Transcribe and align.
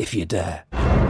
if 0.00 0.14
you 0.14 0.24
dare. 0.24 1.09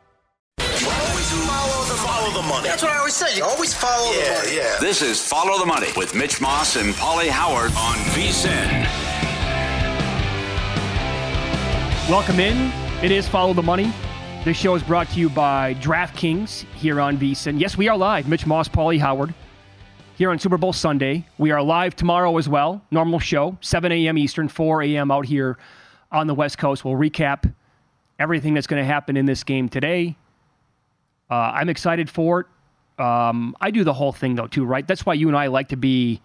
Follow 1.97 2.27
the, 2.27 2.31
follow 2.31 2.41
the 2.41 2.47
money. 2.47 2.67
That's 2.69 2.83
what 2.83 2.91
I 2.93 2.97
always 2.99 3.13
say. 3.15 3.35
You 3.35 3.43
always 3.43 3.73
follow 3.73 4.11
Yeah, 4.13 4.39
the 4.41 4.45
money. 4.45 4.55
yeah. 4.57 4.77
This 4.79 5.01
is 5.01 5.21
Follow 5.25 5.59
the 5.59 5.65
Money 5.65 5.87
with 5.97 6.15
Mitch 6.15 6.39
Moss 6.39 6.75
and 6.77 6.93
Pauly 6.95 7.27
Howard 7.27 7.71
on 7.71 7.95
VSIN. 8.15 8.87
Welcome 12.09 12.39
in. 12.39 12.71
It 13.03 13.11
is 13.11 13.27
Follow 13.27 13.53
the 13.53 13.61
Money. 13.63 13.91
This 14.45 14.57
show 14.57 14.73
is 14.75 14.83
brought 14.83 15.09
to 15.09 15.19
you 15.19 15.29
by 15.29 15.75
DraftKings 15.75 16.63
here 16.75 16.99
on 17.01 17.17
VSIN. 17.17 17.59
Yes, 17.59 17.77
we 17.77 17.87
are 17.89 17.97
live. 17.97 18.27
Mitch 18.27 18.45
Moss, 18.45 18.67
Pauly 18.69 18.99
Howard 18.99 19.33
here 20.17 20.31
on 20.31 20.39
Super 20.39 20.57
Bowl 20.57 20.73
Sunday. 20.73 21.25
We 21.37 21.51
are 21.51 21.61
live 21.61 21.95
tomorrow 21.95 22.37
as 22.37 22.47
well. 22.47 22.81
Normal 22.89 23.19
show, 23.19 23.57
7 23.61 23.91
a.m. 23.91 24.17
Eastern, 24.17 24.47
4 24.47 24.81
a.m. 24.83 25.11
out 25.11 25.25
here 25.25 25.57
on 26.11 26.27
the 26.27 26.35
West 26.35 26.57
Coast. 26.57 26.83
We'll 26.85 26.95
recap 26.95 27.53
everything 28.17 28.53
that's 28.53 28.67
going 28.67 28.81
to 28.81 28.85
happen 28.87 29.17
in 29.17 29.25
this 29.25 29.43
game 29.43 29.67
today. 29.69 30.15
Uh, 31.31 31.53
I'm 31.55 31.69
excited 31.69 32.09
for 32.09 32.41
it. 32.41 32.47
Um, 33.01 33.55
I 33.61 33.71
do 33.71 33.83
the 33.83 33.93
whole 33.93 34.11
thing 34.11 34.35
though 34.35 34.47
too, 34.47 34.65
right? 34.65 34.85
That's 34.85 35.05
why 35.05 35.13
you 35.13 35.29
and 35.29 35.37
I 35.37 35.47
like 35.47 35.69
to 35.69 35.77
be 35.77 36.21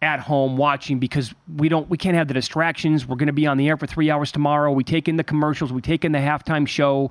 at 0.00 0.20
home 0.20 0.56
watching 0.56 0.98
because 0.98 1.34
we 1.56 1.68
don't 1.68 1.88
we 1.90 1.98
can't 1.98 2.16
have 2.16 2.28
the 2.28 2.34
distractions. 2.34 3.06
We're 3.06 3.16
going 3.16 3.26
to 3.26 3.32
be 3.32 3.46
on 3.46 3.56
the 3.56 3.68
air 3.68 3.76
for 3.76 3.86
three 3.86 4.10
hours 4.10 4.30
tomorrow. 4.30 4.70
We 4.70 4.84
take 4.84 5.08
in 5.08 5.16
the 5.16 5.24
commercials. 5.24 5.72
We 5.72 5.82
take 5.82 6.04
in 6.04 6.12
the 6.12 6.18
halftime 6.18 6.68
show. 6.68 7.10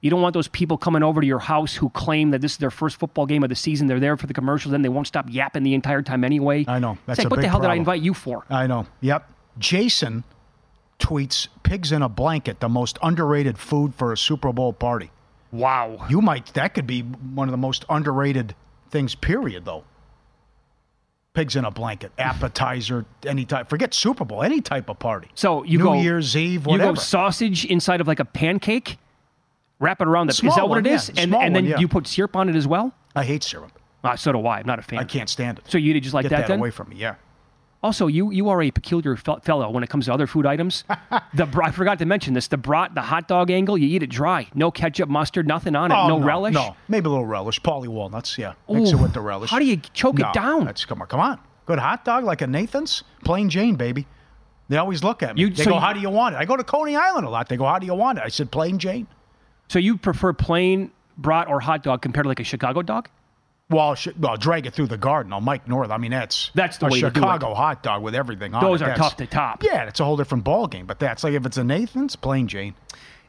You 0.00 0.10
don't 0.10 0.22
want 0.22 0.32
those 0.32 0.48
people 0.48 0.78
coming 0.78 1.02
over 1.02 1.20
to 1.20 1.26
your 1.26 1.40
house 1.40 1.74
who 1.74 1.90
claim 1.90 2.30
that 2.30 2.40
this 2.40 2.52
is 2.52 2.58
their 2.58 2.70
first 2.70 2.98
football 2.98 3.26
game 3.26 3.42
of 3.42 3.48
the 3.48 3.56
season. 3.56 3.88
They're 3.88 3.98
there 3.98 4.16
for 4.16 4.28
the 4.28 4.34
commercials, 4.34 4.72
and 4.72 4.84
they 4.84 4.88
won't 4.88 5.08
stop 5.08 5.26
yapping 5.28 5.64
the 5.64 5.74
entire 5.74 6.02
time 6.02 6.22
anyway. 6.22 6.64
I 6.68 6.78
know. 6.78 6.96
That's 7.06 7.18
It's 7.18 7.24
like, 7.24 7.26
a 7.26 7.30
what 7.30 7.40
the 7.40 7.48
hell 7.48 7.60
did 7.60 7.70
I 7.70 7.74
invite 7.74 8.00
you 8.00 8.14
for? 8.14 8.44
I 8.48 8.68
know. 8.68 8.86
Yep. 9.00 9.28
Jason 9.58 10.22
tweets 11.00 11.48
pigs 11.64 11.90
in 11.90 12.02
a 12.02 12.08
blanket, 12.08 12.60
the 12.60 12.68
most 12.68 12.96
underrated 13.02 13.58
food 13.58 13.92
for 13.94 14.12
a 14.12 14.16
Super 14.16 14.52
Bowl 14.52 14.72
party. 14.72 15.10
Wow. 15.52 16.06
You 16.08 16.20
might 16.20 16.46
that 16.54 16.74
could 16.74 16.86
be 16.86 17.02
one 17.02 17.48
of 17.48 17.52
the 17.52 17.58
most 17.58 17.84
underrated 17.88 18.54
things, 18.90 19.14
period, 19.14 19.64
though. 19.64 19.84
Pigs 21.34 21.56
in 21.56 21.64
a 21.64 21.70
blanket, 21.70 22.10
appetizer, 22.18 23.04
any 23.24 23.44
type. 23.44 23.68
Forget 23.68 23.94
Super 23.94 24.24
Bowl, 24.24 24.42
any 24.42 24.60
type 24.60 24.88
of 24.88 24.98
party. 24.98 25.28
So 25.34 25.62
you 25.62 25.78
New 25.78 25.84
go 25.84 25.92
Year's 25.94 26.36
Eve, 26.36 26.66
whatever. 26.66 26.90
You 26.90 26.94
go 26.96 27.00
sausage 27.00 27.64
inside 27.64 28.00
of 28.00 28.08
like 28.08 28.18
a 28.18 28.24
pancake, 28.24 28.98
wrap 29.78 30.00
it 30.00 30.08
around 30.08 30.28
the. 30.28 30.32
Small 30.32 30.50
is 30.50 30.56
that 30.56 30.68
what 30.68 30.78
it 30.78 30.86
is? 30.86 31.10
yeah, 31.10 31.22
and 31.22 31.30
small 31.30 31.42
and 31.42 31.54
then 31.54 31.64
one, 31.64 31.70
yeah. 31.70 31.78
you 31.78 31.86
put 31.86 32.06
syrup 32.06 32.34
on 32.34 32.48
it 32.48 32.56
as 32.56 32.66
well. 32.66 32.92
I 33.14 33.24
hate 33.24 33.44
syrup. 33.44 33.78
Uh, 34.02 34.16
so 34.16 34.32
do 34.32 34.44
I. 34.46 34.58
I'm 34.58 34.66
not 34.66 34.78
a 34.78 34.82
fan. 34.82 34.98
I 34.98 35.04
can't 35.04 35.28
stand 35.28 35.58
it. 35.58 35.64
So 35.68 35.78
you 35.78 35.90
eat 35.92 35.96
it 35.96 36.00
just 36.00 36.14
like 36.14 36.24
Get 36.24 36.30
that, 36.30 36.36
that 36.38 36.48
then? 36.48 36.58
away 36.58 36.70
from 36.70 36.88
me. 36.88 36.96
Yeah. 36.96 37.16
Also, 37.80 38.08
you 38.08 38.32
you 38.32 38.48
are 38.48 38.60
a 38.60 38.70
peculiar 38.72 39.14
fe- 39.14 39.36
fellow 39.42 39.70
when 39.70 39.84
it 39.84 39.88
comes 39.90 40.06
to 40.06 40.12
other 40.12 40.26
food 40.26 40.46
items. 40.46 40.82
the 41.34 41.46
br- 41.46 41.62
I 41.62 41.70
forgot 41.70 41.98
to 42.00 42.06
mention 42.06 42.34
this: 42.34 42.48
the 42.48 42.56
brat, 42.56 42.94
the 42.94 43.02
hot 43.02 43.28
dog 43.28 43.50
angle. 43.52 43.78
You 43.78 43.86
eat 43.86 44.02
it 44.02 44.08
dry, 44.10 44.48
no 44.52 44.70
ketchup, 44.72 45.08
mustard, 45.08 45.46
nothing 45.46 45.76
on 45.76 45.92
it, 45.92 45.94
Oh, 45.94 46.08
no, 46.08 46.18
relish. 46.20 46.54
No, 46.54 46.74
maybe 46.88 47.06
a 47.06 47.10
little 47.10 47.24
relish. 47.26 47.60
Paulie 47.60 47.86
walnuts. 47.86 48.36
Yeah, 48.36 48.54
mix 48.68 48.90
it 48.90 48.96
with 48.96 49.12
the 49.14 49.20
relish. 49.20 49.50
how 49.50 49.60
do 49.60 49.64
you 49.64 49.76
choke 49.92 50.18
it 50.18 50.22
No, 50.24 50.32
down? 50.32 50.64
That's 50.64 50.84
come 50.84 51.00
on, 51.00 51.06
come 51.06 51.20
on. 51.20 51.38
Good 51.66 51.78
hot 51.78 52.04
dog 52.04 52.24
like 52.24 52.42
a 52.42 52.46
Nathan's, 52.48 53.04
plain 53.24 53.48
Jane, 53.48 53.76
baby. 53.76 54.06
They 54.68 54.76
always 54.76 55.04
look 55.04 55.22
at 55.22 55.36
me. 55.36 55.42
You- 55.42 55.50
they 55.50 55.62
so 55.62 55.70
go, 55.70 55.76
you- 55.76 55.80
"How 55.80 55.92
do 55.92 56.00
you 56.00 56.10
want 56.10 56.34
it?" 56.34 56.38
I 56.38 56.44
go 56.46 56.56
to 56.56 56.64
Coney 56.64 56.96
Island 56.96 57.26
a 57.26 57.30
lot. 57.30 57.48
They 57.48 57.56
go, 57.56 57.64
"How 57.64 57.78
do 57.78 57.86
you 57.86 57.94
want 57.94 58.18
it?" 58.18 58.24
I 58.24 58.28
said, 58.28 58.50
"Plain 58.50 58.78
Jane." 58.78 59.06
So 59.68 59.78
you 59.78 59.96
prefer 59.98 60.32
plain 60.32 60.90
brat 61.16 61.46
or 61.46 61.60
hot 61.60 61.84
dog 61.84 62.02
compared 62.02 62.24
to 62.24 62.28
like 62.28 62.40
a 62.40 62.44
Chicago 62.44 62.82
dog? 62.82 63.08
Well, 63.70 63.96
well, 64.18 64.36
drag 64.38 64.64
it 64.66 64.72
through 64.72 64.86
the 64.86 64.96
garden. 64.96 65.32
I'll 65.32 65.42
Mike 65.42 65.68
North. 65.68 65.90
I 65.90 65.98
mean, 65.98 66.10
that's 66.10 66.50
That's 66.54 66.78
the 66.78 66.86
a 66.86 66.90
way 66.90 67.00
to 67.00 67.10
do 67.10 67.20
it. 67.20 67.22
Chicago 67.22 67.52
hot 67.54 67.82
dog 67.82 68.02
with 68.02 68.14
everything 68.14 68.54
on 68.54 68.62
Those 68.62 68.80
it. 68.80 68.84
are 68.84 68.88
That's- 68.88 69.08
tough 69.10 69.16
to 69.18 69.26
top. 69.26 69.62
Yeah, 69.62 69.84
it's 69.84 70.00
a 70.00 70.04
whole 70.04 70.16
different 70.16 70.44
ball 70.44 70.66
game. 70.66 70.86
But 70.86 70.98
that's 70.98 71.22
like 71.22 71.34
if 71.34 71.44
it's 71.44 71.58
a 71.58 71.64
Nathan's, 71.64 72.16
plain 72.16 72.48
Jane. 72.48 72.74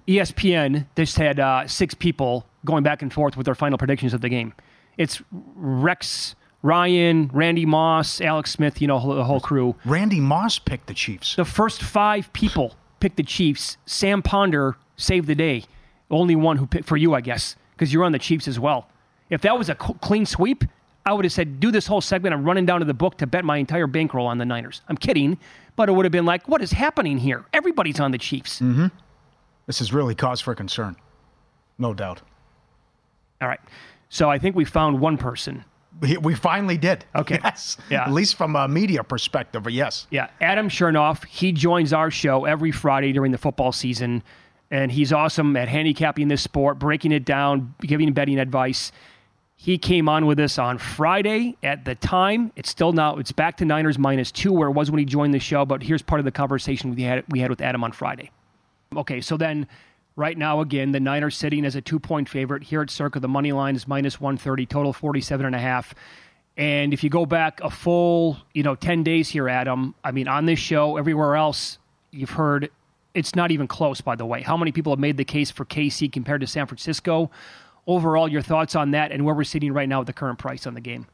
ESPN 0.07 0.88
just 0.95 1.17
had 1.17 1.39
uh, 1.39 1.67
six 1.67 1.94
people 1.94 2.45
going 2.66 2.83
back 2.83 3.01
and 3.01 3.11
forth 3.13 3.35
with 3.38 3.45
their 3.45 3.55
final 3.55 3.77
predictions 3.77 4.13
of 4.13 4.22
the 4.22 4.29
game. 4.29 4.53
It's 4.97 5.22
Rex 5.31 6.35
Ryan, 6.61 7.29
Randy 7.33 7.66
Moss, 7.66 8.19
Alex 8.21 8.51
Smith, 8.51 8.81
you 8.81 8.88
know, 8.88 9.16
the 9.16 9.23
whole 9.23 9.39
crew. 9.39 9.75
Randy 9.85 10.19
Moss 10.19 10.57
picked 10.59 10.88
the 10.88 10.94
Chiefs. 10.94 11.35
The 11.35 11.45
first 11.45 11.81
five 11.81 12.31
people 12.33 12.75
picked 13.00 13.17
the 13.17 13.23
Chiefs. 13.23 13.77
Sam 13.85 14.21
Ponder 14.21 14.75
saved 14.97 15.27
the 15.27 15.35
day. 15.35 15.66
Only 16.11 16.35
one 16.35 16.57
who 16.57 16.66
picked 16.66 16.85
for 16.88 16.97
you, 16.97 17.13
I 17.13 17.21
guess, 17.21 17.56
because 17.73 17.94
you're 17.94 18.03
on 18.03 18.11
the 18.13 18.19
Chiefs 18.19 18.47
as 18.47 18.59
well. 18.59 18.88
If 19.29 19.41
that 19.41 19.57
was 19.57 19.69
a 19.69 19.75
clean 19.75 20.25
sweep, 20.25 20.63
I 21.06 21.13
would 21.13 21.25
have 21.25 21.31
said, 21.31 21.59
do 21.59 21.72
this 21.72 21.88
whole 21.88 22.01
segment. 22.01 22.34
I'm 22.34 22.44
running 22.44 22.66
down 22.66 22.79
to 22.79 22.85
the 22.85 22.94
book 22.94 23.17
to 23.17 23.28
bet 23.28 23.45
my 23.45 23.57
entire 23.57 23.88
bankroll 23.88 24.28
on 24.28 24.38
the 24.38 24.45
Niners. 24.45 24.81
I'm 24.88 24.97
kidding, 24.97 25.38
but 25.75 25.90
it 25.90 25.94
would 25.94 26.06
have 26.06 26.12
been 26.12 26.25
like, 26.25 26.47
what 26.47 26.62
is 26.62 26.72
happening 26.72 27.17
here? 27.17 27.45
Everybody's 27.53 28.00
on 28.00 28.12
the 28.12 28.18
Chiefs. 28.18 28.59
Mm-hmm. 28.59 28.88
This 29.66 29.81
is 29.81 29.94
really 29.94 30.16
cause 30.16 30.41
for 30.41 30.53
concern, 30.56 30.95
no 31.78 31.94
doubt. 31.94 32.22
All 33.41 33.47
right. 33.47 33.59
So 34.09 34.29
I 34.29 34.39
think 34.39 34.56
we 34.56 34.66
found 34.66 35.00
one 35.00 35.18
person. 35.18 35.63
We, 36.01 36.34
finally 36.34 36.78
did. 36.78 37.06
Okay. 37.16 37.39
Yes. 37.44 37.78
Yeah. 37.89 38.03
At 38.03 38.13
least 38.13 38.35
from 38.35 38.56
a 38.56 38.68
media 38.68 39.03
perspective, 39.03 39.69
yes. 39.69 40.07
Yeah, 40.12 40.29
Adam 40.39 40.69
Chernoff. 40.69 41.25
He 41.25 41.51
joins 41.51 41.91
our 41.91 42.09
show 42.09 42.45
every 42.45 42.71
Friday 42.71 43.12
during 43.12 43.31
the 43.33 43.38
football 43.38 43.71
season, 43.71 44.24
and 44.71 44.92
he's 44.92 45.12
awesome 45.12 45.57
at 45.57 45.68
handicapping 45.68 46.30
this 46.30 46.42
sport, 46.42 46.80
breaking 46.80 47.12
it 47.12 47.25
down, 47.25 47.75
giving 47.81 48.13
betting 48.13 48.39
advice. 48.39 48.92
He 49.61 49.77
came 49.77 50.07
on 50.07 50.25
with 50.25 50.39
us 50.39 50.57
on 50.57 50.77
Friday 50.77 51.57
at 51.61 51.83
the 51.83 51.94
time. 51.94 52.53
It's 52.56 52.69
still 52.69 52.94
now 52.94 53.17
it's 53.17 53.33
back 53.33 53.57
to 53.57 53.65
Niners 53.65 54.00
minus 54.00 54.31
two 54.31 54.53
where 54.53 54.69
it 54.69 54.71
was 54.71 54.89
when 54.89 55.00
he 55.00 55.06
joined 55.06 55.33
the 55.33 55.39
show. 55.39 55.65
But 55.65 55.83
here's 55.83 56.01
part 56.01 56.19
of 56.19 56.23
the 56.23 56.31
conversation 56.31 56.95
we 56.95 57.01
had 57.01 57.25
we 57.27 57.41
had 57.41 57.50
with 57.50 57.59
Adam 57.59 57.83
on 57.83 57.91
Friday. 57.91 58.31
Okay, 58.95 59.19
so 59.19 59.35
then 59.35 59.67
right 60.15 60.38
now 60.38 60.61
again 60.61 60.94
the 60.94 61.01
Niners 61.01 61.35
sitting 61.35 61.65
as 61.65 61.75
a 61.75 61.81
two 61.81 62.00
point 62.00 62.29
favorite 62.29 62.63
here 62.63 62.81
at 62.81 62.89
Circa. 62.89 63.19
The 63.19 63.27
money 63.27 63.51
line 63.51 63.75
is 63.75 63.85
minus 63.85 64.21
one 64.21 64.38
thirty, 64.38 64.65
total 64.65 64.94
forty 64.94 65.19
seven 65.19 65.45
and 65.45 65.53
a 65.53 65.59
half. 65.59 65.94
And 66.56 66.94
if 66.94 67.03
you 67.03 67.09
go 67.09 67.25
back 67.25 67.59
a 67.61 67.69
full, 67.69 68.38
you 68.53 68.63
know, 68.63 68.75
10 68.75 69.03
days 69.03 69.27
here, 69.27 69.47
Adam, 69.47 69.94
I 70.06 70.11
mean, 70.11 70.27
on 70.29 70.45
this 70.45 70.59
show, 70.59 70.97
everywhere 70.97 71.35
else, 71.35 71.77
you've 72.11 72.31
heard 72.31 72.69
it's 73.13 73.35
not 73.35 73.51
even 73.51 73.67
close, 73.67 74.00
by 74.00 74.15
the 74.15 74.25
way. 74.25 74.41
How 74.41 74.56
many 74.56 74.71
people 74.71 74.94
have 74.94 75.00
made 75.00 75.17
the 75.17 75.25
case 75.25 75.51
for 75.51 75.65
KC 75.65 76.11
compared 76.11 76.41
to 76.41 76.47
San 76.47 76.65
Francisco? 76.65 77.29
Overall, 77.89 78.27
your 78.27 78.44
thoughts 78.44 78.75
on 78.75 78.91
that 78.91 79.12
and 79.12 79.25
where 79.25 79.33
we're 79.33 79.44
sitting 79.44 79.74
right 79.74 79.89
now 79.89 80.00
with 80.00 80.07
the 80.07 80.13
current 80.13 80.38
price 80.38 80.68
on 80.68 80.75
the 80.75 80.81
game? 80.81 81.07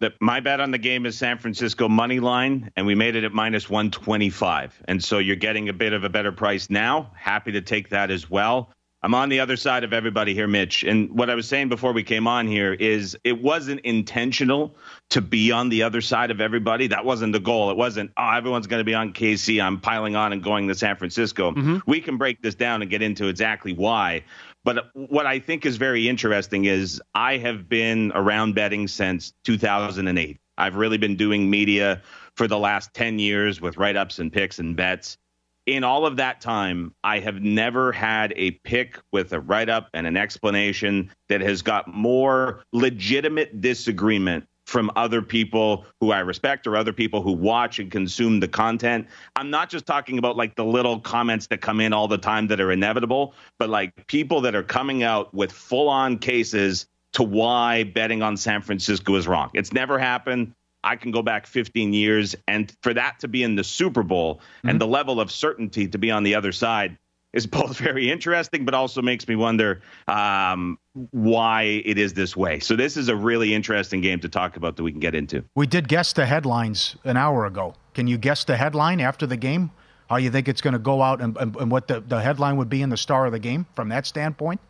that 0.00 0.12
my 0.20 0.40
bet 0.40 0.60
on 0.60 0.70
the 0.70 0.78
game 0.78 1.06
is 1.06 1.16
San 1.16 1.38
Francisco 1.38 1.88
money 1.88 2.20
line, 2.20 2.70
and 2.76 2.84
we 2.84 2.94
made 2.94 3.16
it 3.16 3.24
at 3.24 3.32
minus 3.32 3.70
125. 3.70 4.82
And 4.86 5.02
so 5.02 5.18
you're 5.18 5.34
getting 5.36 5.70
a 5.70 5.72
bit 5.72 5.94
of 5.94 6.04
a 6.04 6.10
better 6.10 6.30
price 6.32 6.68
now. 6.68 7.10
Happy 7.16 7.52
to 7.52 7.62
take 7.62 7.88
that 7.88 8.10
as 8.10 8.28
well. 8.28 8.70
I'm 9.02 9.14
on 9.14 9.28
the 9.28 9.40
other 9.40 9.56
side 9.56 9.84
of 9.84 9.92
everybody 9.92 10.32
here, 10.32 10.48
Mitch. 10.48 10.82
And 10.82 11.10
what 11.10 11.28
I 11.28 11.34
was 11.34 11.46
saying 11.46 11.68
before 11.68 11.92
we 11.92 12.02
came 12.02 12.26
on 12.26 12.46
here 12.46 12.72
is 12.72 13.18
it 13.22 13.42
wasn't 13.42 13.80
intentional 13.80 14.74
to 15.10 15.20
be 15.20 15.52
on 15.52 15.68
the 15.68 15.82
other 15.82 16.00
side 16.00 16.30
of 16.30 16.40
everybody. 16.40 16.86
That 16.86 17.04
wasn't 17.04 17.34
the 17.34 17.40
goal. 17.40 17.70
It 17.70 17.76
wasn't, 17.76 18.12
oh, 18.16 18.30
everyone's 18.30 18.66
going 18.66 18.80
to 18.80 18.84
be 18.84 18.94
on 18.94 19.12
KC. 19.12 19.62
I'm 19.62 19.78
piling 19.78 20.16
on 20.16 20.32
and 20.32 20.42
going 20.42 20.68
to 20.68 20.74
San 20.74 20.96
Francisco. 20.96 21.50
Mm-hmm. 21.50 21.78
We 21.86 22.00
can 22.00 22.16
break 22.16 22.40
this 22.40 22.54
down 22.54 22.80
and 22.80 22.90
get 22.90 23.02
into 23.02 23.28
exactly 23.28 23.74
why. 23.74 24.24
But 24.64 24.90
what 24.94 25.26
I 25.26 25.38
think 25.38 25.66
is 25.66 25.76
very 25.76 26.08
interesting 26.08 26.64
is 26.64 27.00
I 27.14 27.36
have 27.36 27.68
been 27.68 28.12
around 28.14 28.54
betting 28.54 28.88
since 28.88 29.32
2008. 29.44 30.38
I've 30.56 30.76
really 30.76 30.98
been 30.98 31.16
doing 31.16 31.50
media 31.50 32.02
for 32.34 32.48
the 32.48 32.58
last 32.58 32.94
10 32.94 33.18
years 33.18 33.60
with 33.60 33.76
write 33.76 33.96
ups 33.96 34.18
and 34.18 34.32
picks 34.32 34.58
and 34.58 34.74
bets 34.74 35.18
in 35.66 35.84
all 35.84 36.04
of 36.04 36.16
that 36.16 36.40
time, 36.40 36.94
I 37.02 37.20
have 37.20 37.40
never 37.40 37.92
had 37.92 38.34
a 38.36 38.52
pick 38.52 38.98
with 39.12 39.32
a 39.32 39.40
write 39.40 39.68
up 39.68 39.88
and 39.94 40.06
an 40.06 40.16
explanation 40.16 41.10
that 41.28 41.40
has 41.40 41.62
got 41.62 41.88
more 41.88 42.62
legitimate 42.72 43.60
disagreement 43.60 44.46
from 44.66 44.90
other 44.96 45.22
people 45.22 45.84
who 46.00 46.10
I 46.10 46.20
respect 46.20 46.66
or 46.66 46.76
other 46.76 46.92
people 46.92 47.22
who 47.22 47.32
watch 47.32 47.78
and 47.78 47.90
consume 47.90 48.40
the 48.40 48.48
content. 48.48 49.06
I'm 49.36 49.50
not 49.50 49.68
just 49.68 49.86
talking 49.86 50.18
about 50.18 50.36
like 50.36 50.56
the 50.56 50.64
little 50.64 51.00
comments 51.00 51.46
that 51.48 51.60
come 51.60 51.80
in 51.80 51.92
all 51.92 52.08
the 52.08 52.18
time 52.18 52.48
that 52.48 52.60
are 52.60 52.72
inevitable, 52.72 53.34
but 53.58 53.68
like 53.68 54.06
people 54.06 54.40
that 54.42 54.54
are 54.54 54.62
coming 54.62 55.02
out 55.02 55.32
with 55.34 55.52
full 55.52 55.88
on 55.88 56.18
cases 56.18 56.86
to 57.12 57.22
why 57.22 57.84
betting 57.84 58.22
on 58.22 58.36
San 58.36 58.62
Francisco 58.62 59.14
is 59.14 59.28
wrong. 59.28 59.50
It's 59.54 59.72
never 59.72 59.98
happened. 59.98 60.54
I 60.82 60.96
can 60.96 61.10
go 61.10 61.22
back 61.22 61.46
15 61.46 61.92
years. 61.92 62.36
And 62.46 62.74
for 62.82 62.92
that 62.94 63.20
to 63.20 63.28
be 63.28 63.42
in 63.42 63.56
the 63.56 63.64
Super 63.64 64.02
Bowl 64.02 64.36
mm-hmm. 64.36 64.70
and 64.70 64.80
the 64.80 64.86
level 64.86 65.20
of 65.20 65.30
certainty 65.30 65.88
to 65.88 65.98
be 65.98 66.10
on 66.10 66.22
the 66.22 66.34
other 66.34 66.52
side 66.52 66.98
is 67.32 67.46
both 67.46 67.76
very 67.76 68.10
interesting, 68.10 68.64
but 68.64 68.74
also 68.74 69.02
makes 69.02 69.26
me 69.28 69.36
wonder 69.36 69.82
um, 70.08 70.78
why 71.10 71.62
it 71.84 71.98
is 71.98 72.14
this 72.14 72.36
way. 72.36 72.60
So 72.60 72.76
this 72.76 72.96
is 72.96 73.08
a 73.08 73.16
really 73.16 73.52
interesting 73.52 74.00
game 74.00 74.20
to 74.20 74.28
talk 74.28 74.56
about 74.56 74.76
that 74.76 74.82
we 74.82 74.92
can 74.92 75.00
get 75.00 75.14
into. 75.14 75.44
We 75.54 75.66
did 75.66 75.88
guess 75.88 76.12
the 76.12 76.26
headlines 76.26 76.96
an 77.04 77.16
hour 77.16 77.46
ago. 77.46 77.74
Can 77.94 78.06
you 78.06 78.16
guess 78.16 78.44
the 78.44 78.56
headline 78.56 79.00
after 79.00 79.26
the 79.26 79.36
game? 79.36 79.70
How 80.08 80.16
you 80.16 80.30
think 80.30 80.48
it's 80.48 80.60
going 80.60 80.74
to 80.74 80.78
go 80.78 81.02
out 81.02 81.20
and, 81.20 81.36
and, 81.38 81.56
and 81.56 81.70
what 81.70 81.88
the, 81.88 82.00
the 82.00 82.20
headline 82.20 82.56
would 82.58 82.68
be 82.68 82.82
in 82.82 82.90
the 82.90 82.96
star 82.96 83.26
of 83.26 83.32
the 83.32 83.38
game 83.38 83.66
from 83.74 83.88
that 83.88 84.06
standpoint? 84.06 84.60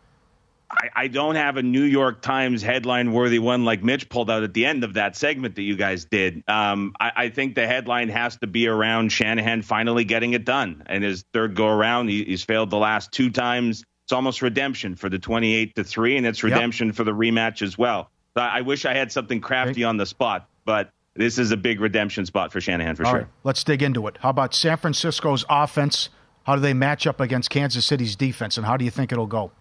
I, 0.71 0.89
I 0.95 1.07
don't 1.07 1.35
have 1.35 1.57
a 1.57 1.63
New 1.63 1.83
York 1.83 2.21
Times 2.21 2.63
headline 2.63 3.11
worthy 3.11 3.37
one 3.37 3.65
like 3.65 3.83
Mitch 3.83 4.09
pulled 4.09 4.31
out 4.31 4.43
at 4.43 4.53
the 4.53 4.65
end 4.65 4.83
of 4.83 4.93
that 4.95 5.15
segment 5.15 5.55
that 5.55 5.61
you 5.61 5.75
guys 5.75 6.05
did. 6.05 6.43
Um, 6.47 6.95
I, 6.99 7.11
I, 7.15 7.29
think 7.29 7.53
the 7.53 7.67
headline 7.67 8.09
has 8.09 8.37
to 8.37 8.47
be 8.47 8.67
around 8.67 9.11
Shanahan 9.11 9.61
finally 9.61 10.05
getting 10.05 10.33
it 10.33 10.45
done. 10.45 10.83
And 10.87 11.03
his 11.03 11.23
third 11.33 11.55
go 11.55 11.67
around, 11.67 12.07
he, 12.07 12.23
he's 12.23 12.43
failed 12.43 12.71
the 12.71 12.77
last 12.77 13.11
two 13.11 13.29
times. 13.29 13.83
It's 14.05 14.13
almost 14.13 14.41
redemption 14.41 14.95
for 14.95 15.09
the 15.09 15.17
28 15.17 15.75
to 15.75 15.83
3, 15.83 16.17
and 16.17 16.27
it's 16.27 16.43
redemption 16.43 16.87
yep. 16.87 16.95
for 16.95 17.03
the 17.03 17.11
rematch 17.11 17.61
as 17.61 17.77
well. 17.77 18.11
I 18.35 18.61
wish 18.61 18.85
I 18.85 18.93
had 18.93 19.11
something 19.11 19.41
crafty 19.41 19.83
on 19.83 19.97
the 19.97 20.05
spot, 20.05 20.47
but 20.65 20.91
this 21.15 21.39
is 21.39 21.51
a 21.51 21.57
big 21.57 21.79
redemption 21.79 22.25
spot 22.25 22.51
for 22.51 22.61
Shanahan 22.61 22.95
for 22.95 23.05
All 23.05 23.11
sure. 23.11 23.19
Right, 23.21 23.29
let's 23.43 23.63
dig 23.63 23.81
into 23.81 24.05
it. 24.07 24.17
How 24.19 24.29
about 24.29 24.53
San 24.53 24.77
Francisco's 24.77 25.45
offense? 25.49 26.09
How 26.43 26.55
do 26.55 26.61
they 26.61 26.73
match 26.73 27.07
up 27.07 27.19
against 27.19 27.49
Kansas 27.49 27.85
City's 27.85 28.15
defense, 28.15 28.57
and 28.57 28.65
how 28.65 28.77
do 28.77 28.85
you 28.85 28.91
think 28.91 29.11
it'll 29.11 29.25
go? 29.25 29.51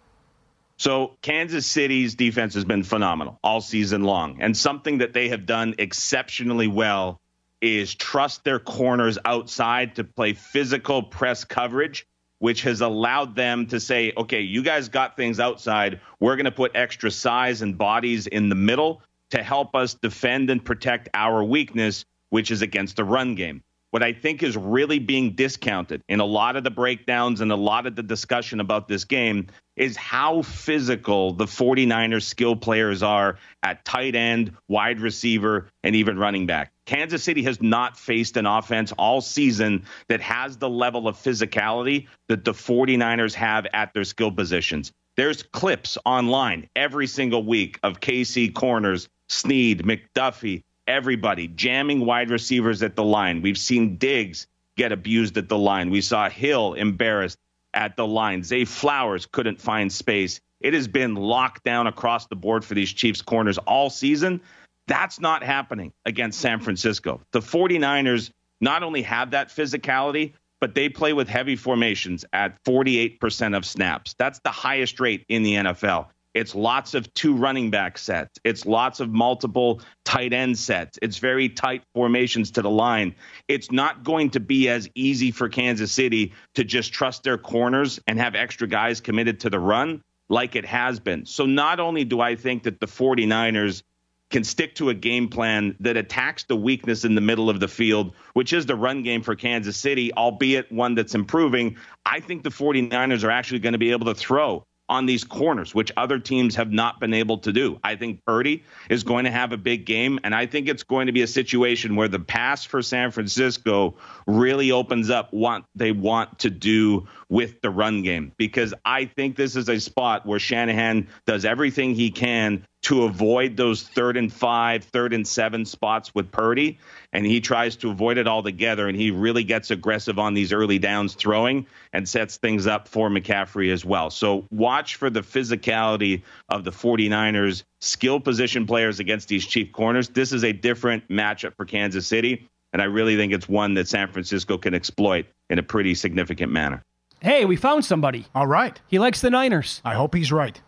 So 0.77 1.17
Kansas 1.23 1.67
City's 1.67 2.15
defense 2.15 2.55
has 2.55 2.65
been 2.65 2.83
phenomenal 2.83 3.39
all 3.43 3.61
season 3.61 4.03
long. 4.03 4.43
And 4.43 4.57
something 4.57 4.99
that 4.99 5.13
they 5.13 5.29
have 5.29 5.47
done 5.47 5.75
exceptionally 5.79 6.67
well 6.67 7.21
is 7.63 7.95
trust 7.95 8.45
their 8.45 8.59
corners 8.59 9.17
outside 9.25 9.97
to 9.97 10.05
play 10.05 10.33
physical 10.33 11.03
press 11.03 11.45
coverage, 11.45 12.07
which 12.45 12.61
has 12.61 12.83
allowed 12.83 13.35
them 13.35 13.65
to 13.65 13.81
say, 13.81 14.13
okay, 14.19 14.43
you 14.43 14.63
guys 14.63 14.91
got 14.91 15.17
things 15.17 15.41
outside. 15.41 15.99
We're 16.21 16.37
going 16.37 16.45
to 16.45 16.53
put 16.53 16.73
extra 16.75 17.11
size 17.11 17.63
and 17.63 17.79
bodies 17.79 18.27
in 18.27 18.51
the 18.51 18.55
middle 18.55 19.01
to 19.31 19.43
help 19.43 19.75
us 19.75 19.95
defend 19.95 20.51
and 20.51 20.63
protect 20.63 21.09
our 21.15 21.43
weakness, 21.43 22.05
which 22.29 22.51
is 22.51 22.61
against 22.61 22.97
the 22.97 23.05
run 23.05 23.35
game. 23.35 23.63
What 23.93 24.03
I 24.03 24.13
think 24.13 24.43
is 24.43 24.59
really 24.59 24.99
being 24.99 25.31
discounted 25.31 26.03
in 26.07 26.21
a 26.21 26.27
lot 26.27 26.57
of 26.57 26.65
the 26.65 26.71
breakdowns 26.71 27.41
and 27.41 27.51
a 27.51 27.57
lot 27.57 27.87
of 27.87 27.97
the 27.97 28.03
discussion 28.03 28.61
about 28.61 28.89
this 28.89 29.05
game 29.05 29.47
is 29.75 29.97
how 29.97 30.43
physical 30.43 31.33
the 31.33 31.47
49ers 31.47 32.25
skill 32.25 32.57
players 32.57 33.03
are 33.03 33.39
at 33.63 33.87
tight 33.87 34.15
end, 34.15 34.55
wide 34.69 35.01
receiver, 35.01 35.71
and 35.83 35.97
even 35.97 36.19
running 36.19 36.45
back. 36.45 36.74
Kansas 36.87 37.25
City 37.25 37.43
has 37.45 37.63
not 37.63 37.97
faced 37.97 38.37
an 38.37 38.47
offense 38.47 38.93
all 38.93 39.21
season 39.21 39.85
that 40.09 40.21
has 40.21 40.57
the 40.57 40.69
level 40.69 41.09
of 41.09 41.17
physicality 41.17 42.09
that 42.29 42.45
the 42.45 42.53
49ers 42.53 43.35
have 43.35 43.67
at 43.73 43.95
their 43.95 44.05
skill 44.05 44.31
positions. 44.31 44.93
There's 45.17 45.43
clips 45.43 45.97
online 46.05 46.69
every 46.75 47.07
single 47.07 47.45
week 47.45 47.79
of 47.83 48.01
KC 48.01 48.53
corners, 48.53 49.09
Sneed, 49.29 49.85
McDuffie, 49.85 50.63
everybody 50.87 51.49
jamming 51.49 52.05
wide 52.05 52.31
receivers 52.31 52.83
at 52.83 52.97
the 52.97 53.05
line. 53.05 53.41
We've 53.41 53.59
seen 53.59 53.97
Diggs 53.97 54.47
get 54.77 54.93
abused 54.93 55.39
at 55.39 55.49
the 55.49 55.59
line. 55.59 55.91
We 55.91 56.01
saw 56.01 56.29
Hill 56.29 56.75
embarrassed 56.75 57.39
at 57.73 57.97
the 57.97 58.07
line. 58.07 58.43
Zay 58.43 58.65
Flowers 58.65 59.27
couldn't 59.27 59.61
find 59.61 59.93
space. 59.93 60.41
It 60.61 60.75
has 60.75 60.89
been 60.89 61.15
locked 61.15 61.65
down 61.65 61.87
across 61.87 62.27
the 62.27 62.37
board 62.37 62.65
for 62.65 62.75
these 62.75 62.93
Chiefs 62.93 63.23
corners 63.23 63.59
all 63.59 63.91
season. 63.91 64.41
That's 64.87 65.21
not 65.21 65.43
happening 65.43 65.93
against 66.05 66.41
San 66.41 66.61
Francisco. 66.61 67.21
The 67.33 67.41
49ers 67.41 68.31
not 68.61 68.83
only 68.83 69.03
have 69.03 69.31
that 69.33 69.49
physicality, 69.49 70.35
but 70.61 70.75
they 70.75 70.89
play 70.89 71.13
with 71.13 71.29
heavy 71.29 71.57
formations 71.57 72.25
at 72.33 72.63
48% 72.65 73.57
of 73.57 73.65
snaps. 73.65 74.15
That's 74.19 74.41
the 74.41 74.51
highest 74.51 75.01
rate 75.01 75.25
in 75.29 75.43
the 75.43 75.55
NFL. 75.55 76.07
It's 76.35 76.55
lots 76.55 76.95
of 76.95 77.13
two 77.15 77.35
running 77.37 77.71
back 77.71 77.97
sets. 77.97 78.41
It's 78.43 78.67
lots 78.67 78.99
of 78.99 79.09
multiple 79.09 79.81
tight 80.05 80.33
end 80.33 80.59
sets. 80.59 80.99
It's 81.01 81.19
very 81.19 81.49
tight 81.49 81.85
formations 81.95 82.51
to 82.53 82.63
the 82.63 82.71
line. 82.71 83.15
It's 83.47 83.71
not 83.71 84.03
going 84.03 84.31
to 84.31 84.41
be 84.41 84.69
as 84.69 84.89
easy 84.97 85.31
for 85.31 85.49
Kansas 85.49 85.93
City 85.93 86.33
to 86.55 86.65
just 86.65 86.93
trust 86.93 87.23
their 87.23 87.39
corners 87.39 88.01
and 88.09 88.19
have 88.19 88.35
extra 88.35 88.67
guys 88.67 89.01
committed 89.01 89.41
to 89.41 89.51
the 89.51 89.61
run 89.61 90.03
like 90.29 90.57
it 90.57 90.65
has 90.65 90.99
been. 90.99 91.25
So 91.25 91.47
not 91.47 91.79
only 91.79 92.05
do 92.05 92.21
I 92.21 92.35
think 92.35 92.65
that 92.65 92.81
the 92.81 92.87
49ers 92.87 93.83
can 94.31 94.45
stick 94.45 94.75
to 94.77 94.89
a 94.89 94.95
game 94.95 95.29
plan 95.29 95.77
that 95.81 95.97
attacks 95.97 96.45
the 96.45 96.57
weakness 96.57 97.05
in 97.05 97.15
the 97.15 97.21
middle 97.21 97.49
of 97.51 97.61
the 97.61 97.69
field, 97.69 98.15
which 98.33 98.53
is 98.53 98.67
the 98.67 98.75
run 98.75 99.03
game 99.03 99.23
for 99.23 99.37
Kansas 99.37 99.77
City, 99.77 100.13
albeit 100.15 100.73
one 100.73 100.95
that's 100.95 101.15
improving. 101.15 101.77
I 102.05 102.21
think 102.21 102.43
the 102.43 102.51
49ers 102.51 103.25
are 103.25 103.31
actually 103.31 103.61
going 103.61 103.75
to 103.75 103.79
be 103.79 103.93
able 103.93 104.07
to 104.07 104.15
throw 104.15 104.67
on 104.89 105.07
these 105.07 105.25
corners, 105.25 105.75
which 105.75 105.91
other 105.97 106.19
teams 106.19 106.57
have 106.57 106.71
not 106.71 107.01
been 107.01 107.15
able 107.15 107.39
to 107.39 107.53
do. 107.53 107.81
I 107.83 107.97
think 107.97 108.25
Purdy 108.27 108.65
is 108.91 109.03
going 109.03 109.25
to 109.25 109.31
have 109.31 109.53
a 109.53 109.57
big 109.57 109.87
game, 109.87 110.21
and 110.25 110.35
I 110.35 110.47
think 110.47 110.69
it's 110.69 110.83
going 110.83 111.07
to 111.07 111.13
be 111.13 111.23
a 111.23 111.27
situation 111.27 111.97
where 111.97 112.09
the 112.09 112.19
pass 112.19 112.65
for 112.65 112.83
San 112.83 113.11
Francisco 113.11 113.97
really 114.27 114.73
opens 114.73 115.09
up 115.09 115.33
what 115.33 115.65
they 115.75 115.93
want 115.93 116.39
to 116.41 116.51
do 116.51 117.07
with 117.29 117.61
the 117.61 117.71
run 117.71 118.03
game 118.03 118.33
because 118.37 118.75
I 118.85 119.07
think 119.07 119.37
this 119.37 119.57
is 119.57 119.69
a 119.69 119.79
spot 119.81 120.27
where 120.27 120.39
Shanahan 120.39 121.09
does 121.27 121.45
everything 121.45 121.95
he 121.95 122.11
can 122.11 122.65
to 122.85 123.05
avoid 123.05 123.57
those 123.57 123.83
third 123.83 124.19
and 124.19 124.31
five, 124.31 124.85
third 124.85 125.15
and 125.15 125.27
seven 125.27 125.65
spots 125.65 126.15
with 126.15 126.31
Purdy, 126.31 126.79
and 127.15 127.25
he 127.25 127.41
tries 127.41 127.77
to 127.77 127.91
avoid 127.91 128.19
it 128.19 128.29
altogether. 128.29 128.87
And 128.89 128.97
he 128.97 129.11
really 129.11 129.43
gets 129.43 129.71
aggressive 129.71 130.19
on 130.19 130.35
these 130.35 130.53
early 130.53 130.79
downs 130.79 131.15
throwing 131.15 131.67
and 131.95 132.07
sets 132.07 132.37
things 132.37 132.67
up 132.67 132.87
for 132.87 133.09
McCaffrey 133.09 133.73
as 133.73 133.87
well. 133.87 134.11
So 134.11 134.47
watch 134.51 134.97
for 134.97 135.09
the 135.09 135.23
physicality 135.23 136.23
of 136.51 136.65
the 136.65 136.73
49ers, 136.73 137.63
skill 137.81 138.21
position 138.21 138.67
players 138.67 139.01
against 139.01 139.29
these 139.29 139.47
chief 139.47 139.73
corners. 139.73 140.11
This 140.11 140.33
is 140.33 140.45
a 140.45 140.53
different 140.53 141.09
matchup 141.09 141.57
for 141.57 141.65
Kansas 141.65 142.07
City, 142.07 142.47
and 142.75 142.83
I 142.83 142.87
really 142.87 143.17
think 143.17 143.33
it's 143.33 143.49
one 143.49 143.75
that 143.75 143.89
San 143.89 144.09
Francisco 144.09 144.59
can 144.59 144.75
exploit 144.75 145.25
in 145.49 145.59
a 145.59 145.63
pretty 145.63 145.95
significant 145.95 146.53
manner. 146.53 146.83
Hey, 147.25 147.47
we 147.47 147.57
found 147.57 147.87
somebody. 147.87 148.27
All 148.35 148.47
right. 148.47 148.79
He 148.87 148.99
likes 148.99 149.23
the 149.23 149.31
Niners. 149.31 149.81
I 149.83 149.95
hope 149.95 150.15
he's 150.15 150.31
right. 150.31 150.61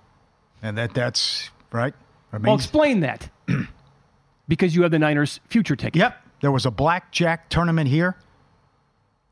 And 0.63 0.79
that 0.79 0.95
that's 0.95 1.51
right. 1.71 1.93
Well, 2.33 2.55
explain 2.55 3.01
that. 3.01 3.29
because 4.49 4.75
you 4.75 4.81
have 4.81 4.91
the 4.91 4.99
Niners 4.99 5.39
future 5.49 5.77
ticket. 5.77 6.01
Yep. 6.01 6.17
There 6.41 6.51
was 6.51 6.65
a 6.65 6.71
blackjack 6.71 7.51
tournament 7.51 7.91
here 7.91 8.17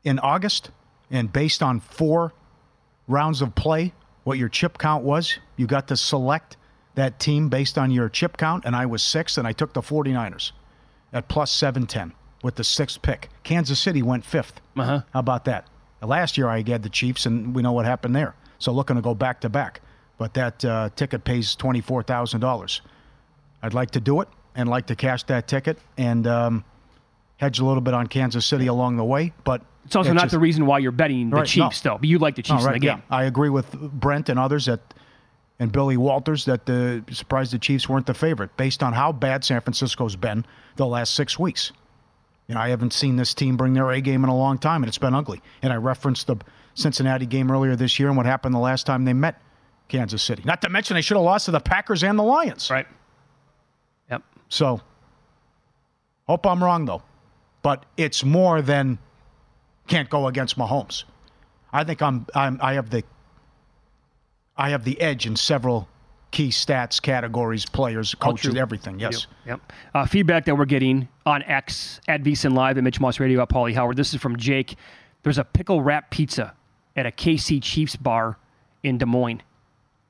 in 0.03 0.19
August, 0.19 0.69
and 1.09 1.33
based 1.33 1.63
on 1.63 1.79
four 1.79 2.31
rounds 3.07 3.41
of 3.41 3.55
play, 3.55 3.93
what 4.23 4.37
your 4.37 4.49
chip 4.49 4.77
count 4.77 5.03
was, 5.03 5.39
you 5.57 5.65
got 5.65 5.87
to 5.87 5.97
select 5.97 6.57
that 6.93 7.19
team 7.19 7.49
based 7.49 7.79
on 7.79 7.89
your 7.89 8.07
chip 8.07 8.37
count, 8.37 8.65
and 8.65 8.75
I 8.75 8.85
was 8.85 9.01
sixth, 9.01 9.39
and 9.39 9.47
I 9.47 9.51
took 9.51 9.73
the 9.73 9.81
49ers 9.81 10.51
at 11.11 11.27
plus 11.27 11.51
710 11.51 12.13
with 12.43 12.53
the 12.53 12.63
sixth 12.63 13.01
pick. 13.01 13.29
Kansas 13.43 13.79
City 13.79 14.03
went 14.03 14.23
5th 14.23 14.57
uh-huh. 14.77 15.01
How 15.11 15.19
about 15.19 15.45
that? 15.45 15.67
Last 16.05 16.37
year 16.37 16.47
I 16.47 16.63
had 16.67 16.83
the 16.83 16.89
Chiefs, 16.89 17.25
and 17.25 17.55
we 17.55 17.61
know 17.61 17.71
what 17.71 17.85
happened 17.85 18.15
there. 18.15 18.35
So 18.59 18.71
looking 18.71 18.95
to 18.95 19.01
go 19.01 19.13
back 19.13 19.41
to 19.41 19.49
back. 19.49 19.81
But 20.17 20.33
that 20.35 20.63
uh, 20.63 20.89
ticket 20.95 21.23
pays 21.25 21.55
$24,000. 21.57 22.81
I'd 23.61 23.73
like 23.73 23.91
to 23.91 23.99
do 23.99 24.21
it. 24.21 24.27
and 24.57 24.69
like 24.69 24.85
to 24.85 24.95
cash 24.95 25.23
that 25.23 25.49
ticket 25.49 25.77
and 25.97 26.25
um, 26.25 26.63
hedge 27.35 27.59
a 27.59 27.65
little 27.65 27.81
bit 27.81 27.93
on 27.93 28.07
Kansas 28.07 28.45
City 28.45 28.67
along 28.67 28.95
the 28.95 29.03
way. 29.03 29.33
But 29.43 29.61
It's 29.83 29.97
also 29.97 30.11
it 30.11 30.13
not 30.13 30.21
just- 30.23 30.31
the 30.31 30.39
reason 30.39 30.65
why 30.65 30.79
you're 30.79 30.93
betting 30.93 31.29
the 31.29 31.35
Right, 31.35 31.45
Chiefs, 31.45 31.81
though. 31.81 31.97
But 31.97 32.07
you 32.07 32.19
like 32.19 32.35
the 32.35 32.41
No, 32.43 32.55
Chiefs 32.55 32.61
in 32.63 32.67
right, 32.67 32.73
the 32.73 32.79
game. 32.79 33.03
yeah. 33.09 33.15
I 33.17 33.23
agree 33.25 33.49
with 33.49 33.73
Brent 33.73 34.29
and 34.29 34.39
others 34.39 34.67
that, 34.67 34.79
and 35.59 35.73
Billy 35.73 35.97
Walters 35.97 36.45
that 36.45 36.65
the 36.65 37.03
surprised 37.11 37.51
the 37.51 37.59
Chiefs 37.59 37.89
weren't 37.89 38.05
the 38.05 38.13
favorite 38.13 38.55
based 38.55 38.81
on 38.81 38.93
how 38.93 39.11
bad 39.11 39.43
San 39.43 39.59
Francisco's 39.59 40.15
been 40.15 40.45
the 40.77 40.85
last 40.85 41.13
six 41.15 41.37
weeks. 41.37 41.73
You 42.47 42.55
know, 42.55 42.61
I 42.61 42.69
haven't 42.69 42.93
seen 42.93 43.15
this 43.15 43.33
team 43.33 43.57
bring 43.57 43.73
their 43.73 43.89
A 43.91 44.01
game 44.01 44.23
in 44.23 44.29
a 44.29 44.37
long 44.37 44.57
time, 44.57 44.83
and 44.83 44.87
it's 44.87 44.97
been 44.97 45.15
ugly. 45.15 45.41
And 45.61 45.73
I 45.73 45.77
referenced 45.77 46.27
the 46.27 46.37
Cincinnati 46.75 47.25
game 47.25 47.49
earlier 47.49 47.75
this 47.75 47.97
year 47.99 48.09
and 48.09 48.17
what 48.17 48.25
happened 48.25 48.53
the 48.53 48.59
last 48.59 48.85
time 48.85 49.05
they 49.05 49.13
met 49.13 49.41
Kansas 49.87 50.21
City. 50.21 50.43
Not 50.45 50.61
to 50.61 50.69
mention 50.69 50.95
they 50.95 51.01
should 51.01 51.17
have 51.17 51.23
lost 51.23 51.45
to 51.45 51.51
the 51.51 51.59
Packers 51.59 52.03
and 52.03 52.19
the 52.19 52.23
Lions. 52.23 52.69
Right. 52.69 52.87
Yep. 54.11 54.23
So, 54.49 54.81
hope 56.27 56.45
I'm 56.45 56.63
wrong 56.63 56.85
though, 56.85 57.01
but 57.61 57.85
it's 57.97 58.23
more 58.23 58.61
than 58.61 58.99
can't 59.87 60.09
go 60.09 60.27
against 60.27 60.57
Mahomes. 60.57 61.03
I 61.71 61.83
think 61.83 62.01
I'm, 62.01 62.25
I'm 62.33 62.59
I 62.61 62.73
have 62.73 62.89
the 62.89 63.03
I 64.57 64.69
have 64.69 64.83
the 64.83 64.99
edge 65.01 65.25
in 65.25 65.35
several 65.35 65.87
key 66.35 66.49
stats, 66.49 67.01
categories, 67.01 67.65
players, 67.65 68.13
coaches, 68.13 68.55
everything. 68.55 68.99
Yes. 68.99 69.27
Yep. 69.47 69.71
Uh, 69.93 70.05
feedback 70.05 70.43
that 70.45 70.55
we're 70.55 70.65
getting 70.65 71.07
on 71.25 71.41
X 71.43 72.01
at 72.09 72.23
VSIN 72.23 72.53
Live 72.53 72.77
at 72.77 72.83
Mitch 72.83 72.99
Moss 72.99 73.21
Radio 73.21 73.41
at 73.41 73.47
Pauly 73.47 73.73
Howard. 73.73 73.95
This 73.95 74.13
is 74.13 74.19
from 74.19 74.35
Jake. 74.35 74.75
There's 75.23 75.37
a 75.37 75.45
pickle 75.45 75.81
wrap 75.81 76.11
pizza 76.11 76.53
at 76.97 77.05
a 77.05 77.11
KC 77.11 77.63
Chiefs 77.63 77.95
bar 77.95 78.37
in 78.83 78.97
Des 78.97 79.05
Moines. 79.05 79.43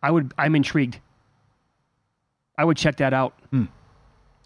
I 0.01 0.09
would. 0.09 0.33
I'm 0.35 0.55
intrigued. 0.55 0.99
I 2.57 2.65
would 2.65 2.77
check 2.77 2.95
that 2.97 3.13
out. 3.13 3.37
Hmm. 3.51 3.65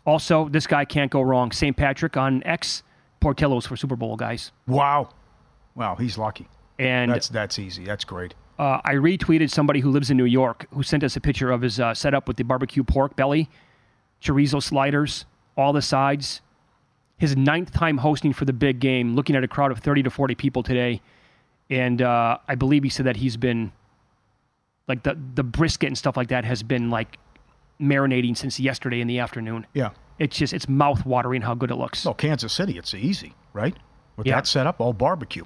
Also, 0.05 0.49
this 0.49 0.67
guy 0.67 0.83
can't 0.83 1.09
go 1.09 1.21
wrong. 1.21 1.53
St. 1.53 1.77
Patrick 1.77 2.17
on 2.17 2.43
X. 2.43 2.83
Portillo's 3.21 3.65
for 3.65 3.77
Super 3.77 3.95
Bowl 3.95 4.17
guys. 4.17 4.51
Wow. 4.67 5.09
Wow, 5.75 5.95
he's 5.95 6.17
lucky. 6.17 6.47
And 6.77 7.09
That's 7.09 7.29
that's 7.29 7.57
easy. 7.57 7.85
That's 7.85 8.03
great. 8.03 8.33
Uh, 8.59 8.81
I 8.83 8.93
retweeted 8.95 9.49
somebody 9.49 9.79
who 9.79 9.89
lives 9.89 10.11
in 10.11 10.17
New 10.17 10.25
York 10.25 10.67
who 10.73 10.83
sent 10.83 11.03
us 11.03 11.15
a 11.15 11.21
picture 11.21 11.49
of 11.49 11.61
his 11.61 11.79
uh, 11.79 11.93
setup 11.93 12.27
with 12.27 12.37
the 12.37 12.43
barbecue 12.43 12.83
pork 12.83 13.15
belly, 13.15 13.49
chorizo 14.21 14.61
sliders, 14.61 15.25
all 15.57 15.73
the 15.73 15.81
sides. 15.81 16.41
His 17.17 17.35
ninth 17.35 17.71
time 17.73 17.97
hosting 17.97 18.33
for 18.33 18.45
the 18.45 18.53
big 18.53 18.79
game, 18.79 19.15
looking 19.15 19.35
at 19.35 19.43
a 19.43 19.47
crowd 19.47 19.71
of 19.71 19.79
30 19.79 20.03
to 20.03 20.09
40 20.09 20.35
people 20.35 20.61
today. 20.63 21.01
And 21.69 22.01
uh, 22.01 22.37
I 22.47 22.55
believe 22.55 22.83
he 22.83 22.89
said 22.89 23.05
that 23.05 23.17
he's 23.17 23.37
been, 23.37 23.71
like, 24.87 25.03
the, 25.03 25.17
the 25.35 25.43
brisket 25.43 25.87
and 25.87 25.97
stuff 25.97 26.15
like 26.17 26.29
that 26.29 26.45
has 26.45 26.63
been, 26.63 26.89
like, 26.89 27.17
marinating 27.79 28.35
since 28.37 28.59
yesterday 28.59 29.01
in 29.01 29.07
the 29.07 29.19
afternoon. 29.19 29.65
Yeah. 29.73 29.89
It's 30.17 30.37
just, 30.37 30.53
it's 30.53 30.67
mouth 30.67 31.05
watering 31.05 31.41
how 31.41 31.55
good 31.55 31.71
it 31.71 31.75
looks. 31.75 31.99
So 31.99 32.13
Kansas 32.13 32.51
City, 32.53 32.77
it's 32.77 32.93
easy, 32.93 33.33
right? 33.53 33.75
With 34.17 34.27
Yeah. 34.27 34.35
that 34.35 34.47
setup, 34.47 34.79
all 34.81 34.93
barbecue, 34.93 35.45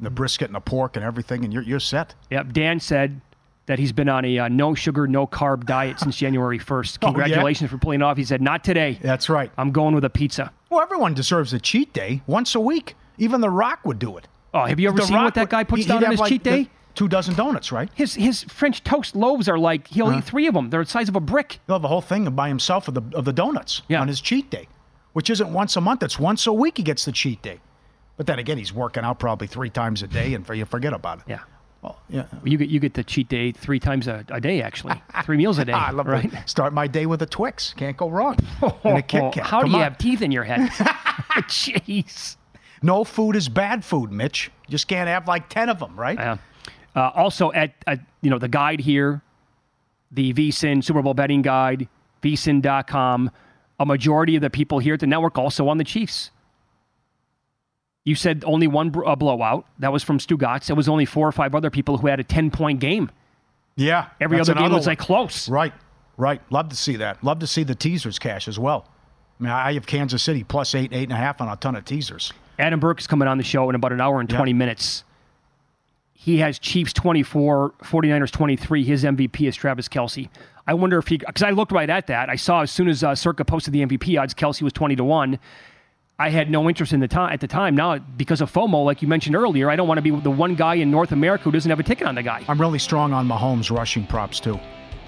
the 0.00 0.10
brisket 0.10 0.48
and 0.48 0.54
the 0.54 0.60
pork 0.60 0.96
and 0.96 1.04
everything, 1.04 1.44
and 1.44 1.52
you're 1.52 1.62
you're 1.62 1.80
set. 1.80 2.14
Yep. 2.30 2.52
Dan 2.52 2.80
said 2.80 3.20
that 3.66 3.78
he's 3.78 3.92
been 3.92 4.08
on 4.08 4.24
a 4.24 4.38
uh, 4.38 4.48
no 4.48 4.74
sugar, 4.74 5.06
no 5.06 5.26
carb 5.26 5.64
diet 5.66 5.98
since 5.98 6.16
January 6.24 6.58
1st. 6.58 6.98
Oh, 7.02 7.06
yeah? 7.08 7.12
Congratulations 7.14 7.70
for 7.70 7.78
pulling 7.78 8.00
it 8.00 8.04
off. 8.04 8.16
He 8.16 8.24
said, 8.24 8.40
not 8.40 8.62
today. 8.62 8.98
That's 9.02 9.28
right. 9.28 9.50
I'm 9.58 9.72
going 9.72 9.94
with 9.94 10.04
a 10.04 10.10
pizza. 10.10 10.52
Well, 10.70 10.80
everyone 10.80 11.14
deserves 11.14 11.52
a 11.52 11.58
cheat 11.58 11.92
day 11.92 12.22
once 12.26 12.54
a 12.54 12.60
week. 12.60 12.94
Even 13.18 13.40
The 13.40 13.50
Rock 13.50 13.80
would 13.84 13.98
do 13.98 14.16
it. 14.18 14.28
Oh, 14.54 14.64
have 14.66 14.78
you 14.78 14.88
ever 14.88 14.98
The 14.98 15.04
seen 15.06 15.16
Rock 15.16 15.24
what 15.24 15.34
that 15.34 15.48
guy 15.50 15.64
puts 15.64 15.84
down 15.86 16.04
on 16.04 16.10
his 16.12 16.20
like 16.20 16.28
cheat 16.28 16.44
the 16.44 16.50
day? 16.50 16.70
Two 16.94 17.08
dozen 17.08 17.34
donuts, 17.34 17.72
right? 17.72 17.90
His 17.94 18.14
his 18.14 18.44
French 18.44 18.82
toast 18.84 19.14
loaves 19.16 19.48
are 19.50 19.58
like 19.58 19.86
he'll 19.88 20.06
Uh-huh. 20.06 20.18
eat 20.18 20.24
three 20.24 20.46
of 20.46 20.54
them. 20.54 20.70
They're 20.70 20.84
the 20.84 20.88
size 20.90 21.08
of 21.10 21.16
a 21.16 21.20
brick. 21.20 21.58
He'll 21.66 21.74
have 21.74 21.84
a 21.84 21.88
whole 21.88 22.00
thing 22.00 22.24
by 22.30 22.48
himself 22.48 22.88
of 22.88 22.94
the 22.94 23.02
of 23.14 23.24
the 23.26 23.34
donuts 23.34 23.82
Yeah. 23.88 24.00
on 24.00 24.08
his 24.08 24.18
cheat 24.20 24.48
day, 24.50 24.66
which 25.12 25.28
isn't 25.28 25.52
once 25.52 25.76
a 25.76 25.80
month. 25.82 26.02
It's 26.02 26.18
once 26.18 26.46
a 26.46 26.52
week 26.54 26.78
he 26.78 26.82
gets 26.82 27.04
the 27.04 27.12
cheat 27.12 27.42
day. 27.42 27.60
But 28.16 28.26
then 28.26 28.38
again, 28.38 28.58
he's 28.58 28.72
working 28.72 29.04
out 29.04 29.18
probably 29.18 29.46
three 29.46 29.70
times 29.70 30.02
a 30.02 30.06
day, 30.06 30.34
and 30.34 30.48
you 30.48 30.64
forget 30.64 30.92
about 30.92 31.18
it. 31.18 31.24
Yeah. 31.28 31.40
Well, 31.82 31.98
yeah. 32.08 32.24
You 32.42 32.58
get 32.58 32.68
you 32.68 32.80
get 32.80 32.94
the 32.94 33.04
cheat 33.04 33.28
day 33.28 33.52
three 33.52 33.78
times 33.78 34.08
a, 34.08 34.24
a 34.30 34.40
day 34.40 34.62
actually, 34.62 35.00
three 35.24 35.36
meals 35.36 35.58
a 35.58 35.64
day. 35.64 35.72
I 35.74 35.90
love 35.90 36.06
right? 36.06 36.30
start 36.46 36.72
my 36.72 36.86
day 36.86 37.06
with 37.06 37.22
a 37.22 37.26
Twix. 37.26 37.74
Can't 37.74 37.96
go 37.96 38.08
wrong. 38.08 38.36
And 38.84 38.98
a 38.98 39.02
Kit 39.02 39.32
Kat. 39.32 39.46
How 39.46 39.62
do 39.62 39.70
you 39.70 39.76
on. 39.76 39.82
have 39.82 39.98
teeth 39.98 40.22
in 40.22 40.32
your 40.32 40.44
head? 40.44 40.70
Jeez. 41.48 42.36
No 42.82 43.04
food 43.04 43.36
is 43.36 43.48
bad 43.48 43.84
food, 43.84 44.10
Mitch. 44.10 44.50
You 44.66 44.72
just 44.72 44.88
can't 44.88 45.08
have 45.08 45.28
like 45.28 45.48
ten 45.48 45.68
of 45.68 45.78
them, 45.78 45.98
right? 45.98 46.18
Yeah. 46.18 46.38
Uh, 46.94 47.10
also, 47.14 47.52
at, 47.52 47.74
at 47.86 48.00
you 48.22 48.30
know 48.30 48.38
the 48.38 48.48
guide 48.48 48.80
here, 48.80 49.22
the 50.10 50.32
VSIN 50.32 50.82
Super 50.82 51.02
Bowl 51.02 51.14
betting 51.14 51.42
guide, 51.42 51.88
VSIN.com. 52.22 53.30
A 53.78 53.84
majority 53.84 54.36
of 54.36 54.42
the 54.42 54.48
people 54.48 54.78
here 54.78 54.94
at 54.94 55.00
the 55.00 55.06
network 55.06 55.36
also 55.36 55.68
on 55.68 55.76
the 55.76 55.84
Chiefs. 55.84 56.30
You 58.06 58.14
said 58.14 58.44
only 58.46 58.68
one 58.68 58.90
br- 58.90 59.04
uh, 59.04 59.16
blowout. 59.16 59.66
That 59.80 59.92
was 59.92 60.04
from 60.04 60.18
Stugatz. 60.18 60.70
It 60.70 60.74
was 60.74 60.88
only 60.88 61.04
four 61.04 61.26
or 61.26 61.32
five 61.32 61.56
other 61.56 61.70
people 61.70 61.98
who 61.98 62.06
had 62.06 62.20
a 62.20 62.24
ten 62.24 62.52
point 62.52 62.78
game. 62.78 63.10
Yeah. 63.74 64.06
Every 64.20 64.40
other 64.40 64.54
game 64.54 64.72
was 64.72 64.86
like 64.86 65.00
close. 65.00 65.48
Right, 65.48 65.74
right. 66.16 66.40
Love 66.50 66.68
to 66.68 66.76
see 66.76 66.96
that. 66.96 67.22
Love 67.24 67.40
to 67.40 67.48
see 67.48 67.64
the 67.64 67.74
teasers 67.74 68.18
cash 68.20 68.46
as 68.46 68.60
well. 68.60 68.86
I 69.38 69.42
mean, 69.42 69.52
I 69.52 69.74
have 69.74 69.86
Kansas 69.86 70.22
City 70.22 70.44
plus 70.44 70.74
eight, 70.74 70.92
eight 70.92 71.02
and 71.02 71.12
a 71.12 71.16
half 71.16 71.40
on 71.40 71.48
a 71.48 71.56
ton 71.56 71.74
of 71.74 71.84
teasers. 71.84 72.32
Adam 72.60 72.78
Burke 72.78 73.00
is 73.00 73.08
coming 73.08 73.26
on 73.26 73.38
the 73.38 73.44
show 73.44 73.68
in 73.68 73.74
about 73.74 73.92
an 73.92 74.00
hour 74.00 74.20
and 74.20 74.30
20 74.30 74.52
minutes. 74.52 75.02
He 76.14 76.38
has 76.38 76.58
Chiefs 76.58 76.92
24, 76.92 77.74
49ers 77.82 78.30
23. 78.30 78.84
His 78.84 79.04
MVP 79.04 79.46
is 79.46 79.54
Travis 79.56 79.88
Kelce. 79.88 80.28
I 80.66 80.74
wonder 80.74 80.96
if 80.98 81.08
he, 81.08 81.18
because 81.18 81.42
I 81.42 81.50
looked 81.50 81.72
right 81.72 81.90
at 81.90 82.06
that. 82.06 82.30
I 82.30 82.36
saw 82.36 82.62
as 82.62 82.70
soon 82.70 82.88
as 82.88 83.04
uh, 83.04 83.14
Circa 83.14 83.44
posted 83.44 83.74
the 83.74 83.84
MVP 83.84 84.18
odds, 84.20 84.32
Kelce 84.32 84.62
was 84.62 84.72
20 84.72 84.96
to 84.96 85.04
1. 85.04 85.38
I 86.18 86.30
had 86.30 86.50
no 86.50 86.66
interest 86.66 86.94
in 86.94 87.00
the 87.00 87.08
time 87.08 87.30
at 87.30 87.40
the 87.40 87.46
time. 87.46 87.76
Now, 87.76 87.98
because 87.98 88.40
of 88.40 88.50
FOMO, 88.50 88.86
like 88.86 89.02
you 89.02 89.08
mentioned 89.08 89.36
earlier, 89.36 89.68
I 89.68 89.76
don't 89.76 89.86
want 89.86 89.98
to 89.98 90.02
be 90.02 90.10
the 90.10 90.30
one 90.30 90.54
guy 90.54 90.76
in 90.76 90.90
North 90.90 91.12
America 91.12 91.44
who 91.44 91.52
doesn't 91.52 91.68
have 91.68 91.78
a 91.78 91.82
ticket 91.82 92.06
on 92.06 92.14
the 92.14 92.22
guy. 92.22 92.42
I'm 92.48 92.58
really 92.58 92.78
strong 92.78 93.12
on 93.12 93.28
Mahomes 93.28 93.70
rushing 93.70 94.06
props 94.06 94.40
too. 94.40 94.58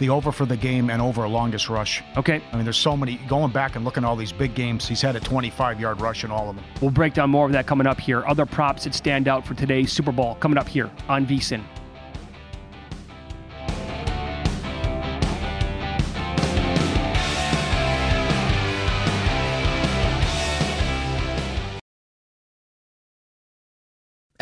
The 0.01 0.11
over 0.11 0.31
for 0.33 0.45
the 0.45 0.57
game 0.57 0.91
and 0.91 1.01
over 1.01 1.27
longest 1.27 1.71
rush. 1.71 2.03
Okay. 2.19 2.43
I 2.53 2.57
mean, 2.57 2.65
there's 2.65 2.77
so 2.77 2.95
many. 2.95 3.17
Going 3.27 3.51
back 3.51 3.75
and 3.75 3.87
looking 3.87 4.05
at 4.05 4.07
all 4.07 4.17
these 4.17 4.33
big 4.33 4.55
games, 4.55 4.87
he's 4.87 5.01
had 5.01 5.17
a 5.17 5.21
25 5.21 5.81
yard 5.81 5.99
rush 6.03 6.25
in 6.25 6.31
all 6.31 6.51
of 6.51 6.57
them. 6.57 6.65
We'll 6.83 6.91
break 6.91 7.15
down 7.15 7.31
more 7.31 7.47
of 7.47 7.53
that 7.53 7.67
coming 7.67 7.87
up 7.87 7.99
here. 7.99 8.23
Other 8.27 8.45
props 8.45 8.85
that 8.85 8.95
stand 8.95 9.29
out 9.29 9.47
for 9.47 9.55
today's 9.55 9.91
Super 9.91 10.13
Bowl 10.13 10.35
coming 10.35 10.59
up 10.59 10.69
here 10.69 10.91
on 11.09 11.27
VSIN. 11.27 11.65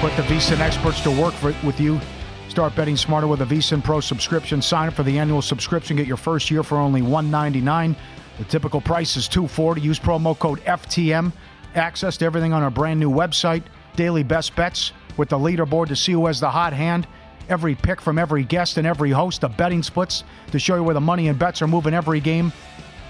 Put 0.00 0.14
the 0.14 0.22
VSiN 0.22 0.60
experts 0.60 1.00
to 1.00 1.10
work 1.10 1.34
for, 1.34 1.52
with 1.66 1.80
you. 1.80 2.00
Start 2.48 2.76
betting 2.76 2.96
smarter 2.96 3.26
with 3.26 3.40
a 3.40 3.44
VSiN 3.44 3.82
Pro 3.82 3.98
subscription. 3.98 4.62
Sign 4.62 4.86
up 4.86 4.94
for 4.94 5.02
the 5.02 5.18
annual 5.18 5.42
subscription. 5.42 5.96
Get 5.96 6.06
your 6.06 6.16
first 6.16 6.52
year 6.52 6.62
for 6.62 6.78
only 6.78 7.02
199. 7.02 7.96
The 8.38 8.44
typical 8.44 8.80
price 8.80 9.16
is 9.16 9.26
240. 9.26 9.80
Use 9.80 9.98
promo 9.98 10.38
code 10.38 10.60
FTM. 10.60 11.32
Access 11.74 12.16
to 12.18 12.24
everything 12.24 12.52
on 12.52 12.62
our 12.62 12.70
brand 12.70 13.00
new 13.00 13.10
website. 13.10 13.64
Daily 13.96 14.22
best 14.22 14.54
bets 14.54 14.92
with 15.16 15.30
the 15.30 15.36
leaderboard 15.36 15.88
to 15.88 15.96
see 15.96 16.12
who 16.12 16.26
has 16.26 16.38
the 16.38 16.48
hot 16.48 16.72
hand. 16.72 17.08
Every 17.48 17.74
pick 17.74 18.00
from 18.00 18.20
every 18.20 18.44
guest 18.44 18.76
and 18.76 18.86
every 18.86 19.10
host. 19.10 19.40
The 19.40 19.48
betting 19.48 19.82
splits 19.82 20.22
to 20.52 20.60
show 20.60 20.76
you 20.76 20.84
where 20.84 20.94
the 20.94 21.00
money 21.00 21.26
and 21.26 21.36
bets 21.36 21.60
are 21.60 21.66
moving 21.66 21.92
every 21.92 22.20
game. 22.20 22.52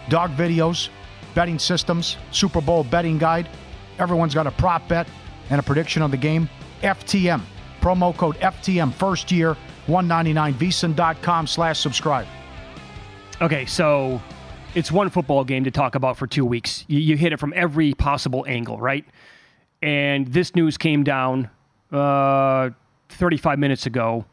Dog 0.08 0.30
videos, 0.38 0.88
betting 1.34 1.58
systems, 1.58 2.16
Super 2.30 2.62
Bowl 2.62 2.82
betting 2.82 3.18
guide. 3.18 3.46
Everyone's 3.98 4.34
got 4.34 4.46
a 4.46 4.52
prop 4.52 4.88
bet 4.88 5.06
and 5.50 5.60
a 5.60 5.62
prediction 5.62 6.00
of 6.00 6.10
the 6.10 6.16
game. 6.16 6.48
FTM. 6.82 7.42
Promo 7.80 8.16
code 8.16 8.36
FTM. 8.36 8.92
First 8.92 9.30
year, 9.30 9.56
199 9.86 10.54
VSiN.com 10.54 11.46
slash 11.46 11.78
subscribe. 11.78 12.26
Okay, 13.40 13.66
so 13.66 14.20
it's 14.74 14.90
one 14.90 15.10
football 15.10 15.44
game 15.44 15.64
to 15.64 15.70
talk 15.70 15.94
about 15.94 16.16
for 16.16 16.26
two 16.26 16.44
weeks. 16.44 16.84
You, 16.88 16.98
you 16.98 17.16
hit 17.16 17.32
it 17.32 17.38
from 17.38 17.52
every 17.56 17.94
possible 17.94 18.44
angle, 18.48 18.78
right? 18.78 19.04
And 19.80 20.26
this 20.26 20.54
news 20.54 20.76
came 20.76 21.04
down 21.04 21.48
uh, 21.92 22.70
35 23.10 23.58
minutes 23.58 23.86
ago 23.86 24.24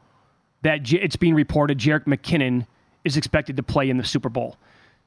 that 0.64 0.84
J- 0.84 1.00
it's 1.02 1.16
being 1.16 1.36
reported 1.36 1.78
Jerick 1.78 2.06
McKinnon 2.06 2.66
is 3.04 3.16
expected 3.16 3.56
to 3.58 3.64
play 3.64 3.90
in 3.90 3.98
the 3.98 4.04
Super 4.04 4.30
Bowl. 4.30 4.58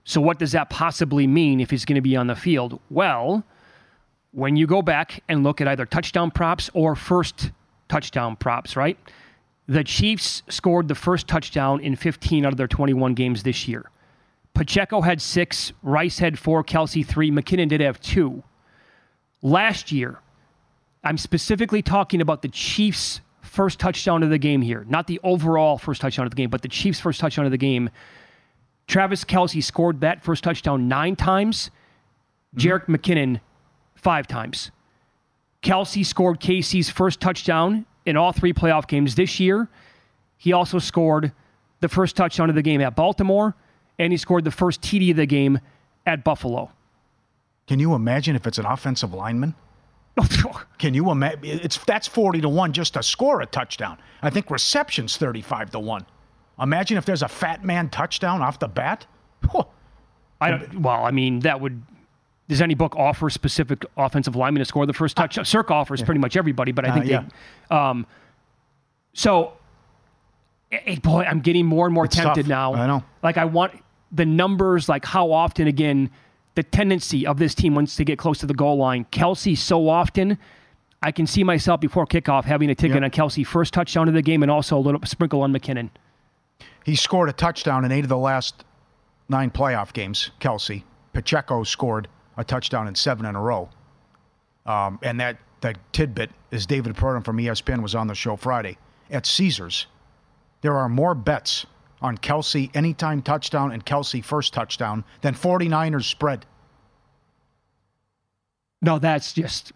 So, 0.05 0.21
what 0.21 0.39
does 0.39 0.53
that 0.53 0.71
possibly 0.71 1.27
mean 1.27 1.61
if 1.61 1.71
he's 1.71 1.85
going 1.85 1.97
to 1.97 2.01
be 2.01 2.17
on 2.17 2.29
the 2.29 2.37
field? 2.37 2.81
Well, 2.89 3.45
when 4.33 4.57
you 4.57 4.67
go 4.67 4.83
back 4.83 5.23
and 5.29 5.43
look 5.43 5.61
at 5.61 5.69
either 5.69 5.87
touchdown 5.87 6.31
props 6.31 6.71
or 6.75 6.95
first 6.95 7.51
touchdown 7.89 8.37
props, 8.37 8.77
right? 8.77 8.99
The 9.67 9.85
Chiefs 9.85 10.43
scored 10.49 10.89
the 10.89 10.95
first 10.95 11.29
touchdown 11.29 11.81
in 11.81 11.97
15 11.97 12.45
out 12.47 12.53
of 12.53 12.57
their 12.57 12.69
21 12.69 13.15
games 13.15 13.43
this 13.43 13.69
year. 13.69 13.91
Pacheco 14.55 15.03
had 15.03 15.21
six, 15.21 15.73
Rice 15.83 16.19
had 16.19 16.39
four, 16.39 16.65
Kelce 16.65 17.07
three, 17.07 17.31
McKinnon 17.31 17.69
did 17.69 17.81
have 17.81 18.01
two. 18.01 18.43
Last 19.43 19.93
year, 19.93 20.19
I'm 21.05 21.17
specifically 21.17 21.81
talking 21.81 22.21
about 22.21 22.43
the 22.43 22.49
Chiefs' 22.49 23.21
first 23.41 23.79
touchdown 23.79 24.23
of 24.23 24.31
the 24.31 24.39
game 24.39 24.63
here, 24.63 24.85
not 24.89 25.07
the 25.07 25.21
overall 25.23 25.79
first 25.79 26.01
touchdown 26.01 26.27
of 26.27 26.31
the 26.31 26.37
game, 26.37 26.51
but 26.51 26.63
the 26.63 26.69
Chiefs' 26.69 26.99
first 26.99 27.21
touchdown 27.21 27.45
of 27.45 27.51
the 27.51 27.59
game. 27.59 27.91
Travis 28.89 29.25
Kelce 29.25 29.63
scored 29.63 30.01
that 30.01 30.25
first 30.25 30.43
touchdown 30.43 30.89
nine 30.89 31.15
times. 31.15 31.71
Jerick 32.57 32.87
McKinnon 32.87 33.41
five 33.99 34.27
times. 34.27 34.71
Kelce 35.63 36.07
scored 36.07 36.41
KC's 36.41 36.89
first 36.89 37.21
touchdown 37.21 37.85
in 38.07 38.17
all 38.17 38.33
three 38.33 38.53
playoff 38.53 38.87
games 38.87 39.15
this 39.15 39.39
year. 39.41 39.69
He 40.37 40.53
also 40.53 40.79
scored 40.79 41.33
the 41.81 41.89
first 41.89 42.17
touchdown 42.17 42.49
of 42.49 42.55
the 42.55 42.63
game 42.63 42.81
at 42.81 42.95
Baltimore, 42.95 43.55
and 43.99 44.13
he 44.13 44.17
scored 44.17 44.45
the 44.45 44.51
first 44.51 44.81
TD 44.81 45.11
of 45.11 45.17
the 45.17 45.27
game 45.27 45.59
at 46.07 46.25
Buffalo. 46.25 46.71
Can 47.67 47.81
you 47.81 47.95
imagine 47.95 48.37
if 48.37 48.47
it's 48.47 48.59
an 48.59 48.65
offensive 48.67 49.13
lineman? 49.13 49.55
Can 50.79 50.95
you 50.95 51.11
imagine? 51.11 51.41
It's 51.45 51.79
that's 51.85 52.09
forty 52.09 52.41
to 52.41 52.49
one 52.49 52.73
just 52.73 52.95
to 52.95 53.03
score 53.03 53.41
a 53.41 53.47
touchdown. 53.47 53.99
I 54.23 54.31
think 54.31 54.51
receptions 54.51 55.17
thirty-five 55.17 55.71
to 55.71 55.79
one. 55.79 56.07
Imagine 56.61 56.97
if 56.97 57.05
there's 57.05 57.23
a 57.23 57.29
fat 57.29 57.65
man 57.65 57.89
touchdown 57.89 58.43
off 58.43 58.59
the 58.59 58.69
bat. 58.69 59.07
I 60.41 60.51
don't. 60.51 60.81
Well, 60.81 61.05
I 61.05 61.11
mean, 61.11 61.41
that 61.41 61.61
would. 61.61 61.83
Does 62.49 62.63
any 62.63 62.75
book 62.75 62.97
offer 62.97 63.29
specific 63.29 63.85
offensive 63.97 64.35
lineman 64.35 64.61
to 64.61 64.65
score 64.65 64.87
the 64.87 64.93
first 64.95 65.17
touchdown? 65.17 65.45
Circa 65.45 65.73
offers 65.75 66.03
pretty 66.03 66.19
much 66.21 66.37
everybody, 66.37 66.73
but 66.73 66.85
I 66.87 66.89
Uh, 66.89 66.95
think 66.95 67.07
yeah. 67.07 67.25
they. 67.69 67.77
Um, 67.77 68.07
so, 69.13 69.53
eh, 70.73 70.79
eh, 70.87 70.97
boy, 71.03 71.25
I'm 71.25 71.41
getting 71.41 71.67
more 71.67 71.87
and 71.87 71.95
more 71.95 72.07
It's 72.07 72.17
tempted 72.17 72.43
tough. 72.45 72.49
now. 72.49 72.75
I 72.75 72.87
know. 72.87 73.03
Like 73.23 73.37
I 73.37 73.45
want 73.45 73.73
the 74.13 74.25
numbers, 74.25 74.89
like 74.89 75.05
how 75.05 75.31
often 75.31 75.67
again 75.67 76.11
the 76.55 76.63
tendency 76.63 77.27
of 77.27 77.39
this 77.39 77.55
team 77.55 77.75
wants 77.75 77.97
to 77.97 78.05
get 78.05 78.19
close 78.19 78.39
to 78.39 78.47
the 78.47 78.55
goal 78.55 78.79
line. 78.79 79.05
Kelce 79.13 79.57
so 79.57 79.89
often. 79.89 80.39
I 81.01 81.13
can 81.13 81.29
see 81.29 81.45
myself 81.45 81.81
before 81.81 82.07
kickoff 82.07 82.43
having 82.45 82.71
a 82.71 82.75
ticket 82.75 82.97
Yep. 83.01 83.05
on 83.05 83.11
Kelce 83.11 83.47
first 83.47 83.73
touchdown 83.73 84.09
of 84.09 84.15
the 84.15 84.23
game 84.23 84.43
and 84.43 84.51
also 84.51 84.77
a 84.77 84.81
little 84.81 85.01
sprinkle 85.05 85.43
on 85.43 85.53
McKinnon. 85.53 85.91
He 86.85 86.97
scored 86.97 87.29
a 87.29 87.33
touchdown 87.33 87.85
in 87.85 87.93
eight 87.93 88.03
of 88.05 88.09
the 88.09 88.17
last 88.19 88.65
nine 89.29 89.51
playoff 89.51 89.93
games. 89.93 90.31
Kelce 90.41 90.83
Pacheco 91.13 91.63
scored 91.63 92.09
a 92.39 92.45
touchdown 92.45 92.89
in 92.89 92.95
seven 92.95 93.27
in 93.27 93.37
a 93.37 93.41
row. 93.43 93.69
Um, 94.65 94.99
and 95.03 95.21
that 95.21 95.37
that 95.61 95.77
tidbit 95.93 96.31
is 96.51 96.65
David 96.67 96.95
Purdum 96.95 97.25
from 97.25 97.37
ESPN 97.39 97.83
was 97.83 97.95
on 97.95 98.07
the 98.07 98.15
show 98.15 98.37
Friday 98.37 98.79
at 99.11 99.27
Caesars. 99.27 99.87
There 100.63 100.77
are 100.79 100.89
more 100.89 101.15
bets 101.15 101.67
on 102.01 102.17
Kelce 102.17 102.71
anytime 102.75 103.23
touchdown 103.23 103.73
and 103.73 103.85
Kelce 103.85 104.25
first 104.25 104.53
touchdown 104.55 105.05
than 105.21 105.35
49ers 105.35 106.05
spread. 106.05 106.47
No, 108.83 108.99
that's 108.99 109.33
just 109.33 109.73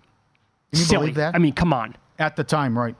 Can 0.72 0.78
you 0.78 0.84
silly. 0.84 1.00
believe 1.00 1.14
that? 1.16 1.34
I 1.34 1.38
mean, 1.38 1.52
come 1.52 1.72
on. 1.72 1.96
At 2.18 2.36
the 2.36 2.44
time, 2.44 2.78
right 2.78 2.94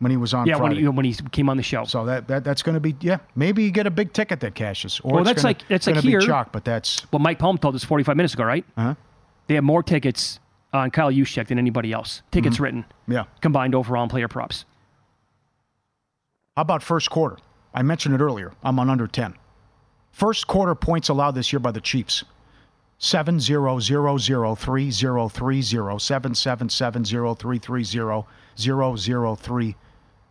when 0.00 0.10
he 0.10 0.18
was 0.18 0.34
on 0.34 0.46
Yeah, 0.46 0.58
when 0.58 0.72
he, 0.76 0.86
when 0.86 1.06
he 1.06 1.14
came 1.32 1.48
on 1.48 1.56
the 1.56 1.62
show. 1.62 1.84
so 1.84 2.04
that, 2.04 2.28
that 2.28 2.44
that's 2.44 2.62
going 2.62 2.74
to 2.74 2.80
be 2.80 2.94
yeah 3.00 3.16
maybe 3.34 3.64
you 3.64 3.70
get 3.70 3.86
a 3.86 3.90
big 3.90 4.12
ticket 4.12 4.40
that 4.40 4.54
cashes 4.54 5.00
or 5.02 5.14
Well, 5.14 5.24
that's 5.24 5.36
gonna, 5.42 5.48
like- 5.54 5.66
that's 5.68 5.86
like 5.86 5.96
here. 6.00 6.20
chalk, 6.20 6.52
but 6.52 6.66
that's 6.66 7.10
Well, 7.10 7.20
Mike 7.20 7.38
Palm 7.38 7.56
told 7.56 7.74
us 7.74 7.82
45 7.84 8.14
minutes 8.14 8.34
ago, 8.34 8.44
right? 8.44 8.66
uh 8.76 8.94
They 9.46 9.54
have 9.54 9.64
more 9.64 9.82
tickets 9.82 10.40
on 10.72 10.90
Kyle 10.90 11.10
Juszczyk 11.10 11.48
than 11.48 11.58
anybody 11.58 11.92
else. 11.92 12.22
Tickets 12.30 12.56
mm-hmm. 12.56 12.64
written, 12.64 12.84
yeah. 13.08 13.24
combined 13.40 13.74
overall 13.74 14.02
and 14.02 14.10
player 14.10 14.28
props. 14.28 14.64
How 16.56 16.62
about 16.62 16.82
first 16.82 17.10
quarter? 17.10 17.36
I 17.74 17.82
mentioned 17.82 18.14
it 18.14 18.20
earlier. 18.20 18.52
I'm 18.62 18.78
on 18.78 18.88
under 18.88 19.06
10. 19.06 19.34
First 20.10 20.46
quarter 20.46 20.74
points 20.74 21.10
allowed 21.10 21.32
this 21.32 21.52
year 21.52 21.60
by 21.60 21.72
the 21.72 21.80
Chiefs. 21.80 22.24
7 22.98 23.38
0 23.38 23.78
0 23.78 24.16
0 24.18 24.54
3 24.54 24.90
0 24.90 25.28
3 25.28 25.62
0 25.62 25.98
7 25.98 26.34
7 26.34 26.68
7 26.70 27.04
0 27.04 27.34
3 27.34 27.58
3 27.58 27.84
0 27.84 28.26
0 28.58 28.96
0 28.96 29.34
3 29.34 29.76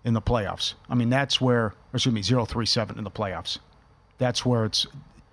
in 0.03 0.13
the 0.13 0.21
playoffs. 0.21 0.73
I 0.89 0.95
mean, 0.95 1.09
that's 1.09 1.39
where, 1.39 1.65
or 1.65 1.73
excuse 1.93 2.15
me, 2.15 2.23
0 2.23 2.45
3 2.45 2.65
7 2.65 2.97
in 2.97 3.03
the 3.03 3.11
playoffs. 3.11 3.59
That's 4.17 4.43
where 4.43 4.65
it's. 4.65 4.87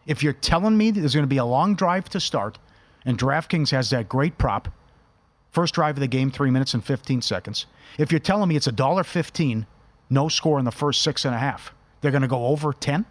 If 0.04 0.22
you're 0.22 0.32
telling 0.34 0.76
me 0.76 0.90
that 0.90 1.00
there's 1.00 1.14
going 1.14 1.24
to 1.24 1.28
be 1.28 1.38
a 1.38 1.44
long 1.44 1.74
drive 1.74 2.10
to 2.10 2.20
start, 2.20 2.58
and 3.04 3.18
DraftKings 3.18 3.70
has 3.70 3.90
that 3.90 4.08
great 4.08 4.38
prop, 4.38 4.68
first 5.50 5.74
drive 5.74 5.96
of 5.96 6.00
the 6.00 6.06
game, 6.08 6.30
three 6.30 6.50
minutes 6.50 6.74
and 6.74 6.84
15 6.84 7.22
seconds. 7.22 7.66
If 7.98 8.10
you're 8.10 8.18
telling 8.20 8.48
me 8.48 8.56
it's 8.56 8.66
a 8.66 8.72
dollar 8.72 9.04
15, 9.04 9.66
no 10.10 10.28
score 10.28 10.58
in 10.58 10.64
the 10.64 10.70
first 10.72 11.02
six 11.02 11.24
and 11.24 11.34
a 11.34 11.38
half, 11.38 11.72
they're 12.00 12.10
going 12.10 12.22
to 12.22 12.28
go 12.28 12.46
over 12.46 12.72
10? 12.72 13.04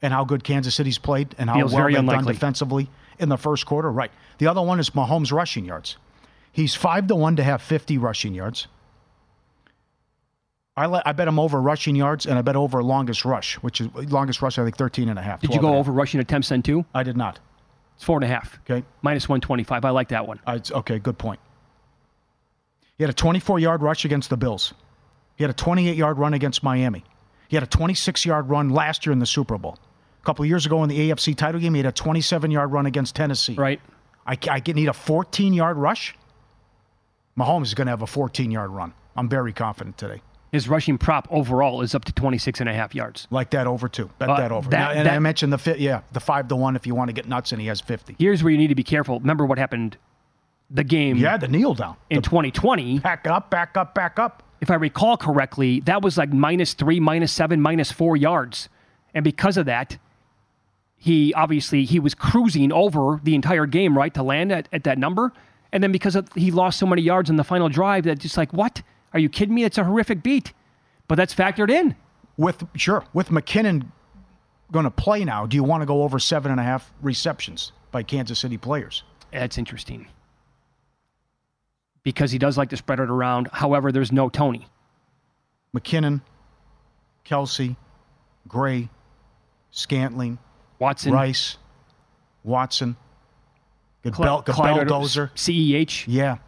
And 0.00 0.12
how 0.12 0.24
good 0.24 0.42
Kansas 0.42 0.74
City's 0.74 0.98
played 0.98 1.34
and 1.38 1.48
how 1.48 1.56
Feels 1.56 1.72
well 1.72 1.86
they've 1.86 2.04
done 2.04 2.24
defensively 2.24 2.90
in 3.20 3.28
the 3.28 3.36
first 3.36 3.66
quarter? 3.66 3.90
Right. 3.90 4.10
The 4.38 4.48
other 4.48 4.60
one 4.60 4.80
is 4.80 4.90
Mahomes' 4.90 5.30
rushing 5.30 5.64
yards. 5.64 5.96
He's 6.50 6.74
5 6.74 7.06
to 7.06 7.14
1 7.14 7.36
to 7.36 7.44
have 7.44 7.62
50 7.62 7.98
rushing 7.98 8.34
yards. 8.34 8.66
I, 10.76 10.86
let, 10.86 11.06
I 11.06 11.12
bet 11.12 11.28
him 11.28 11.38
over 11.38 11.60
rushing 11.60 11.94
yards 11.94 12.26
and 12.26 12.38
I 12.38 12.42
bet 12.42 12.56
over 12.56 12.82
longest 12.82 13.24
rush, 13.24 13.56
which 13.56 13.80
is 13.80 13.88
longest 13.94 14.40
rush, 14.42 14.58
I 14.58 14.64
think 14.64 14.76
13 14.76 15.08
and 15.08 15.18
a 15.18 15.22
half. 15.22 15.40
Did 15.40 15.54
you 15.54 15.60
go 15.60 15.76
over 15.76 15.92
rushing 15.92 16.20
attempts 16.20 16.48
then 16.48 16.62
too? 16.62 16.84
I 16.94 17.02
did 17.02 17.16
not. 17.16 17.38
It's 18.02 18.06
four 18.08 18.16
and 18.16 18.24
a 18.24 18.26
half. 18.26 18.58
Okay. 18.68 18.84
Minus 19.02 19.28
125. 19.28 19.84
I 19.84 19.90
like 19.90 20.08
that 20.08 20.26
one. 20.26 20.40
It's- 20.48 20.72
okay, 20.72 20.98
good 20.98 21.18
point. 21.18 21.38
He 22.98 23.04
had 23.04 23.10
a 23.10 23.14
24 23.14 23.60
yard 23.60 23.80
rush 23.80 24.04
against 24.04 24.28
the 24.28 24.36
Bills. 24.36 24.74
He 25.36 25.44
had 25.44 25.50
a 25.52 25.54
28 25.54 25.96
yard 25.96 26.18
run 26.18 26.34
against 26.34 26.64
Miami. 26.64 27.04
He 27.46 27.54
had 27.54 27.62
a 27.62 27.66
26 27.68 28.26
yard 28.26 28.48
run 28.48 28.70
last 28.70 29.06
year 29.06 29.12
in 29.12 29.20
the 29.20 29.26
Super 29.26 29.56
Bowl. 29.56 29.78
A 30.20 30.24
couple 30.24 30.42
of 30.42 30.48
years 30.48 30.66
ago 30.66 30.82
in 30.82 30.88
the 30.88 31.10
AFC 31.10 31.36
title 31.36 31.60
game, 31.60 31.74
he 31.74 31.78
had 31.78 31.86
a 31.86 31.92
27 31.92 32.50
yard 32.50 32.72
run 32.72 32.86
against 32.86 33.14
Tennessee. 33.14 33.54
Right. 33.54 33.80
I, 34.26 34.36
I 34.50 34.60
need 34.72 34.88
a 34.88 34.92
14 34.92 35.52
yard 35.52 35.76
rush. 35.76 36.16
Mahomes 37.38 37.66
is 37.66 37.74
going 37.74 37.86
to 37.86 37.92
have 37.92 38.02
a 38.02 38.08
14 38.08 38.50
yard 38.50 38.72
run. 38.72 38.94
I'm 39.14 39.28
very 39.28 39.52
confident 39.52 39.96
today. 39.96 40.22
His 40.52 40.68
rushing 40.68 40.98
prop 40.98 41.26
overall 41.30 41.80
is 41.80 41.94
up 41.94 42.04
to 42.04 42.12
26 42.12 42.60
and 42.60 42.68
a 42.68 42.74
half 42.74 42.94
yards. 42.94 43.26
Like 43.30 43.50
that 43.50 43.66
over 43.66 43.88
two. 43.88 44.10
Bet 44.18 44.28
Uh, 44.28 44.36
that 44.36 44.52
over. 44.52 44.68
that- 44.70 44.78
Now, 44.78 44.90
and 45.00 45.08
I 45.08 45.18
mentioned 45.18 45.52
the 45.52 45.58
fi- 45.58 45.76
yeah 45.78 46.02
the 46.12 46.20
five 46.20 46.46
to 46.48 46.56
one 46.56 46.76
if 46.76 46.86
you 46.86 46.94
want 46.94 47.08
to 47.08 47.12
get 47.14 47.26
nuts, 47.26 47.52
and 47.52 47.60
he 47.60 47.68
has 47.68 47.80
50. 47.80 48.16
Here's 48.18 48.42
where 48.44 48.50
you 48.52 48.58
need 48.58 48.68
to 48.68 48.74
be 48.74 48.82
careful. 48.84 49.18
Remember 49.18 49.46
what 49.46 49.56
happened 49.58 49.96
the 50.70 50.84
game 50.84 51.16
Yeah, 51.16 51.36
the 51.38 51.48
kneel 51.48 51.74
down. 51.74 51.96
in 52.10 52.16
The 52.16 52.22
2020. 52.22 52.98
back 53.00 53.26
up, 53.26 53.50
back 53.50 53.76
up, 53.76 53.94
back 53.94 54.18
up. 54.18 54.42
If 54.60 54.70
I 54.70 54.74
recall 54.74 55.16
correctly, 55.16 55.80
that 55.80 56.02
was 56.02 56.16
like 56.16 56.32
minus 56.32 56.72
three, 56.74 57.00
minus 57.00 57.32
seven, 57.32 57.60
minus 57.60 57.90
four 57.90 58.16
yards. 58.16 58.68
And 59.14 59.22
because 59.24 59.56
of 59.56 59.66
that, 59.66 59.98
he 60.96 61.34
obviously 61.34 61.84
he 61.84 61.98
was 61.98 62.14
cruising 62.14 62.72
over 62.72 63.20
the 63.24 63.34
entire 63.34 63.66
game, 63.66 63.96
right, 63.98 64.12
to 64.14 64.22
land 64.22 64.52
at, 64.52 64.68
at 64.72 64.84
that 64.84 64.98
number. 64.98 65.32
And 65.72 65.82
then 65.82 65.90
because 65.92 66.14
of, 66.14 66.28
he 66.34 66.50
lost 66.50 66.78
so 66.78 66.86
many 66.86 67.02
yards 67.02 67.28
in 67.30 67.36
the 67.36 67.44
final 67.44 67.68
drive, 67.68 68.04
that 68.04 68.18
just 68.18 68.36
like, 68.36 68.52
what? 68.52 68.82
Are 69.14 69.18
you 69.20 69.28
kidding 69.28 69.54
me? 69.54 69.64
It's 69.64 69.78
a 69.78 69.84
horrific 69.84 70.22
beat. 70.22 70.52
But 71.08 71.16
that's 71.16 71.34
factored 71.34 71.70
in. 71.70 71.94
With 72.36 72.64
sure, 72.76 73.04
with 73.12 73.28
McKinnon 73.28 73.86
going 74.70 74.84
to 74.84 74.90
play 74.90 75.24
now, 75.24 75.44
do 75.46 75.56
you 75.56 75.62
want 75.62 75.82
to 75.82 75.86
go 75.86 76.02
over 76.02 76.18
seven 76.18 76.50
and 76.50 76.58
a 76.58 76.62
half 76.62 76.90
receptions 77.02 77.72
by 77.90 78.02
Kansas 78.02 78.38
City 78.38 78.56
players? 78.56 79.02
That's 79.32 79.58
interesting. 79.58 80.06
Because 82.02 82.30
he 82.32 82.38
does 82.38 82.56
like 82.58 82.70
to 82.70 82.76
spread 82.76 82.98
it 83.00 83.10
around. 83.10 83.48
However, 83.52 83.92
there's 83.92 84.10
no 84.10 84.28
Tony. 84.28 84.66
McKinnon, 85.76 86.20
Kelce, 87.24 87.76
Gray, 88.48 88.88
Scantling, 89.70 90.38
Watson, 90.78 91.12
Rice, 91.12 91.58
Watson, 92.44 92.96
good 94.02 94.16
Cl- 94.16 94.42
good 94.42 94.54
Clyde- 94.54 94.86
belldozer. 94.88 95.30
CEH. 95.34 96.04
Yeah, 96.08 96.38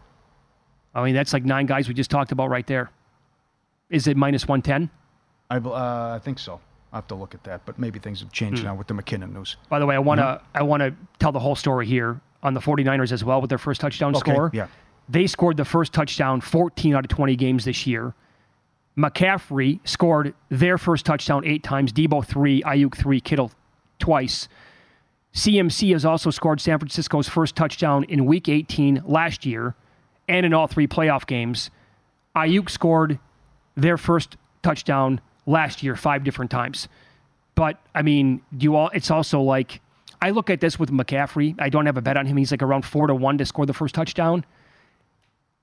I 0.94 1.04
mean, 1.04 1.14
that's 1.14 1.32
like 1.32 1.44
nine 1.44 1.66
guys 1.66 1.88
we 1.88 1.94
just 1.94 2.10
talked 2.10 2.32
about 2.32 2.50
right 2.50 2.66
there. 2.66 2.90
Is 3.90 4.06
it 4.06 4.16
minus 4.16 4.46
110? 4.46 4.90
I, 5.50 5.56
uh, 5.56 6.14
I 6.14 6.20
think 6.22 6.38
so. 6.38 6.60
I 6.92 6.96
have 6.98 7.06
to 7.08 7.14
look 7.14 7.34
at 7.34 7.42
that, 7.44 7.64
but 7.66 7.78
maybe 7.78 7.98
things 7.98 8.20
have 8.20 8.30
changed 8.32 8.60
Hmm. 8.60 8.66
now 8.68 8.74
with 8.76 8.86
the 8.86 8.94
McKinnon 8.94 9.32
news. 9.32 9.56
By 9.68 9.78
the 9.80 9.86
way, 9.86 9.96
I 9.96 9.98
want 9.98 10.18
to 10.20 10.24
Mm-hmm. 10.24 10.56
I 10.58 10.62
want 10.62 10.80
to 10.82 10.94
tell 11.18 11.32
the 11.32 11.40
whole 11.40 11.56
story 11.56 11.86
here 11.86 12.20
on 12.42 12.54
the 12.54 12.60
49ers 12.60 13.10
as 13.12 13.24
well 13.24 13.40
with 13.40 13.48
their 13.48 13.58
first 13.58 13.80
touchdown 13.80 14.14
Okay, 14.14 14.32
score. 14.32 14.50
yeah. 14.54 14.68
They 15.08 15.26
scored 15.26 15.56
the 15.56 15.64
first 15.64 15.92
touchdown 15.92 16.40
14 16.40 16.94
out 16.94 17.04
of 17.04 17.08
20 17.10 17.36
games 17.36 17.64
this 17.64 17.86
year. 17.86 18.14
McCaffrey 18.96 19.80
scored 19.86 20.34
their 20.50 20.78
first 20.78 21.04
touchdown 21.04 21.44
eight 21.44 21.62
times. 21.64 21.92
Deebo 21.92 22.24
three, 22.24 22.62
Aiyuk 22.62 22.96
three, 22.96 23.20
Kittle 23.20 23.50
twice. 23.98 24.48
CMC 25.34 25.92
has 25.92 26.04
also 26.04 26.30
scored 26.30 26.60
San 26.60 26.78
Francisco's 26.78 27.28
first 27.28 27.56
touchdown 27.56 28.04
in 28.04 28.24
Week 28.24 28.48
18 28.48 29.02
last 29.04 29.44
year, 29.44 29.74
and 30.28 30.46
in 30.46 30.52
all 30.54 30.66
three 30.66 30.86
playoff 30.86 31.26
games. 31.26 31.70
Aiyuk 32.36 32.70
scored 32.70 33.18
their 33.76 33.96
first 33.96 34.36
touchdown 34.62 35.20
last 35.46 35.82
year 35.82 35.96
five 35.96 36.24
different 36.24 36.50
times. 36.50 36.88
But 37.54 37.78
I 37.94 38.02
mean, 38.02 38.42
do 38.56 38.64
you 38.64 38.76
all? 38.76 38.90
It's 38.92 39.10
also 39.10 39.40
like 39.40 39.80
I 40.20 40.30
look 40.30 40.50
at 40.50 40.60
this 40.60 40.78
with 40.78 40.90
McCaffrey. 40.90 41.54
I 41.58 41.68
don't 41.68 41.86
have 41.86 41.96
a 41.96 42.02
bet 42.02 42.16
on 42.16 42.26
him. 42.26 42.36
He's 42.36 42.50
like 42.50 42.62
around 42.62 42.84
four 42.84 43.06
to 43.06 43.14
one 43.14 43.38
to 43.38 43.46
score 43.46 43.66
the 43.66 43.72
first 43.72 43.94
touchdown. 43.94 44.44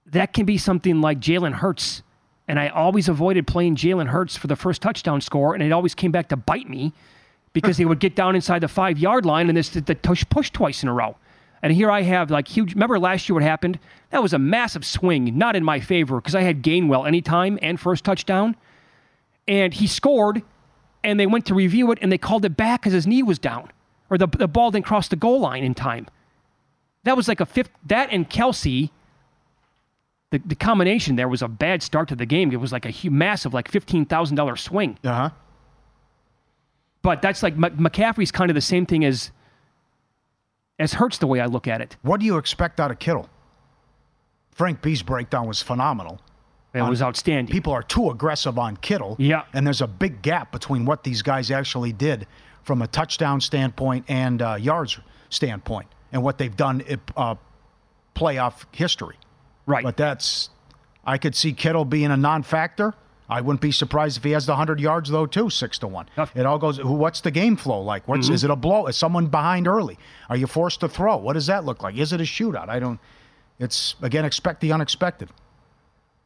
That 0.05 0.33
can 0.33 0.45
be 0.45 0.57
something 0.57 1.01
like 1.01 1.19
Jalen 1.19 1.53
Hurts, 1.53 2.03
and 2.47 2.59
I 2.59 2.69
always 2.69 3.07
avoided 3.09 3.47
playing 3.47 3.75
Jalen 3.75 4.07
Hurts 4.07 4.35
for 4.35 4.47
the 4.47 4.55
first 4.55 4.81
touchdown 4.81 5.21
score, 5.21 5.53
and 5.53 5.63
it 5.63 5.71
always 5.71 5.95
came 5.95 6.11
back 6.11 6.29
to 6.29 6.37
bite 6.37 6.69
me 6.69 6.93
because 7.53 7.77
he 7.77 7.85
would 7.85 7.99
get 7.99 8.15
down 8.15 8.35
inside 8.35 8.59
the 8.59 8.67
five 8.67 8.97
yard 8.97 9.25
line 9.25 9.49
and 9.49 9.57
this 9.57 9.69
the 9.69 9.95
push 9.95 10.23
push 10.29 10.49
twice 10.49 10.83
in 10.83 10.89
a 10.89 10.93
row. 10.93 11.17
And 11.63 11.71
here 11.73 11.91
I 11.91 12.01
have 12.01 12.31
like 12.31 12.47
huge. 12.47 12.73
Remember 12.73 12.99
last 12.99 13.29
year 13.29 13.35
what 13.35 13.43
happened? 13.43 13.79
That 14.09 14.23
was 14.23 14.33
a 14.33 14.39
massive 14.39 14.85
swing, 14.85 15.37
not 15.37 15.55
in 15.55 15.63
my 15.63 15.79
favor 15.79 16.19
because 16.19 16.35
I 16.35 16.41
had 16.41 16.63
Gainwell 16.63 17.07
anytime 17.07 17.59
and 17.61 17.79
first 17.79 18.03
touchdown, 18.03 18.55
and 19.47 19.73
he 19.73 19.87
scored, 19.87 20.41
and 21.03 21.19
they 21.19 21.27
went 21.27 21.45
to 21.47 21.53
review 21.53 21.91
it 21.91 21.99
and 22.01 22.11
they 22.11 22.17
called 22.17 22.45
it 22.45 22.57
back 22.57 22.81
because 22.81 22.93
his 22.93 23.05
knee 23.07 23.23
was 23.23 23.39
down 23.39 23.69
or 24.11 24.17
the 24.17 24.27
the 24.27 24.47
ball 24.47 24.69
didn't 24.69 24.85
cross 24.85 25.07
the 25.07 25.15
goal 25.15 25.39
line 25.39 25.63
in 25.63 25.73
time. 25.73 26.05
That 27.03 27.17
was 27.17 27.27
like 27.27 27.39
a 27.39 27.45
fifth. 27.47 27.71
That 27.87 28.09
and 28.11 28.29
Kelce. 28.29 28.91
The, 30.29 30.37
the 30.45 30.55
combination 30.55 31.17
there 31.17 31.27
was 31.27 31.41
a 31.41 31.49
bad 31.49 31.83
start 31.83 32.07
to 32.09 32.15
the 32.15 32.25
game. 32.25 32.53
It 32.53 32.59
was 32.61 32.71
like 32.71 32.85
a 32.85 33.09
massive, 33.09 33.53
like 33.53 33.69
fifteen 33.69 34.05
thousand 34.05 34.35
dollar 34.35 34.55
swing. 34.55 34.97
Uh 35.03 35.13
huh. 35.13 35.29
But 37.01 37.21
that's 37.21 37.41
like 37.41 37.57
McCaffrey's 37.57 38.31
kind 38.31 38.51
of 38.51 38.55
the 38.55 38.61
same 38.61 38.85
thing 38.85 39.03
as 39.03 39.31
as 40.81 40.93
Hurts 40.93 41.17
the 41.17 41.27
way 41.27 41.39
I 41.39 41.45
look 41.45 41.67
at 41.67 41.81
it. 41.81 41.95
What 42.01 42.19
do 42.19 42.25
you 42.25 42.37
expect 42.37 42.79
out 42.79 42.91
of 42.91 42.99
Kittle? 42.99 43.29
Frank 44.51 44.81
B's 44.81 45.01
breakdown 45.01 45.47
was 45.47 45.61
phenomenal. 45.61 46.19
It 46.73 46.81
was 46.81 47.01
outstanding. 47.01 47.51
People 47.51 47.73
are 47.73 47.83
too 47.83 48.09
aggressive 48.09 48.57
on 48.57 48.77
Kittle. 48.77 49.15
Yeah. 49.19 49.43
And 49.53 49.65
there's 49.65 49.81
a 49.81 49.87
big 49.87 50.21
gap 50.21 50.51
between 50.51 50.85
what 50.85 51.03
these 51.03 51.21
guys 51.21 51.51
actually 51.51 51.91
did 51.91 52.27
from 52.63 52.81
a 52.81 52.87
touchdown 52.87 53.41
standpoint 53.41 54.05
and 54.07 54.41
uh, 54.41 54.55
yards 54.55 54.97
standpoint 55.29 55.87
and 56.13 56.23
what 56.23 56.37
they've 56.37 56.55
done 56.55 56.81
in 56.81 56.99
uh, 57.17 57.35
playoff 58.15 58.65
history. 58.71 59.17
Right. 59.65 59.83
But 59.83 59.97
that's, 59.97 60.49
I 61.05 61.17
could 61.17 61.35
see 61.35 61.51
Kittle 61.53 61.83
being 61.83 62.11
a 62.11 62.17
non 62.17 62.43
factor. 62.43 62.93
I 63.31 63.39
wouldn't 63.41 63.61
be 63.61 63.71
surprised 63.71 64.17
if 64.17 64.23
he 64.25 64.31
has 64.31 64.45
the 64.45 64.51
100 64.51 64.79
yards, 64.81 65.09
though, 65.09 65.25
too, 65.25 65.49
six 65.49 65.79
to 65.79 65.87
one. 65.87 66.05
It 66.35 66.45
all 66.45 66.59
goes, 66.59 66.77
who- 66.77 66.91
what's 66.91 67.21
the 67.21 67.31
game 67.31 67.55
flow 67.55 67.81
like? 67.81 68.05
What's, 68.07 68.27
Mhm. 68.29 68.33
Is 68.33 68.43
it 68.43 68.49
a 68.51 68.55
blow? 68.57 68.87
Is 68.87 68.97
someone 68.97 69.27
behind 69.27 69.67
early? 69.69 69.97
Are 70.29 70.35
you 70.35 70.47
forced 70.47 70.81
to 70.81 70.89
throw? 70.89 71.15
What 71.15 71.33
does 71.33 71.47
that 71.47 71.63
look 71.63 71.81
like? 71.81 71.95
Is 71.95 72.11
it 72.11 72.19
a 72.19 72.25
shootout? 72.25 72.67
I 72.67 72.77
don't, 72.79 72.99
it's, 73.57 73.95
again, 74.01 74.25
expect 74.25 74.59
the 74.59 74.73
unexpected. 74.73 75.29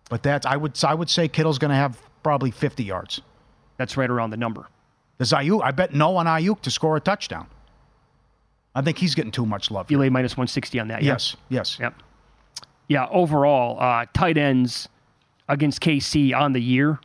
But 0.09 0.23
that's 0.23 0.45
I 0.45 0.55
would 0.57 0.83
I 0.83 0.93
would 0.95 1.09
say 1.09 1.27
Kittle's 1.27 1.57
going 1.59 1.69
to 1.69 1.75
have 1.77 1.97
probably 2.23 2.51
50 2.51 2.83
yards. 2.83 3.21
That's 3.77 3.97
right 3.97 4.09
around 4.09 4.31
the 4.31 4.37
number. 4.37 4.67
Does 5.19 5.31
Aiyuk? 5.31 5.61
I 5.63 5.71
bet 5.71 5.93
no 5.93 6.17
on 6.17 6.25
Aiyuk 6.25 6.61
to 6.61 6.71
score 6.71 6.95
a 6.97 6.99
touchdown. 6.99 7.47
I 8.75 8.81
think 8.81 8.97
he's 8.97 9.15
getting 9.15 9.31
too 9.31 9.45
much 9.45 9.71
love. 9.71 9.89
You 9.89 9.97
lay 9.99 10.09
minus 10.09 10.33
160 10.37 10.79
on 10.79 10.87
that, 10.89 11.01
yeah? 11.03 11.13
Yes, 11.13 11.35
yes. 11.49 11.77
Yep. 11.79 11.93
Yeah, 12.87 13.07
overall, 13.09 13.79
uh, 13.79 14.05
tight 14.13 14.37
ends 14.37 14.89
against 15.47 15.81
KC 15.81 16.35
on 16.35 16.53
the 16.53 16.61
year, 16.61 16.99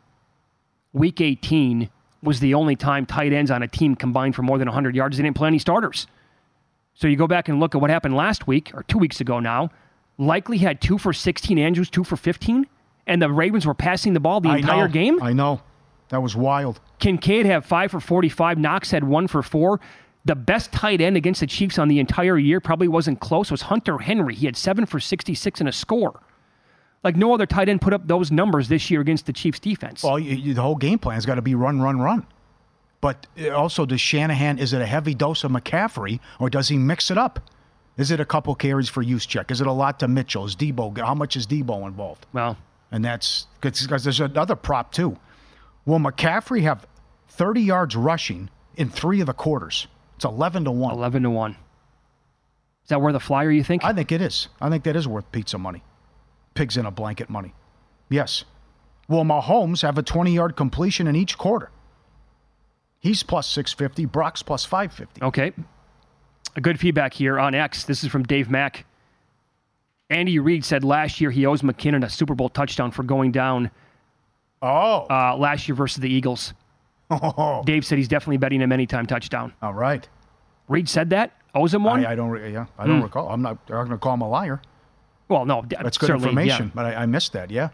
week 0.92 1.20
18 1.20 1.90
was 2.22 2.40
the 2.40 2.54
only 2.54 2.76
time 2.76 3.06
tight 3.06 3.32
ends 3.32 3.50
on 3.50 3.62
a 3.62 3.68
team 3.68 3.96
combined 3.96 4.34
for 4.34 4.42
more 4.42 4.58
than 4.58 4.66
100 4.66 4.94
yards. 4.94 5.16
They 5.16 5.22
didn't 5.22 5.36
play 5.36 5.48
any 5.48 5.58
starters. 5.58 6.06
So 6.94 7.08
you 7.08 7.16
go 7.16 7.26
back 7.26 7.48
and 7.48 7.60
look 7.60 7.74
at 7.74 7.80
what 7.80 7.90
happened 7.90 8.14
last 8.14 8.46
week, 8.46 8.72
or 8.74 8.82
two 8.82 8.98
weeks 8.98 9.20
ago 9.20 9.40
now. 9.40 9.70
Likely 10.18 10.58
had 10.58 10.80
two 10.82 10.98
for 10.98 11.12
16, 11.12 11.58
Andrews 11.58 11.88
two 11.88 12.04
for 12.04 12.16
15, 12.16 12.66
and 13.06 13.22
the 13.22 13.30
Ravens 13.30 13.64
were 13.64 13.74
passing 13.74 14.12
the 14.12 14.20
ball 14.20 14.40
the 14.40 14.50
I 14.50 14.58
entire 14.58 14.86
know, 14.86 14.92
game. 14.92 15.22
I 15.22 15.32
know. 15.32 15.62
That 16.10 16.22
was 16.22 16.36
wild. 16.36 16.80
Kincaid 16.98 17.46
had 17.46 17.64
five 17.64 17.90
for 17.90 18.00
45. 18.00 18.58
Knox 18.58 18.90
had 18.90 19.04
one 19.04 19.28
for 19.28 19.42
four. 19.42 19.80
The 20.26 20.34
best 20.34 20.72
tight 20.72 21.00
end 21.00 21.16
against 21.16 21.40
the 21.40 21.46
Chiefs 21.46 21.78
on 21.78 21.88
the 21.88 21.98
entire 21.98 22.36
year 22.36 22.60
probably 22.60 22.88
wasn't 22.88 23.20
close. 23.20 23.50
Was 23.50 23.62
Hunter 23.62 23.98
Henry? 23.98 24.34
He 24.34 24.44
had 24.44 24.56
seven 24.56 24.84
for 24.84 25.00
66 25.00 25.60
and 25.60 25.68
a 25.68 25.72
score. 25.72 26.20
Like 27.02 27.16
no 27.16 27.32
other 27.32 27.46
tight 27.46 27.68
end 27.68 27.80
put 27.80 27.94
up 27.94 28.06
those 28.06 28.30
numbers 28.30 28.68
this 28.68 28.90
year 28.90 29.00
against 29.00 29.26
the 29.26 29.32
Chiefs 29.32 29.58
defense. 29.58 30.02
Well, 30.02 30.18
you, 30.18 30.36
you, 30.36 30.54
the 30.54 30.62
whole 30.62 30.76
game 30.76 30.98
plan's 30.98 31.24
got 31.24 31.36
to 31.36 31.42
be 31.42 31.54
run, 31.54 31.80
run, 31.80 32.00
run. 32.00 32.26
But 33.00 33.26
uh, 33.40 33.50
also, 33.50 33.86
does 33.86 34.00
Shanahan, 34.00 34.58
is 34.58 34.72
it 34.72 34.82
a 34.82 34.86
heavy 34.86 35.14
dose 35.14 35.42
of 35.44 35.50
McCaffrey 35.50 36.20
or 36.38 36.50
does 36.50 36.68
he 36.68 36.76
mix 36.76 37.10
it 37.10 37.16
up? 37.16 37.40
Is 37.96 38.10
it 38.10 38.20
a 38.20 38.24
couple 38.24 38.54
carries 38.54 38.88
for 38.88 39.02
Juszczyk? 39.02 39.50
Is 39.50 39.60
it 39.60 39.66
a 39.66 39.72
lot 39.72 40.00
to 40.00 40.08
Mitchell? 40.08 40.44
Is 40.44 40.56
Deebo, 40.56 40.96
how 40.98 41.14
much 41.14 41.36
is 41.36 41.46
Deebo 41.46 41.86
involved? 41.86 42.26
Well, 42.32 42.56
and 42.92 43.04
that's 43.04 43.46
because 43.60 44.04
there's 44.04 44.20
another 44.20 44.56
prop 44.56 44.92
too. 44.92 45.16
Will 45.86 45.98
McCaffrey 45.98 46.62
have 46.62 46.86
30 47.28 47.62
yards 47.62 47.96
rushing 47.96 48.50
in 48.76 48.90
three 48.90 49.20
of 49.20 49.26
the 49.26 49.32
quarters? 49.32 49.86
It's 50.16 50.24
11 50.24 50.64
to 50.64 50.70
1. 50.70 50.94
11 50.94 51.22
to 51.22 51.30
1. 51.30 51.52
Is 51.52 52.88
that 52.88 53.00
where 53.00 53.12
the 53.12 53.20
flyer 53.20 53.50
you 53.50 53.64
think? 53.64 53.84
I 53.84 53.92
think 53.92 54.12
it 54.12 54.20
is. 54.20 54.48
I 54.60 54.68
think 54.68 54.84
that 54.84 54.96
is 54.96 55.08
worth 55.08 55.30
pizza 55.32 55.56
money. 55.56 55.82
Pigs 56.60 56.76
in 56.76 56.84
a 56.84 56.90
blanket 56.90 57.30
money. 57.30 57.54
Yes. 58.10 58.44
Will 59.08 59.24
Mahomes 59.24 59.80
have 59.80 59.96
a 59.96 60.02
20 60.02 60.34
yard 60.34 60.56
completion 60.56 61.06
in 61.06 61.16
each 61.16 61.38
quarter? 61.38 61.70
He's 62.98 63.22
plus 63.22 63.46
650. 63.48 64.04
Brock's 64.04 64.42
plus 64.42 64.66
550. 64.66 65.22
Okay. 65.22 65.52
A 66.56 66.60
good 66.60 66.78
feedback 66.78 67.14
here 67.14 67.40
on 67.40 67.54
X. 67.54 67.84
This 67.84 68.04
is 68.04 68.10
from 68.10 68.24
Dave 68.24 68.50
Mack. 68.50 68.84
Andy 70.10 70.38
Reid 70.38 70.62
said 70.62 70.84
last 70.84 71.18
year 71.18 71.30
he 71.30 71.46
owes 71.46 71.62
McKinnon 71.62 72.04
a 72.04 72.10
Super 72.10 72.34
Bowl 72.34 72.50
touchdown 72.50 72.90
for 72.90 73.04
going 73.04 73.32
down. 73.32 73.70
Oh. 74.60 75.06
Uh, 75.08 75.34
last 75.38 75.66
year 75.66 75.74
versus 75.74 76.02
the 76.02 76.12
Eagles. 76.12 76.52
Oh. 77.10 77.62
Dave 77.64 77.86
said 77.86 77.96
he's 77.96 78.06
definitely 78.06 78.36
betting 78.36 78.60
him 78.60 78.70
anytime 78.70 79.06
touchdown. 79.06 79.54
All 79.62 79.72
right. 79.72 80.06
Reid 80.68 80.90
said 80.90 81.08
that. 81.10 81.32
Owes 81.54 81.72
him 81.72 81.84
one. 81.84 82.04
I, 82.04 82.12
I 82.12 82.14
don't. 82.14 82.52
Yeah, 82.52 82.66
I 82.78 82.86
don't 82.86 82.98
Hmm. 82.98 83.04
recall. 83.04 83.30
I'm 83.30 83.40
not. 83.40 83.58
I'm 83.68 83.74
not 83.76 83.84
going 83.86 83.90
to 83.92 83.96
call 83.98 84.12
him 84.14 84.20
a 84.20 84.28
liar. 84.28 84.60
Well, 85.30 85.46
no, 85.46 85.64
That's 85.68 85.96
good 85.96 86.10
information. 86.10 86.66
yeah. 86.66 86.72
But 86.74 86.86
I, 86.86 87.02
I 87.02 87.06
missed 87.06 87.32
that. 87.32 87.50
Yeah. 87.50 87.70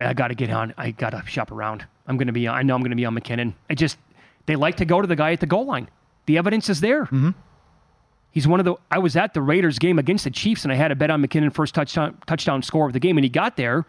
I 0.00 0.14
got 0.14 0.28
to 0.28 0.34
get 0.34 0.50
on. 0.50 0.74
I 0.76 0.92
got 0.92 1.10
to 1.10 1.22
shop 1.26 1.50
around. 1.52 1.84
I'm 2.06 2.16
going 2.16 2.28
to 2.28 2.32
be. 2.32 2.48
I 2.48 2.62
know 2.62 2.74
I'm 2.74 2.80
going 2.80 2.90
to 2.90 2.96
be 2.96 3.04
on 3.04 3.14
McKinnon. 3.14 3.52
I 3.68 3.74
just 3.74 3.98
they 4.46 4.56
like 4.56 4.76
to 4.76 4.84
go 4.84 5.00
to 5.00 5.06
the 5.06 5.16
guy 5.16 5.32
at 5.32 5.40
the 5.40 5.46
goal 5.46 5.66
line. 5.66 5.88
The 6.26 6.38
evidence 6.38 6.68
is 6.68 6.80
there. 6.80 7.04
Mm-hmm. 7.04 7.30
He's 8.30 8.46
one 8.46 8.60
of 8.60 8.64
the. 8.64 8.76
I 8.90 8.98
was 8.98 9.16
at 9.16 9.34
the 9.34 9.42
Raiders 9.42 9.78
game 9.78 9.98
against 9.98 10.24
the 10.24 10.30
Chiefs, 10.30 10.64
and 10.64 10.72
I 10.72 10.76
had 10.76 10.92
a 10.92 10.96
bet 10.96 11.10
on 11.10 11.22
McKinnon 11.22 11.52
first 11.52 11.74
touchdown 11.74 12.16
touchdown 12.26 12.62
score 12.62 12.86
of 12.86 12.92
the 12.92 13.00
game, 13.00 13.18
and 13.18 13.24
he 13.24 13.28
got 13.28 13.56
there. 13.56 13.84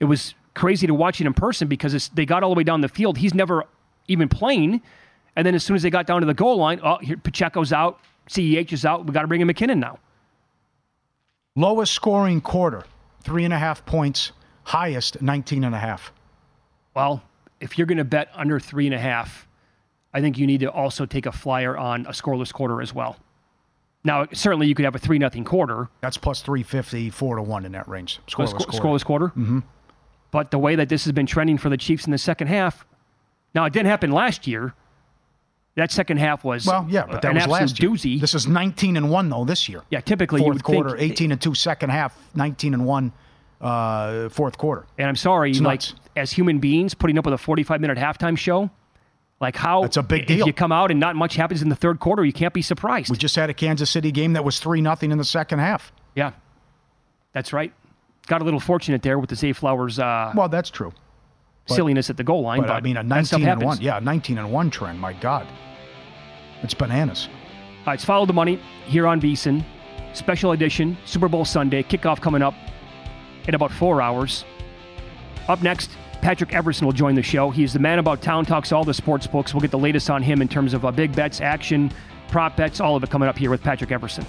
It 0.00 0.06
was 0.06 0.34
crazy 0.54 0.86
to 0.86 0.94
watch 0.94 1.20
it 1.20 1.26
in 1.26 1.34
person 1.34 1.68
because 1.68 2.08
they 2.10 2.26
got 2.26 2.42
all 2.42 2.50
the 2.50 2.58
way 2.58 2.64
down 2.64 2.80
the 2.80 2.88
field. 2.88 3.18
He's 3.18 3.34
never 3.34 3.64
even 4.08 4.28
playing, 4.28 4.82
and 5.36 5.46
then 5.46 5.54
as 5.54 5.62
soon 5.62 5.76
as 5.76 5.82
they 5.82 5.90
got 5.90 6.06
down 6.06 6.20
to 6.20 6.26
the 6.26 6.34
goal 6.34 6.56
line, 6.56 6.80
oh, 6.82 6.98
here 6.98 7.16
Pacheco's 7.16 7.72
out, 7.72 8.00
Ceh 8.28 8.72
is 8.72 8.84
out. 8.84 9.06
We 9.06 9.12
got 9.12 9.22
to 9.22 9.28
bring 9.28 9.40
in 9.40 9.48
McKinnon 9.48 9.78
now. 9.78 9.98
Lowest 11.56 11.92
scoring 11.92 12.40
quarter, 12.40 12.84
three 13.22 13.44
and 13.44 13.54
a 13.54 13.58
half 13.58 13.86
points. 13.86 14.32
Highest, 14.64 15.22
19 15.22 15.62
and 15.62 15.74
a 15.74 15.78
half. 15.78 16.12
Well, 16.94 17.22
if 17.60 17.78
you're 17.78 17.86
going 17.86 17.98
to 17.98 18.04
bet 18.04 18.28
under 18.34 18.58
three 18.58 18.86
and 18.86 18.94
a 18.94 18.98
half, 18.98 19.46
I 20.12 20.20
think 20.20 20.36
you 20.36 20.48
need 20.48 20.60
to 20.60 20.70
also 20.70 21.06
take 21.06 21.26
a 21.26 21.32
flyer 21.32 21.76
on 21.76 22.06
a 22.06 22.10
scoreless 22.10 22.52
quarter 22.52 22.82
as 22.82 22.92
well. 22.92 23.16
Now, 24.02 24.26
certainly 24.32 24.66
you 24.66 24.74
could 24.74 24.84
have 24.84 24.94
a 24.94 24.98
3 24.98 25.18
nothing 25.18 25.44
quarter. 25.44 25.88
That's 26.02 26.18
plus 26.18 26.42
350, 26.42 27.08
4 27.10 27.36
to 27.36 27.42
1 27.42 27.64
in 27.64 27.72
that 27.72 27.88
range. 27.88 28.20
Scoreless, 28.26 28.48
sc- 28.48 28.68
quarter. 28.68 28.72
scoreless 28.72 29.04
quarter. 29.04 29.26
Mm-hmm. 29.28 29.60
But 30.30 30.50
the 30.50 30.58
way 30.58 30.74
that 30.74 30.88
this 30.88 31.04
has 31.04 31.12
been 31.12 31.24
trending 31.26 31.56
for 31.56 31.70
the 31.70 31.76
Chiefs 31.78 32.04
in 32.04 32.10
the 32.10 32.18
second 32.18 32.48
half, 32.48 32.84
now 33.54 33.64
it 33.64 33.72
didn't 33.72 33.86
happen 33.86 34.10
last 34.10 34.46
year. 34.46 34.74
That 35.76 35.90
second 35.90 36.18
half 36.18 36.44
was 36.44 36.66
Well, 36.66 36.86
yeah, 36.88 37.04
but 37.04 37.20
that 37.22 37.30
an 37.30 37.36
was 37.36 37.46
last 37.48 37.80
year. 37.82 37.90
doozy. 37.90 38.20
This 38.20 38.34
is 38.34 38.46
19 38.46 38.96
and 38.96 39.10
1 39.10 39.28
though 39.28 39.44
this 39.44 39.68
year. 39.68 39.82
yeah, 39.90 40.00
typically 40.00 40.40
you 40.40 40.46
Fourth 40.46 40.62
quarter, 40.62 40.90
think, 40.96 41.12
18 41.12 41.32
and 41.32 41.40
2 41.40 41.54
second 41.54 41.90
half, 41.90 42.16
19 42.36 42.74
and 42.74 42.86
1 42.86 43.12
uh, 43.60 44.28
fourth 44.28 44.56
quarter. 44.58 44.86
And 44.98 45.08
I'm 45.08 45.16
sorry, 45.16 45.50
It's 45.50 45.60
like 45.60 45.80
nuts. 45.80 45.94
as 46.16 46.30
human 46.32 46.58
beings, 46.58 46.94
putting 46.94 47.18
up 47.18 47.24
with 47.24 47.34
a 47.34 47.38
45 47.38 47.80
minute 47.80 47.98
halftime 47.98 48.36
show, 48.38 48.70
like 49.40 49.56
how 49.56 49.82
That's 49.82 49.96
a 49.96 50.02
big 50.02 50.26
deal. 50.26 50.40
if 50.42 50.46
you 50.46 50.52
come 50.52 50.70
out 50.70 50.90
and 50.92 51.00
not 51.00 51.16
much 51.16 51.34
happens 51.34 51.60
in 51.62 51.68
the 51.70 51.76
third 51.76 51.98
quarter, 51.98 52.24
you 52.24 52.32
can't 52.32 52.54
be 52.54 52.62
surprised. 52.62 53.10
We 53.10 53.16
just 53.16 53.34
had 53.34 53.50
a 53.50 53.54
Kansas 53.54 53.90
City 53.90 54.12
game 54.12 54.34
that 54.34 54.44
was 54.44 54.58
3 54.60 54.80
nothing 54.80 55.10
in 55.10 55.18
the 55.18 55.24
second 55.24 55.58
half. 55.58 55.92
yeah, 56.14 56.32
that's 57.32 57.52
right. 57.52 57.72
Got 58.28 58.40
a 58.42 58.44
little 58.44 58.60
fortunate 58.60 59.02
there 59.02 59.18
with 59.18 59.28
the 59.30 59.36
Zay 59.36 59.52
Flowers 59.52 59.98
uh, 59.98 60.32
Well, 60.36 60.48
that's 60.48 60.70
true. 60.70 60.92
But- 61.66 61.74
silliness 61.74 62.10
at 62.10 62.16
the 62.16 62.24
goal 62.24 62.42
line, 62.42 62.60
But, 62.60 62.68
but, 62.68 62.74
I 62.74 62.80
mean, 62.80 62.96
a 62.96 63.02
19 63.02 63.46
and. 63.46 63.62
1. 63.62 63.78
Yeah, 63.80 63.98
19 64.00 64.38
and 64.38 64.50
1 64.52 64.70
trend. 64.70 64.98
My 65.00 65.12
God. 65.14 65.46
It's 66.62 66.74
bananas. 66.74 67.28
All 67.80 67.86
right, 67.88 67.94
it's 67.94 68.04
Follow 68.04 68.26
the 68.26 68.32
Money 68.32 68.60
here 68.86 69.06
on 69.06 69.20
VSiN. 69.20 69.64
Special 70.14 70.52
edition, 70.52 70.96
Super 71.04 71.28
Bowl 71.28 71.44
Sunday. 71.44 71.82
Kickoff 71.82 72.20
coming 72.20 72.40
up 72.40 72.54
in 73.48 73.54
about 73.54 73.72
four 73.72 74.00
hours. 74.00 74.44
Up 75.48 75.62
next, 75.62 75.90
Patrick 76.22 76.54
Everson 76.54 76.86
will 76.86 76.92
join 76.94 77.14
the 77.14 77.22
show. 77.22 77.50
He's 77.50 77.72
the 77.74 77.78
man 77.78 77.98
about 77.98 78.22
town, 78.22 78.46
talks 78.46 78.72
all 78.72 78.84
the 78.84 78.94
sports 78.94 79.26
books. 79.26 79.52
We'll 79.52 79.60
get 79.60 79.70
the 79.70 79.78
latest 79.78 80.08
on 80.08 80.22
him 80.22 80.40
in 80.40 80.48
terms 80.48 80.72
of 80.72 80.84
uh, 80.86 80.90
big 80.90 81.14
bets, 81.14 81.40
action, 81.42 81.92
prop 82.28 82.56
bets, 82.56 82.80
all 82.80 82.96
of 82.96 83.02
it 83.04 83.10
coming 83.10 83.28
up 83.28 83.36
here 83.36 83.50
with 83.50 83.62
Patrick 83.62 83.92
Everson. 83.92 84.24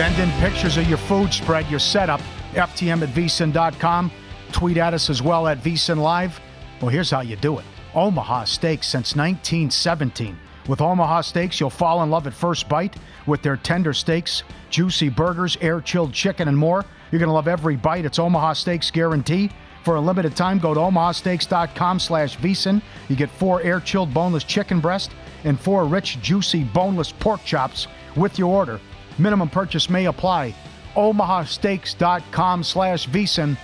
Send 0.00 0.18
in 0.18 0.30
pictures 0.40 0.78
of 0.78 0.88
your 0.88 0.96
food 0.96 1.30
spread, 1.30 1.68
your 1.68 1.78
setup, 1.78 2.22
ftm 2.54 3.02
at 3.02 3.10
vsin.com. 3.10 4.10
Tweet 4.50 4.78
at 4.78 4.94
us 4.94 5.10
as 5.10 5.20
well 5.20 5.46
at 5.46 5.62
vsin 5.62 5.98
live. 5.98 6.40
Well, 6.80 6.88
here's 6.88 7.10
how 7.10 7.20
you 7.20 7.36
do 7.36 7.58
it 7.58 7.66
Omaha 7.94 8.44
Steaks 8.44 8.86
since 8.86 9.14
1917. 9.14 10.38
With 10.68 10.80
Omaha 10.80 11.20
Steaks, 11.20 11.60
you'll 11.60 11.68
fall 11.68 12.02
in 12.02 12.08
love 12.08 12.26
at 12.26 12.32
first 12.32 12.66
bite 12.66 12.96
with 13.26 13.42
their 13.42 13.58
tender 13.58 13.92
steaks, 13.92 14.42
juicy 14.70 15.10
burgers, 15.10 15.58
air 15.60 15.82
chilled 15.82 16.14
chicken, 16.14 16.48
and 16.48 16.56
more. 16.56 16.82
You're 17.12 17.18
going 17.18 17.28
to 17.28 17.34
love 17.34 17.46
every 17.46 17.76
bite. 17.76 18.06
It's 18.06 18.18
Omaha 18.18 18.54
Steaks 18.54 18.90
guarantee. 18.90 19.50
For 19.84 19.96
a 19.96 20.00
limited 20.00 20.34
time, 20.34 20.60
go 20.60 20.72
to 20.72 20.80
omahasteaks.com 20.80 21.98
slash 21.98 22.38
vsin. 22.38 22.80
You 23.10 23.16
get 23.16 23.28
four 23.28 23.60
air 23.60 23.80
chilled 23.80 24.14
boneless 24.14 24.44
chicken 24.44 24.80
breast 24.80 25.10
and 25.44 25.60
four 25.60 25.84
rich, 25.84 26.22
juicy, 26.22 26.64
boneless 26.64 27.12
pork 27.12 27.44
chops 27.44 27.86
with 28.16 28.38
your 28.38 28.48
order. 28.48 28.80
Minimum 29.18 29.48
purchase 29.50 29.90
may 29.90 30.06
apply. 30.06 30.54
omahasteaks.com 30.96 32.62
slash 32.64 33.08
vsin. 33.08 33.56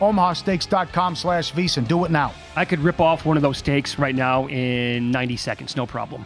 omahasteaks.com 0.00 1.16
slash 1.16 1.52
vsin. 1.52 1.86
Do 1.88 2.04
it 2.04 2.10
now. 2.10 2.32
I 2.56 2.64
could 2.64 2.80
rip 2.80 3.00
off 3.00 3.24
one 3.24 3.36
of 3.36 3.42
those 3.42 3.58
steaks 3.58 3.98
right 3.98 4.14
now 4.14 4.46
in 4.48 5.10
90 5.10 5.36
seconds, 5.36 5.76
no 5.76 5.86
problem. 5.86 6.24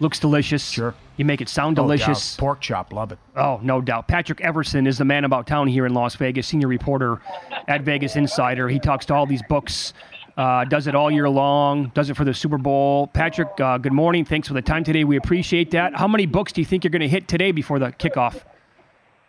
Looks 0.00 0.18
delicious. 0.18 0.66
Sure. 0.66 0.94
You 1.18 1.26
make 1.26 1.42
it 1.42 1.48
sound 1.50 1.76
No 1.76 1.82
delicious. 1.82 2.34
doubt. 2.36 2.40
Pork 2.40 2.60
chop, 2.62 2.92
love 2.94 3.12
it. 3.12 3.18
Oh, 3.36 3.60
no 3.62 3.82
doubt. 3.82 4.08
Patrick 4.08 4.40
Everson 4.40 4.86
is 4.86 4.96
the 4.96 5.04
man 5.04 5.24
about 5.26 5.46
town 5.46 5.66
here 5.68 5.84
in 5.84 5.92
Las 5.92 6.14
Vegas, 6.16 6.46
senior 6.46 6.68
reporter 6.68 7.20
at 7.68 7.82
Vegas 7.82 8.16
Insider. 8.16 8.66
He 8.70 8.78
talks 8.78 9.04
to 9.06 9.14
all 9.14 9.26
these 9.26 9.42
books, 9.46 9.92
uh, 10.36 10.64
does 10.64 10.86
it 10.86 10.94
all 10.94 11.10
year 11.10 11.28
long, 11.28 11.90
does 11.94 12.10
it 12.10 12.16
for 12.16 12.24
the 12.24 12.34
Super 12.34 12.58
Bowl. 12.58 13.06
Patrick, 13.08 13.48
uh, 13.60 13.78
good 13.78 13.92
morning. 13.92 14.24
Thanks 14.24 14.48
for 14.48 14.54
the 14.54 14.62
time 14.62 14.84
today. 14.84 15.04
We 15.04 15.16
appreciate 15.16 15.70
that. 15.72 15.94
How 15.94 16.08
many 16.08 16.26
books 16.26 16.52
do 16.52 16.60
you 16.60 16.64
think 16.64 16.84
you're 16.84 16.90
going 16.90 17.00
to 17.00 17.08
hit 17.08 17.28
today 17.28 17.52
before 17.52 17.78
the 17.78 17.92
kickoff? 17.92 18.42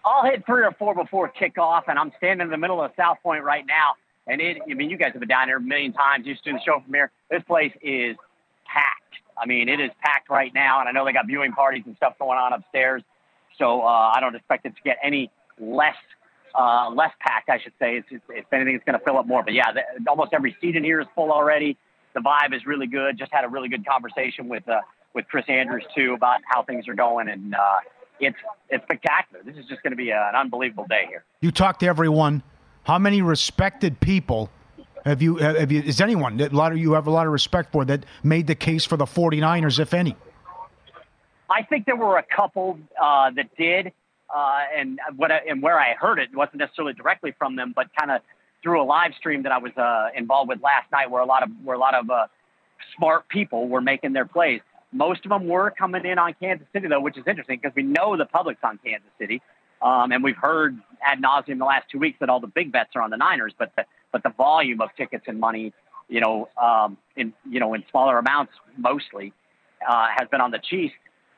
I'll 0.04 0.26
hit 0.26 0.46
three 0.46 0.64
or 0.64 0.72
four 0.72 0.96
before 0.96 1.32
kickoff, 1.32 1.84
and 1.88 2.00
I'm 2.00 2.12
standing 2.18 2.46
in 2.46 2.52
the 2.52 2.58
middle 2.58 2.82
of 2.82 2.92
South 2.98 3.18
Point 3.22 3.44
right 3.44 3.66
now. 3.66 3.94
And 4.28 4.42
it, 4.42 4.58
I 4.70 4.74
mean, 4.74 4.90
you 4.90 4.98
guys 4.98 5.12
have 5.14 5.20
been 5.20 5.30
down 5.30 5.48
here 5.48 5.58
a 5.58 5.62
million 5.62 5.94
times. 5.94 6.26
Used 6.26 6.44
to 6.46 6.54
the 6.54 6.60
show 6.66 6.80
from 6.84 6.94
here. 6.94 7.12
This 7.30 7.44
place 7.44 7.74
is 7.82 8.16
packed. 8.66 9.16
I 9.38 9.46
mean, 9.46 9.70
it 9.70 9.80
is 9.80 9.92
packed 10.04 10.30
right 10.30 10.54
now, 10.54 10.80
and 10.80 10.90
I 10.90 10.92
know 10.92 11.06
they 11.06 11.14
got 11.14 11.28
viewing 11.28 11.52
parties 11.52 11.84
and 11.86 11.96
stuff 11.98 12.14
going 12.20 12.38
on 12.38 12.54
upstairs. 12.54 13.04
So 13.58 13.82
uh, 13.82 14.12
I 14.16 14.20
don't 14.20 14.36
expect 14.36 14.66
it 14.66 14.76
to 14.76 14.82
get 14.84 14.98
any 15.04 15.30
less 15.60 15.96
uh, 16.56 16.90
less 16.90 17.12
packed. 17.20 17.50
I 17.50 17.60
should 17.60 17.74
say. 17.80 17.98
It's, 17.98 18.08
it's, 18.12 18.24
if 18.30 18.54
anything, 18.54 18.76
it's 18.76 18.86
going 18.86 18.98
to 18.98 19.04
fill 19.04 19.18
up 19.18 19.28
more. 19.28 19.44
But 19.44 19.54
yeah, 19.54 19.72
the, 19.72 20.10
almost 20.10 20.34
every 20.34 20.56
seat 20.62 20.76
in 20.76 20.84
here 20.84 21.02
is 21.02 21.08
full 21.16 21.32
already. 21.32 21.78
The 22.14 22.20
vibe 22.20 22.54
is 22.56 22.66
really 22.66 22.88
good. 22.88 23.18
Just 23.18 23.32
had 23.32 23.46
a 23.46 23.50
really 23.50 23.70
good 23.70 23.86
conversation 23.86 24.48
with 24.48 24.68
uh, 24.68 24.82
with 25.14 25.28
Chris 25.28 25.46
Andrews 25.48 25.86
too 25.96 26.14
about 26.14 26.42
how 26.46 26.64
things 26.64 26.88
are 26.88 26.96
going, 26.96 27.30
and 27.30 27.56
uh, 27.56 27.60
it's 28.20 28.38
it's 28.70 28.84
spectacular. 28.84 29.44
This 29.44 29.56
is 29.58 29.66
just 29.68 29.84
going 29.84 29.92
to 29.92 29.98
be 29.98 30.12
an 30.12 30.36
unbelievable 30.36 30.86
day 30.90 31.06
here. 31.08 31.24
You 31.42 31.52
talk 31.52 31.80
to 31.80 31.88
everyone. 31.88 32.44
How 32.84 32.98
many 32.98 33.22
respected 33.22 34.00
people 34.00 34.50
have 35.06 35.22
you, 35.22 35.38
have 35.38 35.72
you, 35.72 35.82
is 35.82 36.00
anyone 36.00 36.38
that 36.38 36.52
a 36.52 36.56
lot 36.56 36.72
of 36.72 36.78
you 36.78 36.94
have 36.94 37.08
a 37.08 37.12
lot 37.12 37.26
of 37.26 37.34
respect 37.34 37.72
for 37.72 37.86
that 37.86 38.06
made 38.24 38.48
the 38.48 38.56
case 38.56 38.86
for 38.86 38.98
the 38.98 39.06
49ers, 39.06 39.80
if 39.80 39.94
any? 39.94 40.16
I 41.50 41.64
think 41.64 41.86
there 41.86 41.96
were 41.96 42.18
a 42.18 42.24
couple 42.24 42.80
uh, 43.02 43.32
that 43.32 43.56
did, 43.58 43.92
uh, 44.36 44.62
and 44.76 45.00
what 45.16 45.32
I, 45.32 45.40
and 45.50 45.62
where 45.62 45.80
I 45.80 45.94
heard 45.94 46.20
it 46.20 46.30
wasn't 46.36 46.58
necessarily 46.58 46.94
directly 46.94 47.34
from 47.38 47.56
them, 47.56 47.74
but 47.76 47.88
kind 47.98 48.12
of 48.12 48.22
through 48.64 48.82
a 48.82 48.86
live 48.86 49.14
stream 49.18 49.44
that 49.44 49.52
I 49.52 49.58
was 49.58 49.72
uh, 49.78 50.10
involved 50.16 50.50
with 50.50 50.62
last 50.62 50.92
night, 50.92 51.10
where 51.10 51.22
a 51.22 51.26
lot 51.26 51.44
of 51.44 51.50
where 51.64 51.76
a 51.76 51.80
lot 51.80 51.96
of 51.96 52.10
uh, 52.10 52.28
smart 52.96 53.28
people 53.30 53.68
were 53.68 53.82
making 53.82 54.14
their 54.14 54.26
plays. 54.26 54.62
Most 54.92 55.26
of 55.26 55.30
them 55.30 55.48
were 55.48 55.72
coming 55.72 56.06
in 56.06 56.20
on 56.20 56.36
Kansas 56.40 56.68
City, 56.74 56.88
though, 56.88 57.00
which 57.00 57.18
is 57.18 57.24
interesting 57.26 57.60
because 57.62 57.76
we 57.76 57.84
know 57.84 58.18
the 58.18 58.26
public's 58.26 58.60
on 58.64 58.78
Kansas 58.84 59.10
City, 59.20 59.42
um, 59.82 60.12
and 60.12 60.24
we've 60.24 60.38
heard 60.38 60.78
ad 61.02 61.22
nauseum 61.22 61.58
the 61.60 61.66
last 61.66 61.86
two 61.90 62.00
weeks 62.00 62.18
that 62.20 62.30
all 62.30 62.40
the 62.40 62.48
big 62.48 62.72
bets 62.72 62.92
are 62.96 63.02
on 63.02 63.10
the 63.10 63.18
Niners, 63.18 63.54
but 63.58 63.72
the, 63.76 63.86
but 64.12 64.22
the 64.24 64.30
volume 64.30 64.82
of 64.82 64.90
tickets 64.98 65.26
and 65.28 65.40
money, 65.40 65.74
you 66.10 66.20
know, 66.20 66.50
um, 66.62 66.98
in 67.16 67.34
you 67.50 67.60
know 67.60 67.74
in 67.74 67.84
smaller 67.90 68.18
amounts 68.18 68.54
mostly, 68.78 69.34
uh, 69.88 70.08
has 70.16 70.28
been 70.30 70.42
on 70.42 70.52
the 70.52 70.60
Chiefs. 70.60 70.94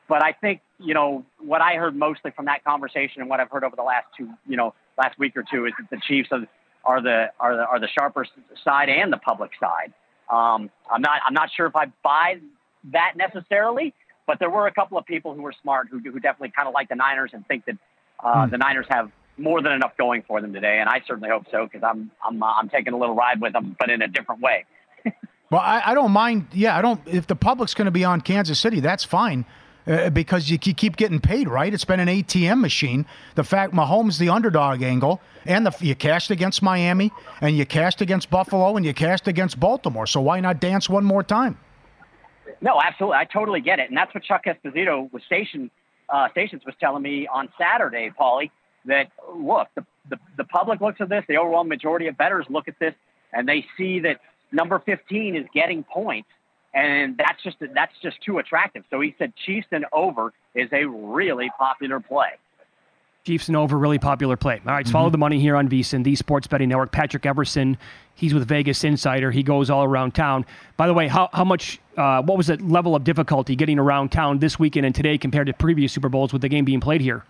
But 0.08 0.22
I 0.22 0.32
think 0.32 0.60
you 0.78 0.94
know 0.94 1.24
what 1.38 1.60
I 1.60 1.74
heard 1.74 1.96
mostly 1.96 2.30
from 2.30 2.46
that 2.46 2.64
conversation 2.64 3.20
and 3.22 3.30
what 3.30 3.40
I've 3.40 3.50
heard 3.50 3.64
over 3.64 3.76
the 3.76 3.82
last 3.82 4.06
two 4.16 4.30
you 4.46 4.56
know 4.56 4.74
last 4.98 5.18
week 5.18 5.36
or 5.36 5.44
two 5.50 5.66
is 5.66 5.72
that 5.78 5.90
the 5.90 6.00
Chiefs 6.06 6.28
are, 6.32 6.46
are 6.84 7.02
the 7.02 7.30
are 7.40 7.56
the 7.56 7.64
are 7.64 7.80
the 7.80 7.88
sharper 7.88 8.26
side 8.62 8.88
and 8.88 9.12
the 9.12 9.18
public 9.18 9.50
side. 9.58 9.92
Um, 10.30 10.70
I'm 10.90 11.00
not 11.00 11.20
I'm 11.26 11.34
not 11.34 11.50
sure 11.56 11.66
if 11.66 11.76
I 11.76 11.86
buy 12.02 12.38
that 12.92 13.14
necessarily, 13.16 13.94
but 14.26 14.38
there 14.38 14.50
were 14.50 14.66
a 14.66 14.72
couple 14.72 14.98
of 14.98 15.06
people 15.06 15.34
who 15.34 15.42
were 15.42 15.54
smart 15.62 15.88
who 15.90 15.98
who 15.98 16.20
definitely 16.20 16.52
kind 16.54 16.68
of 16.68 16.74
like 16.74 16.88
the 16.88 16.96
Niners 16.96 17.30
and 17.32 17.46
think 17.46 17.64
that 17.66 17.76
uh, 18.22 18.46
the 18.46 18.58
Niners 18.58 18.86
have 18.88 19.10
more 19.36 19.60
than 19.62 19.72
enough 19.72 19.96
going 19.96 20.22
for 20.22 20.40
them 20.40 20.52
today, 20.52 20.78
and 20.80 20.88
I 20.88 21.02
certainly 21.06 21.30
hope 21.30 21.44
so 21.50 21.64
because 21.64 21.82
I'm 21.82 22.10
I'm 22.24 22.42
uh, 22.42 22.46
I'm 22.46 22.68
taking 22.68 22.92
a 22.92 22.98
little 22.98 23.14
ride 23.14 23.40
with 23.40 23.52
them, 23.52 23.76
but 23.78 23.90
in 23.90 24.02
a 24.02 24.08
different 24.08 24.42
way. 24.42 24.64
Well, 25.50 25.60
I, 25.60 25.82
I 25.90 25.94
don't 25.94 26.10
mind. 26.10 26.48
Yeah, 26.52 26.76
I 26.76 26.82
don't. 26.82 27.00
If 27.06 27.28
the 27.28 27.36
public's 27.36 27.74
going 27.74 27.84
to 27.84 27.92
be 27.92 28.02
on 28.02 28.22
Kansas 28.22 28.58
City, 28.58 28.80
that's 28.80 29.04
fine. 29.04 29.44
Uh, 29.86 30.08
because 30.08 30.48
you, 30.48 30.56
keep 30.56 30.96
getting 30.96 31.20
paid, 31.20 31.46
right? 31.46 31.74
It's 31.74 31.84
been 31.84 32.00
an 32.00 32.08
ATM 32.08 32.60
machine. 32.60 33.04
The 33.34 33.44
fact 33.44 33.74
Mahomes 33.74 34.18
the 34.18 34.30
underdog 34.30 34.80
angle, 34.80 35.20
and 35.44 35.66
the 35.66 35.76
you 35.80 35.94
cashed 35.94 36.30
against 36.30 36.62
Miami, 36.62 37.12
and 37.42 37.54
you 37.54 37.66
cashed 37.66 38.00
against 38.00 38.30
Buffalo, 38.30 38.76
and 38.78 38.86
you 38.86 38.94
cashed 38.94 39.28
against 39.28 39.60
Baltimore. 39.60 40.06
So 40.06 40.22
why 40.22 40.40
not 40.40 40.58
dance 40.58 40.88
one 40.88 41.04
more 41.04 41.22
time? 41.22 41.58
No, 42.62 42.80
absolutely. 42.80 43.18
I 43.18 43.24
totally 43.26 43.60
get 43.60 43.78
it. 43.78 43.90
And 43.90 43.96
that's 43.96 44.14
what 44.14 44.24
Chuck 44.24 44.44
Esposito 44.46 45.12
was 45.12 45.22
station, 45.24 45.70
uh, 46.08 46.30
Stations 46.30 46.62
was 46.64 46.74
telling 46.80 47.02
me 47.02 47.26
on 47.26 47.50
Saturday, 47.58 48.10
Paulie, 48.18 48.50
that 48.86 49.10
look, 49.36 49.68
the, 49.74 49.84
the, 50.08 50.16
the 50.38 50.44
public 50.44 50.80
looks 50.80 50.98
at 51.00 51.10
this, 51.10 51.24
the 51.28 51.36
overwhelming 51.36 51.68
majority 51.68 52.06
of 52.06 52.16
bettors 52.16 52.46
look 52.48 52.68
at 52.68 52.78
this, 52.78 52.94
and 53.34 53.46
they 53.46 53.66
see 53.76 54.00
that 54.00 54.20
number 54.50 54.78
15 54.78 55.36
is 55.36 55.44
getting 55.52 55.84
points. 55.84 56.28
And 56.74 57.16
that's 57.16 57.42
just 57.42 57.56
that's 57.74 57.92
just 58.02 58.20
too 58.20 58.38
attractive. 58.38 58.82
So 58.90 59.00
he 59.00 59.14
said 59.18 59.32
Chiefs 59.46 59.68
and 59.70 59.86
over 59.92 60.32
is 60.54 60.68
a 60.72 60.84
really 60.86 61.50
popular 61.56 62.00
play. 62.00 62.30
Chiefs 63.24 63.48
and 63.48 63.56
over, 63.56 63.78
really 63.78 63.98
popular 63.98 64.36
play. 64.36 64.60
All 64.66 64.72
right, 64.72 64.80
let's 64.80 64.90
follow 64.90 65.08
the 65.08 65.16
money 65.16 65.40
here 65.40 65.56
on 65.56 65.66
VSiN, 65.66 66.04
the 66.04 66.14
Sports 66.14 66.46
Betting 66.46 66.68
Network. 66.68 66.92
Patrick 66.92 67.24
Everson, 67.24 67.78
he's 68.14 68.34
with 68.34 68.46
Vegas 68.46 68.84
Insider. 68.84 69.30
He 69.30 69.42
goes 69.42 69.70
all 69.70 69.82
around 69.82 70.14
town. 70.14 70.44
By 70.76 70.86
the 70.86 70.92
way, 70.92 71.08
how, 71.08 71.30
how 71.32 71.44
much, 71.44 71.80
uh, 71.96 72.20
what 72.20 72.36
was 72.36 72.48
the 72.48 72.58
level 72.58 72.94
of 72.94 73.02
difficulty 73.02 73.56
getting 73.56 73.78
around 73.78 74.12
town 74.12 74.40
this 74.40 74.58
weekend 74.58 74.84
and 74.84 74.94
today 74.94 75.16
compared 75.16 75.46
to 75.46 75.54
previous 75.54 75.90
Super 75.90 76.10
Bowls 76.10 76.34
with 76.34 76.42
the 76.42 76.50
game 76.50 76.66
being 76.66 76.80
played 76.80 77.00
here? 77.00 77.24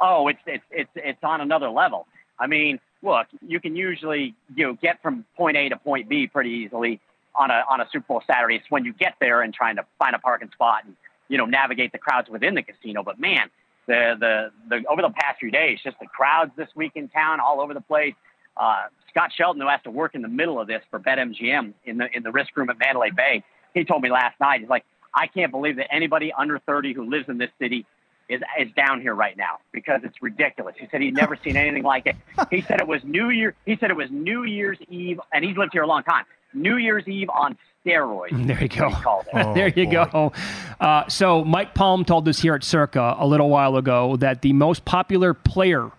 Oh, 0.00 0.28
it's 0.28 0.38
it's 0.46 0.62
it's 0.70 0.90
it's 0.94 1.24
on 1.24 1.40
another 1.40 1.68
level. 1.68 2.06
I 2.38 2.46
mean, 2.46 2.78
look, 3.02 3.26
you 3.44 3.58
can 3.58 3.74
usually 3.74 4.36
you 4.54 4.68
know 4.68 4.74
get 4.74 5.02
from 5.02 5.24
point 5.36 5.56
A 5.56 5.68
to 5.70 5.76
point 5.76 6.08
B 6.08 6.28
pretty 6.28 6.50
easily 6.50 7.00
on 7.38 7.50
a 7.50 7.64
on 7.68 7.80
a 7.80 7.88
Super 7.92 8.06
Bowl 8.06 8.22
Saturday. 8.26 8.56
It's 8.56 8.70
when 8.70 8.84
you 8.84 8.92
get 8.92 9.14
there 9.20 9.42
and 9.42 9.54
trying 9.54 9.76
to 9.76 9.86
find 9.98 10.14
a 10.14 10.18
parking 10.18 10.50
spot 10.52 10.84
and 10.84 10.96
you 11.28 11.38
know 11.38 11.46
navigate 11.46 11.92
the 11.92 11.98
crowds 11.98 12.28
within 12.28 12.54
the 12.54 12.62
casino. 12.62 13.02
But 13.02 13.18
man, 13.18 13.50
the, 13.86 14.16
the, 14.20 14.50
the, 14.68 14.84
over 14.88 15.02
the 15.02 15.10
past 15.10 15.40
few 15.40 15.50
days, 15.50 15.78
just 15.82 15.98
the 15.98 16.06
crowds 16.06 16.52
this 16.56 16.68
week 16.76 16.92
in 16.94 17.08
town, 17.08 17.40
all 17.40 17.60
over 17.60 17.72
the 17.74 17.80
place. 17.80 18.14
Uh, 18.56 18.86
Scott 19.10 19.30
Shelton, 19.34 19.60
who 19.60 19.68
has 19.68 19.80
to 19.84 19.90
work 19.90 20.14
in 20.14 20.22
the 20.22 20.28
middle 20.28 20.60
of 20.60 20.66
this 20.66 20.82
for 20.90 20.98
BetMGM 20.98 21.72
in 21.84 21.98
the 21.98 22.08
in 22.14 22.22
the 22.22 22.30
risk 22.30 22.56
room 22.56 22.70
at 22.70 22.78
Mandalay 22.78 23.10
Bay, 23.10 23.42
he 23.74 23.84
told 23.84 24.02
me 24.02 24.10
last 24.10 24.38
night. 24.40 24.60
He's 24.60 24.68
like, 24.68 24.84
I 25.14 25.26
can't 25.26 25.50
believe 25.50 25.76
that 25.76 25.92
anybody 25.92 26.32
under 26.32 26.58
30 26.58 26.92
who 26.92 27.08
lives 27.08 27.28
in 27.28 27.38
this 27.38 27.50
city 27.58 27.86
is 28.28 28.42
is 28.58 28.68
down 28.76 29.00
here 29.00 29.14
right 29.14 29.36
now 29.36 29.58
because 29.72 30.00
it's 30.04 30.20
ridiculous. 30.20 30.74
He 30.78 30.86
said 30.90 31.00
he'd 31.00 31.14
never 31.14 31.36
seen 31.36 31.56
anything 31.56 31.82
like 31.82 32.06
it. 32.06 32.16
He 32.50 32.60
said 32.60 32.80
it 32.80 32.86
was 32.86 33.02
New 33.04 33.30
Year. 33.30 33.54
He 33.64 33.76
said 33.76 33.90
it 33.90 33.96
was 33.96 34.10
New 34.10 34.44
Year's 34.44 34.78
Eve, 34.88 35.20
and 35.32 35.44
he's 35.44 35.56
lived 35.56 35.72
here 35.72 35.82
a 35.82 35.86
long 35.86 36.02
time. 36.02 36.24
New 36.60 36.76
Year's 36.76 37.06
Eve 37.06 37.30
on 37.30 37.56
steroids. 37.84 38.46
There 38.46 38.60
you 38.60 38.68
go. 38.68 38.90
Oh, 39.06 39.22
there 39.54 39.68
you 39.68 39.86
boy. 39.86 40.06
go. 40.12 40.32
Uh, 40.80 41.08
so 41.08 41.44
Mike 41.44 41.74
Palm 41.74 42.04
told 42.04 42.28
us 42.28 42.38
here 42.38 42.54
at 42.54 42.64
Circa 42.64 43.16
a 43.18 43.26
little 43.26 43.48
while 43.48 43.76
ago 43.76 44.16
that 44.16 44.42
the 44.42 44.52
most 44.52 44.84
popular 44.84 45.32
player 45.32 45.90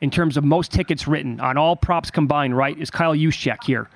in 0.00 0.10
terms 0.10 0.36
of 0.36 0.44
most 0.44 0.72
tickets 0.72 1.06
written 1.06 1.40
on 1.40 1.56
all 1.56 1.76
props 1.76 2.10
combined, 2.10 2.56
right, 2.56 2.76
is 2.76 2.90
Kyle 2.90 3.14
Juszczyk 3.14 3.62
here. 3.64 3.88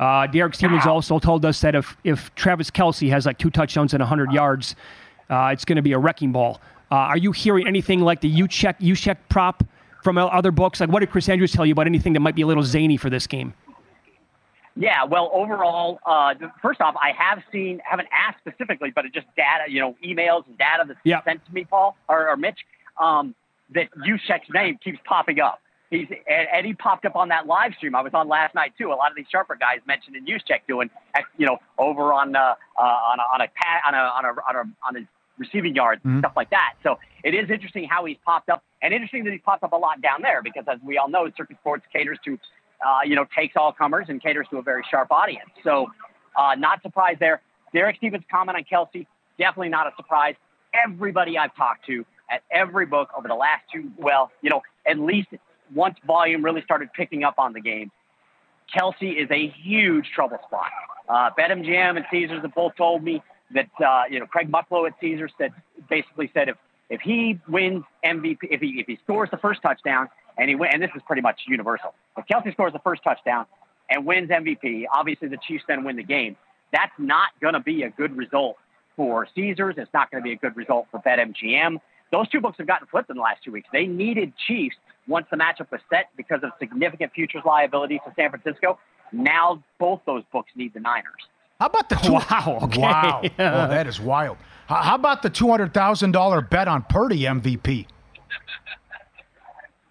Uh, 0.00 0.26
Derek 0.26 0.54
Stevens 0.54 0.86
wow. 0.86 0.94
also 0.94 1.18
told 1.18 1.44
us 1.44 1.60
that 1.60 1.74
if, 1.74 1.96
if 2.04 2.34
Travis 2.34 2.70
Kelce 2.70 3.08
has 3.10 3.26
like 3.26 3.38
two 3.38 3.50
touchdowns 3.50 3.92
and 3.92 4.00
100 4.00 4.32
yards, 4.32 4.74
uh, 5.30 5.50
it's 5.52 5.64
going 5.64 5.76
to 5.76 5.82
be 5.82 5.92
a 5.92 5.98
wrecking 5.98 6.32
ball. 6.32 6.60
Uh, 6.90 6.94
are 6.94 7.16
you 7.18 7.32
hearing 7.32 7.66
anything 7.66 8.00
like 8.00 8.20
the 8.20 8.34
Juszczyk, 8.34 8.80
Juszczyk 8.80 9.16
prop 9.28 9.62
from 10.02 10.18
other 10.18 10.50
books? 10.50 10.80
Like, 10.80 10.90
what 10.90 11.00
did 11.00 11.10
Chris 11.10 11.28
Andrews 11.28 11.52
tell 11.52 11.64
you 11.64 11.72
about 11.72 11.86
anything 11.86 12.14
that 12.14 12.20
might 12.20 12.34
be 12.34 12.42
a 12.42 12.46
little 12.46 12.64
zany 12.64 12.96
for 12.96 13.10
this 13.10 13.26
game? 13.26 13.54
Yeah, 14.74 15.04
well, 15.04 15.30
overall, 15.34 16.00
uh, 16.06 16.34
first 16.62 16.80
off, 16.80 16.94
I 16.96 17.12
have 17.16 17.42
seen, 17.52 17.80
haven't 17.84 18.08
asked 18.10 18.38
specifically, 18.38 18.90
but 18.94 19.04
it 19.04 19.12
just 19.12 19.26
data, 19.36 19.70
you 19.70 19.80
know, 19.80 19.96
emails 20.04 20.46
and 20.46 20.56
data 20.56 20.84
that's 20.86 20.98
yep. 21.04 21.24
sent 21.24 21.44
to 21.44 21.52
me, 21.52 21.64
Paul 21.64 21.96
or, 22.08 22.30
or 22.30 22.36
Mitch, 22.36 22.58
um, 22.98 23.34
that 23.74 23.88
Juszczyk's 24.06 24.48
name 24.52 24.78
keeps 24.82 24.98
popping 25.04 25.40
up. 25.40 25.60
He's 25.90 26.08
and, 26.10 26.48
and, 26.50 26.66
he 26.66 26.72
popped 26.72 27.04
up 27.04 27.16
on 27.16 27.28
that 27.28 27.46
live 27.46 27.74
stream 27.76 27.94
I 27.94 28.00
was 28.00 28.14
on 28.14 28.26
last 28.26 28.54
night 28.54 28.72
too. 28.78 28.88
A 28.88 28.96
lot 28.96 29.10
of 29.10 29.16
these 29.16 29.26
sharper 29.30 29.56
guys 29.56 29.80
mentioned 29.86 30.16
in 30.16 30.24
doing, 30.66 30.88
you 31.36 31.44
know, 31.44 31.58
over 31.76 32.14
on 32.14 32.34
uh, 32.34 32.54
uh, 32.78 32.82
on 32.82 33.18
a 33.18 33.22
on 33.22 33.40
a 33.42 33.48
on 33.86 33.94
a 33.94 33.98
on 33.98 34.24
a 34.24 34.28
on 34.28 34.56
a 34.56 34.86
on 34.88 34.94
his 34.94 35.04
receiving 35.38 35.74
yards 35.74 36.00
mm-hmm. 36.00 36.20
stuff 36.20 36.32
like 36.34 36.50
that. 36.50 36.74
So 36.82 36.98
it 37.24 37.34
is 37.34 37.50
interesting 37.50 37.86
how 37.88 38.04
he's 38.04 38.16
popped 38.24 38.48
up, 38.48 38.62
and 38.80 38.94
interesting 38.94 39.24
that 39.24 39.32
he's 39.32 39.42
popped 39.44 39.64
up 39.64 39.72
a 39.72 39.76
lot 39.76 40.00
down 40.00 40.22
there 40.22 40.42
because, 40.42 40.64
as 40.66 40.78
we 40.82 40.98
all 40.98 41.08
know, 41.08 41.28
Circa 41.36 41.54
Sports 41.60 41.84
caters 41.92 42.18
to, 42.24 42.38
uh, 42.84 42.98
you 43.04 43.14
know, 43.14 43.26
takes 43.36 43.54
all 43.56 43.72
comers 43.72 44.06
and 44.08 44.22
caters 44.22 44.46
to 44.50 44.58
a 44.58 44.62
very 44.62 44.82
sharp 44.90 45.10
audience. 45.10 45.50
So 45.64 45.90
uh, 46.36 46.54
not 46.56 46.82
surprised 46.82 47.20
there. 47.20 47.40
Derek 47.72 47.96
Stevens' 47.96 48.24
comment 48.30 48.56
on 48.56 48.64
Kelce, 48.64 49.06
definitely 49.38 49.70
not 49.70 49.86
a 49.86 49.92
surprise. 49.96 50.34
Everybody 50.84 51.38
I've 51.38 51.54
talked 51.56 51.86
to 51.86 52.04
at 52.30 52.42
every 52.50 52.86
book 52.86 53.10
over 53.16 53.28
the 53.28 53.34
last 53.34 53.62
two, 53.72 53.90
well, 53.96 54.30
you 54.40 54.50
know, 54.50 54.62
at 54.86 54.98
least 54.98 55.28
once 55.74 55.96
volume 56.06 56.44
really 56.44 56.62
started 56.62 56.92
picking 56.92 57.24
up 57.24 57.34
on 57.38 57.52
the 57.52 57.60
game, 57.60 57.90
Kelce 58.74 59.22
is 59.22 59.28
a 59.30 59.48
huge 59.48 60.10
trouble 60.14 60.38
spot. 60.46 60.70
Uh, 61.08 61.30
BetMGM 61.38 61.96
and 61.96 62.04
Caesars 62.10 62.42
have 62.42 62.54
both 62.54 62.76
told 62.76 63.02
me 63.02 63.22
that 63.54 63.68
uh, 63.84 64.04
you 64.10 64.18
know 64.18 64.26
Craig 64.26 64.50
Mucklow 64.50 64.86
at 64.86 64.94
Caesars 65.00 65.32
said 65.36 65.52
basically 65.88 66.30
said 66.32 66.48
if 66.48 66.56
if 66.92 67.00
he 67.00 67.40
wins 67.48 67.84
MVP, 68.04 68.36
if 68.42 68.60
he 68.60 68.78
if 68.78 68.86
he 68.86 68.98
scores 69.02 69.30
the 69.30 69.38
first 69.38 69.62
touchdown 69.62 70.10
and 70.36 70.50
he 70.50 70.54
win, 70.54 70.70
and 70.74 70.82
this 70.82 70.90
is 70.94 71.00
pretty 71.06 71.22
much 71.22 71.40
universal. 71.48 71.94
If 72.18 72.26
Kelce 72.26 72.52
scores 72.52 72.74
the 72.74 72.80
first 72.80 73.02
touchdown 73.02 73.46
and 73.88 74.04
wins 74.04 74.28
MVP, 74.28 74.84
obviously 74.92 75.28
the 75.28 75.38
Chiefs 75.48 75.64
then 75.66 75.84
win 75.84 75.96
the 75.96 76.02
game. 76.02 76.36
That's 76.70 76.92
not 76.98 77.30
going 77.40 77.54
to 77.54 77.60
be 77.60 77.82
a 77.82 77.90
good 77.90 78.14
result 78.14 78.56
for 78.94 79.26
Caesars. 79.34 79.76
It's 79.78 79.92
not 79.94 80.10
going 80.10 80.22
to 80.22 80.24
be 80.24 80.32
a 80.32 80.36
good 80.36 80.54
result 80.54 80.86
for 80.90 81.00
BetMGM. 81.00 81.80
Those 82.10 82.28
two 82.28 82.42
books 82.42 82.58
have 82.58 82.66
gotten 82.66 82.86
flipped 82.88 83.08
in 83.08 83.16
the 83.16 83.22
last 83.22 83.42
two 83.42 83.52
weeks. 83.52 83.68
They 83.72 83.86
needed 83.86 84.34
Chiefs 84.46 84.76
once 85.08 85.26
the 85.30 85.38
matchup 85.38 85.70
was 85.72 85.80
set 85.88 86.10
because 86.18 86.40
of 86.42 86.50
significant 86.58 87.12
futures 87.14 87.42
liability 87.46 88.00
to 88.04 88.12
San 88.16 88.28
Francisco. 88.28 88.78
Now 89.12 89.62
both 89.78 90.02
those 90.04 90.24
books 90.30 90.50
need 90.54 90.74
the 90.74 90.80
Niners. 90.80 91.26
How 91.58 91.66
about 91.66 91.88
the 91.88 91.94
two? 91.96 92.12
Wow. 92.12 92.58
Okay. 92.64 92.80
Wow. 92.82 93.22
oh, 93.24 93.28
that 93.38 93.86
is 93.86 93.98
wild. 93.98 94.36
How 94.66 94.94
about 94.94 95.22
the 95.22 95.30
two 95.30 95.48
hundred 95.48 95.74
thousand 95.74 96.12
dollar 96.12 96.40
bet 96.40 96.68
on 96.68 96.82
Purdy 96.82 97.20
MVP? 97.20 97.86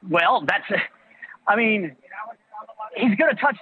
Well, 0.09 0.43
that's. 0.47 0.81
I 1.47 1.55
mean, 1.55 1.95
he's 2.95 3.15
going 3.15 3.35
to 3.35 3.41
touch. 3.41 3.57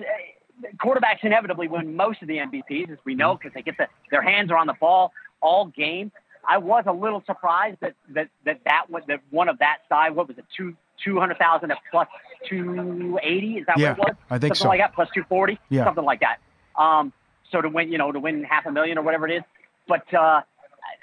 Quarterbacks 0.77 1.23
inevitably 1.23 1.67
win 1.69 1.95
most 1.95 2.21
of 2.21 2.27
the 2.27 2.37
MVPs, 2.37 2.91
as 2.91 2.97
we 3.05 3.15
know, 3.15 3.35
because 3.35 3.53
they 3.53 3.61
get 3.61 3.77
the, 3.77 3.87
their 4.11 4.21
hands 4.21 4.51
are 4.51 4.57
on 4.57 4.67
the 4.67 4.73
ball 4.73 5.13
all 5.41 5.67
game. 5.67 6.11
I 6.47 6.57
was 6.57 6.83
a 6.87 6.91
little 6.91 7.23
surprised 7.25 7.77
that 7.81 7.95
that 8.13 8.29
that 8.45 8.61
that, 8.65 8.87
that 9.07 9.19
one 9.29 9.49
of 9.49 9.59
that 9.59 9.79
size. 9.87 10.11
What 10.13 10.27
was 10.27 10.37
it? 10.37 10.45
Two 10.55 10.75
two 11.03 11.19
hundred 11.19 11.37
thousand 11.37 11.71
at 11.71 11.77
plus 11.91 12.07
two 12.47 13.19
eighty. 13.23 13.57
Is 13.57 13.65
that 13.67 13.77
yeah, 13.77 13.93
what 13.95 14.09
it 14.09 14.11
was? 14.11 14.15
I 14.29 14.39
think 14.39 14.55
something 14.55 14.65
so. 14.65 14.69
like 14.69 14.79
that, 14.79 14.93
plus 14.93 15.09
two 15.13 15.23
forty. 15.27 15.59
Yeah. 15.69 15.85
something 15.85 16.03
like 16.03 16.21
that. 16.21 16.37
Um, 16.81 17.13
so 17.51 17.61
to 17.61 17.69
win, 17.69 17.91
you 17.91 17.97
know, 17.97 18.11
to 18.11 18.19
win 18.19 18.43
half 18.43 18.65
a 18.65 18.71
million 18.71 18.97
or 18.97 19.01
whatever 19.01 19.27
it 19.27 19.37
is. 19.37 19.43
But 19.87 20.13
uh, 20.13 20.41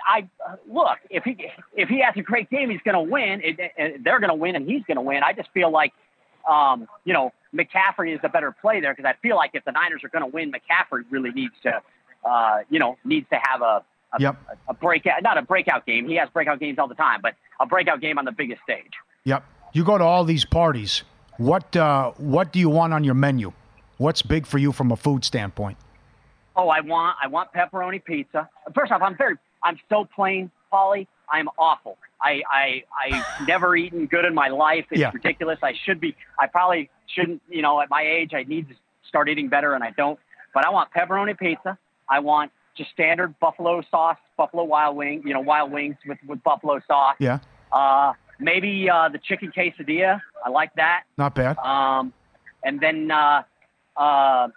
I 0.07 0.29
look 0.69 0.99
if 1.11 1.25
he 1.25 1.51
if 1.75 1.89
he 1.89 2.01
has 2.01 2.15
a 2.17 2.23
great 2.23 2.51
game, 2.51 2.71
he's 2.71 2.81
going 2.85 2.95
to 2.95 3.11
win. 3.11 3.41
It, 3.43 3.57
it, 3.77 4.05
they're 4.05 4.21
going 4.21 4.31
to 4.31 4.35
win, 4.37 4.57
and 4.57 4.69
he's 4.69 4.83
going 4.85 4.97
to 4.97 5.03
win. 5.03 5.23
I 5.23 5.33
just 5.33 5.51
feel 5.53 5.71
like, 5.71 5.93
um, 6.49 6.89
you 7.05 7.13
know, 7.13 7.33
McCaffrey 7.55 8.15
is 8.15 8.21
the 8.23 8.29
better 8.29 8.55
play 8.61 8.81
there 8.81 8.95
because 8.95 9.09
I 9.09 9.15
feel 9.21 9.37
like 9.37 9.53
if 9.55 9.65
the 9.65 9.73
Niners 9.73 10.03
are 10.05 10.09
going 10.09 10.23
to 10.23 10.35
win, 10.35 10.53
McCaffrey 10.53 11.05
really 11.11 11.31
needs 11.31 11.55
to, 11.63 11.81
uh, 12.25 12.59
you 12.71 12.79
know, 12.79 12.97
needs 13.05 13.27
to 13.31 13.39
have 13.43 13.63
a 13.63 13.85
a, 14.13 14.21
yep. 14.21 14.37
a, 14.49 14.71
a 14.71 14.75
breakout, 14.75 15.23
not 15.23 15.39
a 15.39 15.43
breakout 15.43 15.87
game. 15.87 16.09
He 16.09 16.17
has 16.17 16.29
breakout 16.31 16.61
games 16.61 16.79
all 16.79 16.89
the 16.89 16.95
time, 16.95 17.21
but 17.23 17.35
a 17.61 17.67
breakout 17.67 18.01
game 18.01 18.19
on 18.19 18.25
the 18.25 18.33
biggest 18.33 18.63
stage. 18.63 18.93
Yep. 19.25 19.45
You 19.73 19.85
go 19.85 19.99
to 19.99 20.05
all 20.05 20.25
these 20.25 20.45
parties. 20.45 21.03
What 21.39 21.77
uh, 21.77 22.13
what 22.17 22.53
do 22.53 22.59
you 22.59 22.71
want 22.71 22.95
on 22.95 23.05
your 23.05 23.15
menu? 23.15 23.53
What's 23.99 24.23
big 24.23 24.47
for 24.47 24.59
you 24.59 24.73
from 24.73 24.91
a 24.91 24.97
food 24.97 25.25
standpoint? 25.25 25.77
Oh, 26.55 26.69
I 26.69 26.81
want 26.81 27.17
I 27.23 27.27
want 27.27 27.53
pepperoni 27.53 28.03
pizza. 28.03 28.49
First 28.75 28.93
off, 28.93 29.03
I'm 29.03 29.17
very 29.17 29.37
I'm 29.67 29.79
so 29.89 30.07
plain, 30.15 30.51
Pauly. 30.73 31.07
I'm 31.29 31.49
awful. 31.59 31.99
I 32.23 32.43
I 32.51 32.85
I've 33.05 33.25
never 33.49 33.75
eaten 33.77 34.07
good 34.07 34.25
in 34.25 34.35
my 34.35 34.49
life. 34.49 34.87
It's 34.91 35.01
Yeah. 35.01 35.11
ridiculous. 35.13 35.59
I 35.63 35.75
should 35.85 36.01
be. 36.01 36.15
I 36.39 36.47
probably 36.47 36.89
shouldn't. 37.15 37.43
You 37.49 37.63
know, 37.63 37.81
at 37.81 37.91
my 37.91 38.03
age, 38.03 38.33
I 38.35 38.45
need 38.45 38.69
to 38.69 38.75
start 39.09 39.29
eating 39.29 39.49
better, 39.49 39.75
and 39.75 39.83
I 39.83 39.91
don't. 39.91 40.19
But 40.55 40.65
I 40.65 40.71
want 40.71 40.91
pepperoni 40.97 41.37
pizza. 41.39 41.77
I 42.09 42.21
want 42.21 42.53
just 42.79 42.91
standard 42.91 43.39
buffalo 43.41 43.83
sauce, 43.91 44.19
buffalo 44.37 44.65
wild 44.65 44.97
wing. 44.97 45.23
You 45.27 45.35
know, 45.35 45.41
wild 45.41 45.73
wings 45.73 45.97
with 46.07 46.19
with 46.29 46.43
buffalo 46.45 46.81
sauce. 46.87 47.17
Yeah, 47.19 47.39
Uh, 47.73 48.13
maybe 48.39 48.89
uh, 48.89 49.09
the 49.09 49.19
chicken 49.19 49.51
quesadilla. 49.57 50.21
I 50.45 50.49
like 50.51 50.73
that. 50.77 51.03
not 51.19 51.35
bad. 51.35 51.59
Um, 51.59 52.13
and 52.63 52.81
then 52.81 53.11
uh, 53.11 53.43
uh, 53.97 54.49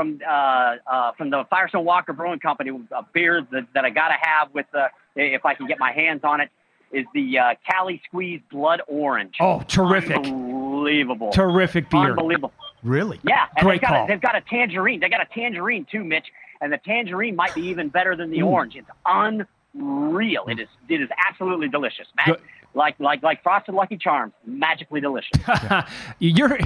from 0.00 0.18
uh, 0.26 0.76
uh, 0.86 1.12
from 1.12 1.28
the 1.28 1.44
Firestone 1.50 1.84
Walker 1.84 2.14
Brewing 2.14 2.38
Company, 2.38 2.70
a 2.70 3.02
beer 3.12 3.46
that, 3.52 3.66
that 3.74 3.84
I 3.84 3.90
gotta 3.90 4.16
have 4.18 4.48
with 4.54 4.64
the 4.72 4.86
if 5.14 5.44
I 5.44 5.54
can 5.54 5.66
get 5.66 5.78
my 5.78 5.92
hands 5.92 6.22
on 6.24 6.40
it 6.40 6.48
is 6.90 7.04
the 7.14 7.38
uh, 7.38 7.54
Cali 7.68 8.00
Squeeze 8.06 8.40
Blood 8.50 8.80
Orange. 8.88 9.34
Oh, 9.40 9.60
terrific. 9.68 10.16
Unbelievable. 10.16 11.30
Terrific 11.32 11.90
beer. 11.90 12.10
Unbelievable. 12.10 12.52
Really? 12.82 13.20
Yeah, 13.22 13.46
and 13.56 13.66
Great 13.66 13.74
they've 13.74 13.80
got 13.82 13.88
call. 13.90 14.04
A, 14.04 14.08
they've 14.08 14.20
got 14.20 14.36
a 14.36 14.40
tangerine. 14.40 15.00
They 15.00 15.10
got 15.10 15.20
a 15.20 15.28
tangerine 15.34 15.86
too, 15.90 16.02
Mitch. 16.02 16.26
And 16.62 16.72
the 16.72 16.78
tangerine 16.78 17.36
might 17.36 17.54
be 17.54 17.62
even 17.68 17.88
better 17.90 18.16
than 18.16 18.30
the 18.30 18.42
orange. 18.42 18.76
It's 18.76 18.88
unreal. 19.06 20.46
It 20.48 20.60
is. 20.60 20.68
It 20.88 21.02
is 21.02 21.10
absolutely 21.28 21.68
delicious. 21.68 22.06
Ma- 22.16 22.32
Good. 22.32 22.40
like 22.72 22.98
like 22.98 23.22
like 23.22 23.42
frosted 23.42 23.74
Lucky 23.74 23.98
Charms, 23.98 24.32
magically 24.46 25.02
delicious. 25.02 25.38
You're 26.18 26.58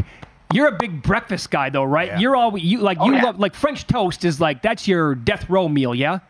you're 0.54 0.68
a 0.68 0.72
big 0.78 1.02
breakfast 1.02 1.50
guy 1.50 1.68
though, 1.70 1.84
right? 1.84 2.08
Yeah. 2.08 2.18
You're 2.18 2.36
all 2.36 2.56
you 2.58 2.78
like 2.78 2.98
Oh, 3.00 3.06
you 3.06 3.14
yeah. 3.16 3.22
love 3.24 3.38
like 3.38 3.54
French 3.54 3.86
toast 3.86 4.24
is 4.24 4.40
like 4.40 4.62
that's 4.62 4.86
your 4.88 5.14
death 5.14 5.48
row 5.50 5.68
meal, 5.68 5.94
yeah? 5.94 6.20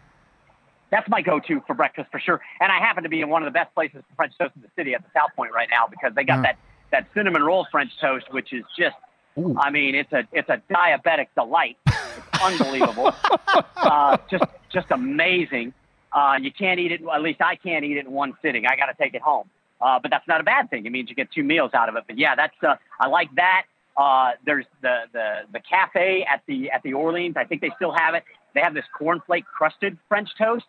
That's 0.91 1.09
my 1.09 1.23
go-to 1.23 1.61
for 1.67 1.75
breakfast 1.75 2.11
for 2.13 2.21
sure. 2.21 2.41
And 2.61 2.71
I 2.71 2.79
happen 2.79 3.03
to 3.03 3.09
be 3.09 3.21
in 3.21 3.29
one 3.29 3.43
of 3.43 3.47
the 3.47 3.51
best 3.57 3.75
places 3.75 4.03
for 4.11 4.15
French 4.17 4.33
toast 4.39 4.53
in 4.55 4.63
the 4.63 4.69
city 4.77 4.95
at 4.95 5.03
the 5.03 5.09
South 5.13 5.31
Point 5.35 5.53
right 5.53 5.69
now 5.71 5.87
because 5.91 6.15
they 6.15 6.25
got 6.25 6.39
Mm. 6.39 6.43
that 6.43 6.57
that 6.93 7.07
cinnamon 7.15 7.43
roll 7.43 7.67
French 7.73 7.91
toast, 8.01 8.27
which 8.33 8.53
is 8.53 8.65
just. 8.79 8.97
Ooh. 9.37 9.57
I 9.59 9.71
mean, 9.71 9.97
it's 9.97 10.13
a 10.13 10.23
it's 10.33 10.49
a 10.49 10.63
diabetic 10.71 11.27
delight. 11.35 11.77
It's 11.87 12.41
unbelievable. 12.43 13.13
uh, 13.77 14.17
just 14.31 14.45
just 14.73 14.87
amazing. 14.93 15.73
Uh, 16.13 16.39
you 16.41 16.53
can't 16.53 16.79
eat 16.79 16.93
it. 16.93 17.01
At 17.12 17.22
least 17.22 17.41
I 17.43 17.57
can't 17.57 17.85
eat 17.85 17.97
it 17.97 18.07
in 18.07 18.12
one 18.12 18.35
sitting. 18.43 18.64
I 18.66 18.77
got 18.77 18.87
to 18.87 18.95
take 18.95 19.14
it 19.14 19.22
home. 19.22 19.49
Uh, 19.81 19.99
but 19.99 20.12
that's 20.12 20.29
not 20.29 20.41
a 20.41 20.45
bad 20.45 20.70
thing. 20.70 20.87
It 20.87 20.93
means 20.93 21.11
you 21.11 21.16
get 21.16 21.33
two 21.33 21.43
meals 21.43 21.72
out 21.75 21.89
of 21.89 21.97
it. 21.97 22.05
But 22.07 22.16
yeah, 22.16 22.37
that's 22.37 22.55
uh, 22.62 22.77
I 23.01 23.09
like 23.09 23.35
that. 23.35 23.64
Uh, 23.97 24.32
there's 24.45 24.66
the, 24.82 25.03
the 25.12 25.40
the 25.53 25.61
cafe 25.61 26.26
at 26.28 26.42
the 26.47 26.70
at 26.70 26.82
the 26.82 26.92
Orleans. 26.95 27.36
I 27.36 27.45
think 27.45 27.61
they 27.61 27.70
still 27.76 27.92
have 27.92 28.14
it. 28.14 28.24
They 28.55 28.61
have 28.61 28.74
this 28.74 28.84
cornflake 28.99 29.45
crusted 29.45 29.99
French 30.09 30.28
toast. 30.36 30.64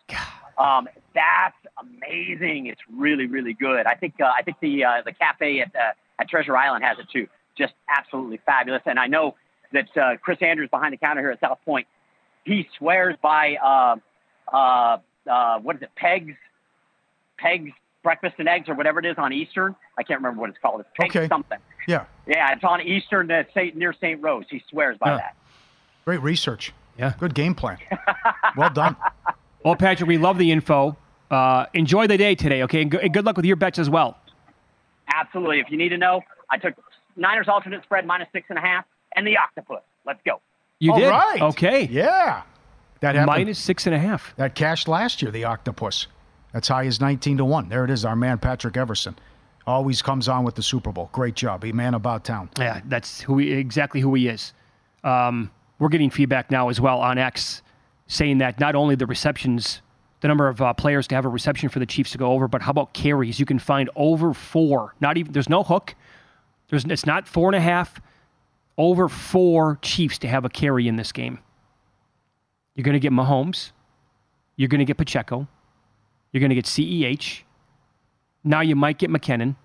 Um, 0.58 0.88
that's 1.14 1.56
amazing. 1.78 2.66
It's 2.66 2.80
really 2.92 3.26
really 3.26 3.52
good. 3.52 3.86
I 3.86 3.94
think 3.94 4.14
uh, 4.20 4.26
I 4.26 4.42
think 4.42 4.58
the 4.60 4.84
uh, 4.84 5.02
the 5.04 5.12
cafe 5.12 5.60
at 5.60 5.74
uh, 5.74 5.92
at 6.20 6.28
Treasure 6.28 6.56
Island 6.56 6.84
has 6.84 6.98
it 6.98 7.06
too. 7.12 7.26
Just 7.58 7.74
absolutely 7.88 8.40
fabulous. 8.46 8.82
And 8.86 8.98
I 8.98 9.06
know 9.06 9.34
that 9.72 9.96
uh, 9.96 10.16
Chris 10.18 10.38
Andrews 10.40 10.70
behind 10.70 10.92
the 10.92 10.98
counter 10.98 11.20
here 11.20 11.30
at 11.30 11.40
South 11.40 11.58
Point, 11.64 11.86
he 12.44 12.68
swears 12.78 13.16
by 13.20 13.56
uh, 13.56 13.96
uh, 14.54 14.98
uh, 15.28 15.58
what 15.58 15.76
is 15.76 15.82
it? 15.82 15.90
Pegs, 15.96 16.34
Pegs 17.38 17.72
breakfast 18.02 18.36
and 18.38 18.48
eggs 18.48 18.68
or 18.68 18.74
whatever 18.74 19.00
it 19.00 19.06
is 19.06 19.16
on 19.18 19.32
Eastern. 19.32 19.74
I 19.98 20.02
can't 20.02 20.20
remember 20.20 20.40
what 20.40 20.50
it's 20.50 20.58
called. 20.60 20.80
It's 20.80 20.88
Tank 20.98 21.14
Okay. 21.16 21.28
something. 21.28 21.58
Yeah. 21.88 22.04
Yeah, 22.26 22.52
it's 22.52 22.64
on 22.64 22.80
Eastern 22.82 23.30
uh, 23.30 23.44
Saint, 23.54 23.76
near 23.76 23.92
St. 23.92 24.22
Rose. 24.22 24.44
He 24.50 24.62
swears 24.68 24.98
by 24.98 25.10
Yeah. 25.10 25.16
that. 25.18 25.36
Great 26.04 26.20
research. 26.22 26.72
Yeah. 26.98 27.12
Good 27.18 27.34
game 27.34 27.54
plan. 27.54 27.78
well 28.56 28.70
done. 28.70 28.96
Well, 29.64 29.76
Patrick, 29.76 30.08
we 30.08 30.18
love 30.18 30.38
the 30.38 30.50
info. 30.50 30.96
Uh, 31.30 31.66
enjoy 31.74 32.06
the 32.06 32.16
day 32.16 32.34
today, 32.34 32.62
okay? 32.64 32.82
And 32.82 32.90
good, 32.90 33.00
and 33.00 33.12
good 33.12 33.24
luck 33.24 33.36
with 33.36 33.44
your 33.46 33.56
bets 33.56 33.78
as 33.78 33.90
well. 33.90 34.18
Absolutely. 35.12 35.60
If 35.60 35.70
you 35.70 35.76
need 35.78 35.90
to 35.90 35.98
know, 35.98 36.22
I 36.50 36.58
took 36.58 36.74
Niners 37.16 37.48
alternate 37.48 37.82
spread 37.82 38.06
minus 38.06 38.28
six 38.32 38.46
and 38.50 38.58
a 38.58 38.62
half 38.62 38.84
and 39.14 39.26
the 39.26 39.36
octopus. 39.38 39.82
Let's 40.04 40.20
go. 40.24 40.40
You 40.78 40.92
All 40.92 40.98
did? 40.98 41.08
right. 41.08 41.40
Okay. 41.42 41.84
Yeah. 41.86 42.42
That 43.00 43.14
happened. 43.14 43.26
Minus 43.26 43.58
six 43.58 43.86
and 43.86 43.94
a 43.94 43.98
half. 43.98 44.34
That 44.36 44.54
cashed 44.54 44.88
last 44.88 45.22
year, 45.22 45.30
the 45.30 45.44
octopus. 45.44 46.06
That's 46.52 46.68
high 46.68 46.86
as 46.86 47.00
19 47.00 47.38
to 47.38 47.44
1. 47.44 47.68
There 47.68 47.84
it 47.84 47.90
is, 47.90 48.04
our 48.04 48.16
man 48.16 48.38
Patrick 48.38 48.76
Everson. 48.76 49.16
Always 49.66 50.00
comes 50.00 50.28
on 50.28 50.44
with 50.44 50.54
the 50.54 50.62
Super 50.62 50.92
Bowl. 50.92 51.10
Great 51.12 51.34
job. 51.34 51.64
a 51.64 51.72
man 51.72 51.94
about 51.94 52.24
town. 52.24 52.50
Yeah, 52.58 52.80
that's 52.84 53.20
who 53.20 53.38
he, 53.38 53.52
exactly 53.52 54.00
who 54.00 54.14
he 54.14 54.28
is. 54.28 54.52
Um, 55.02 55.50
we're 55.78 55.88
getting 55.88 56.10
feedback 56.10 56.50
now 56.50 56.68
as 56.68 56.80
well 56.80 57.00
on 57.00 57.18
X 57.18 57.62
saying 58.06 58.38
that 58.38 58.60
not 58.60 58.74
only 58.74 58.94
the 58.94 59.06
receptions, 59.06 59.82
the 60.20 60.28
number 60.28 60.48
of 60.48 60.62
uh, 60.62 60.72
players 60.72 61.06
to 61.08 61.14
have 61.14 61.24
a 61.24 61.28
reception 61.28 61.68
for 61.68 61.78
the 61.78 61.86
Chiefs 61.86 62.12
to 62.12 62.18
go 62.18 62.32
over, 62.32 62.48
but 62.48 62.62
how 62.62 62.70
about 62.70 62.92
carries? 62.92 63.40
You 63.40 63.46
can 63.46 63.58
find 63.58 63.90
over 63.96 64.32
four. 64.32 64.94
Not 65.00 65.16
even 65.16 65.32
there's 65.32 65.48
no 65.48 65.62
hook. 65.62 65.94
There's 66.68 66.84
it's 66.84 67.06
not 67.06 67.26
four 67.26 67.48
and 67.48 67.56
a 67.56 67.60
half. 67.60 68.00
Over 68.78 69.08
four 69.08 69.78
Chiefs 69.82 70.18
to 70.18 70.28
have 70.28 70.44
a 70.44 70.48
carry 70.48 70.86
in 70.86 70.96
this 70.96 71.12
game. 71.12 71.38
You're 72.74 72.84
going 72.84 72.94
to 72.94 73.00
get 73.00 73.12
Mahomes. 73.12 73.72
You're 74.56 74.68
going 74.68 74.80
to 74.80 74.84
get 74.84 74.98
Pacheco. 74.98 75.48
You're 76.32 76.40
going 76.40 76.50
to 76.50 76.54
get 76.54 76.66
CEH. 76.66 77.42
Now 78.46 78.60
you 78.62 78.76
might 78.76 78.98
get 78.98 79.10
McKinnon. 79.10 79.56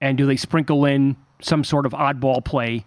And 0.00 0.18
do 0.18 0.26
they 0.26 0.36
sprinkle 0.36 0.84
in 0.84 1.16
some 1.40 1.64
sort 1.64 1.86
of 1.86 1.92
oddball 1.92 2.44
play? 2.44 2.84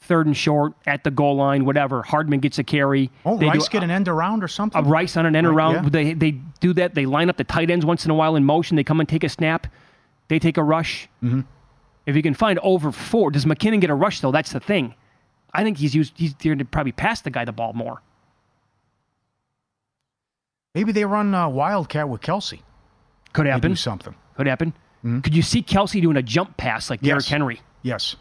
Third 0.00 0.26
and 0.26 0.36
short 0.36 0.74
at 0.86 1.02
the 1.02 1.10
goal 1.10 1.36
line, 1.36 1.64
whatever. 1.64 2.02
Hardman 2.02 2.40
gets 2.40 2.58
a 2.58 2.64
carry. 2.64 3.10
Oh, 3.24 3.36
They 3.38 3.46
do 3.46 3.52
Rice 3.52 3.68
get 3.68 3.82
an 3.82 3.90
end 3.90 4.06
around 4.06 4.44
or 4.44 4.48
something? 4.48 4.84
a 4.84 4.86
Rice 4.86 5.16
on 5.16 5.24
an 5.26 5.34
end 5.34 5.48
Right, 5.48 5.54
around. 5.54 5.74
yeah. 5.84 5.88
They 5.90 6.12
they 6.12 6.30
do 6.60 6.72
that. 6.74 6.94
They 6.94 7.06
line 7.06 7.30
up 7.30 7.38
the 7.38 7.44
tight 7.44 7.70
ends 7.70 7.84
once 7.86 8.04
in 8.04 8.10
a 8.10 8.14
while 8.14 8.36
in 8.36 8.44
motion. 8.44 8.76
They 8.76 8.84
come 8.84 9.00
and 9.00 9.08
take 9.08 9.24
a 9.24 9.28
snap. 9.28 9.66
They 10.28 10.38
take 10.38 10.58
a 10.58 10.62
rush. 10.62 11.08
Mm-hmm. 11.24 11.40
If 12.04 12.14
you 12.14 12.22
can 12.22 12.34
find 12.34 12.58
over 12.60 12.92
four, 12.92 13.30
does 13.30 13.46
McKinnon 13.46 13.80
get 13.80 13.90
a 13.90 13.94
rush 13.94 14.20
though? 14.20 14.30
That's 14.30 14.52
the 14.52 14.60
thing. 14.60 14.94
I 15.54 15.64
think 15.64 15.78
he's 15.78 15.94
used. 15.94 16.12
He's 16.16 16.34
going 16.34 16.58
to 16.58 16.64
probably 16.66 16.92
pass 16.92 17.22
the 17.22 17.30
guy 17.30 17.44
the 17.46 17.52
ball 17.52 17.72
more. 17.72 18.02
Maybe 20.74 20.92
they 20.92 21.04
run 21.04 21.34
uh, 21.34 21.48
Wildcat 21.48 22.08
with 22.08 22.20
Kelce. 22.20 22.60
Could 23.36 23.46
happen. 23.46 23.76
something. 23.76 24.14
Could 24.36 24.46
happen. 24.46 24.72
Hmm? 25.02 25.20
Could 25.20 25.34
you 25.36 25.42
see 25.42 25.62
Kelce 25.62 26.00
doing 26.02 26.16
a 26.16 26.22
jump 26.22 26.56
pass 26.56 26.90
like 26.90 27.00
Derrick 27.00 27.22
Yes. 27.24 27.28
Henry? 27.28 27.60
Yes. 27.82 28.16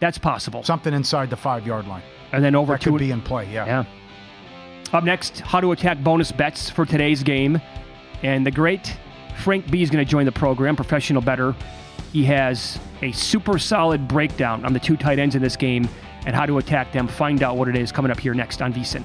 That's 0.00 0.18
possible. 0.18 0.62
Something 0.62 0.92
inside 0.92 1.30
the 1.30 1.36
five 1.36 1.66
yard 1.66 1.86
line. 1.86 2.02
And 2.32 2.44
then 2.44 2.54
over 2.54 2.74
That 2.74 2.82
to 2.82 2.90
could 2.90 2.98
be 2.98 3.10
in 3.10 3.22
play, 3.22 3.48
yeah. 3.52 3.64
Yeah. 3.66 3.84
Up 4.92 5.04
next, 5.04 5.40
how 5.40 5.60
to 5.60 5.72
attack 5.72 6.02
bonus 6.02 6.32
bets 6.32 6.68
for 6.68 6.84
today's 6.84 7.22
game. 7.22 7.60
And 8.22 8.44
the 8.46 8.50
great 8.50 8.96
Frank 9.38 9.70
B 9.70 9.82
is 9.82 9.90
going 9.90 10.04
to 10.04 10.10
join 10.10 10.26
the 10.26 10.32
program, 10.32 10.76
professional 10.76 11.22
better. 11.22 11.54
He 12.12 12.24
has 12.24 12.78
a 13.02 13.12
super 13.12 13.58
solid 13.58 14.06
breakdown 14.08 14.64
on 14.64 14.72
the 14.72 14.80
two 14.80 14.96
tight 14.96 15.18
ends 15.18 15.34
in 15.34 15.42
this 15.42 15.56
game 15.56 15.88
and 16.26 16.34
how 16.34 16.46
to 16.46 16.58
attack 16.58 16.92
them. 16.92 17.08
Find 17.08 17.42
out 17.42 17.56
what 17.56 17.68
it 17.68 17.76
is 17.76 17.92
coming 17.92 18.10
up 18.10 18.18
here 18.18 18.34
next 18.34 18.60
on 18.62 18.72
VSIN. 18.72 19.04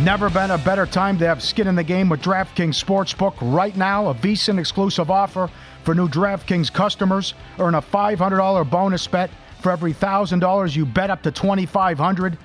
Never 0.00 0.30
been 0.30 0.52
a 0.52 0.58
better 0.58 0.86
time 0.86 1.18
to 1.18 1.26
have 1.26 1.42
skin 1.42 1.66
in 1.66 1.74
the 1.74 1.82
game 1.82 2.08
with 2.08 2.22
DraftKings 2.22 2.80
Sportsbook. 2.80 3.34
Right 3.40 3.76
now, 3.76 4.10
a 4.10 4.14
VSIN 4.14 4.56
exclusive 4.56 5.10
offer 5.10 5.50
for 5.82 5.92
new 5.92 6.08
DraftKings 6.08 6.72
customers. 6.72 7.34
Earn 7.58 7.74
a 7.74 7.82
$500 7.82 8.70
bonus 8.70 9.08
bet 9.08 9.28
for 9.60 9.72
every 9.72 9.92
$1,000 9.92 10.76
you 10.76 10.86
bet 10.86 11.10
up 11.10 11.20
to 11.22 11.32
2,500. 11.32 12.38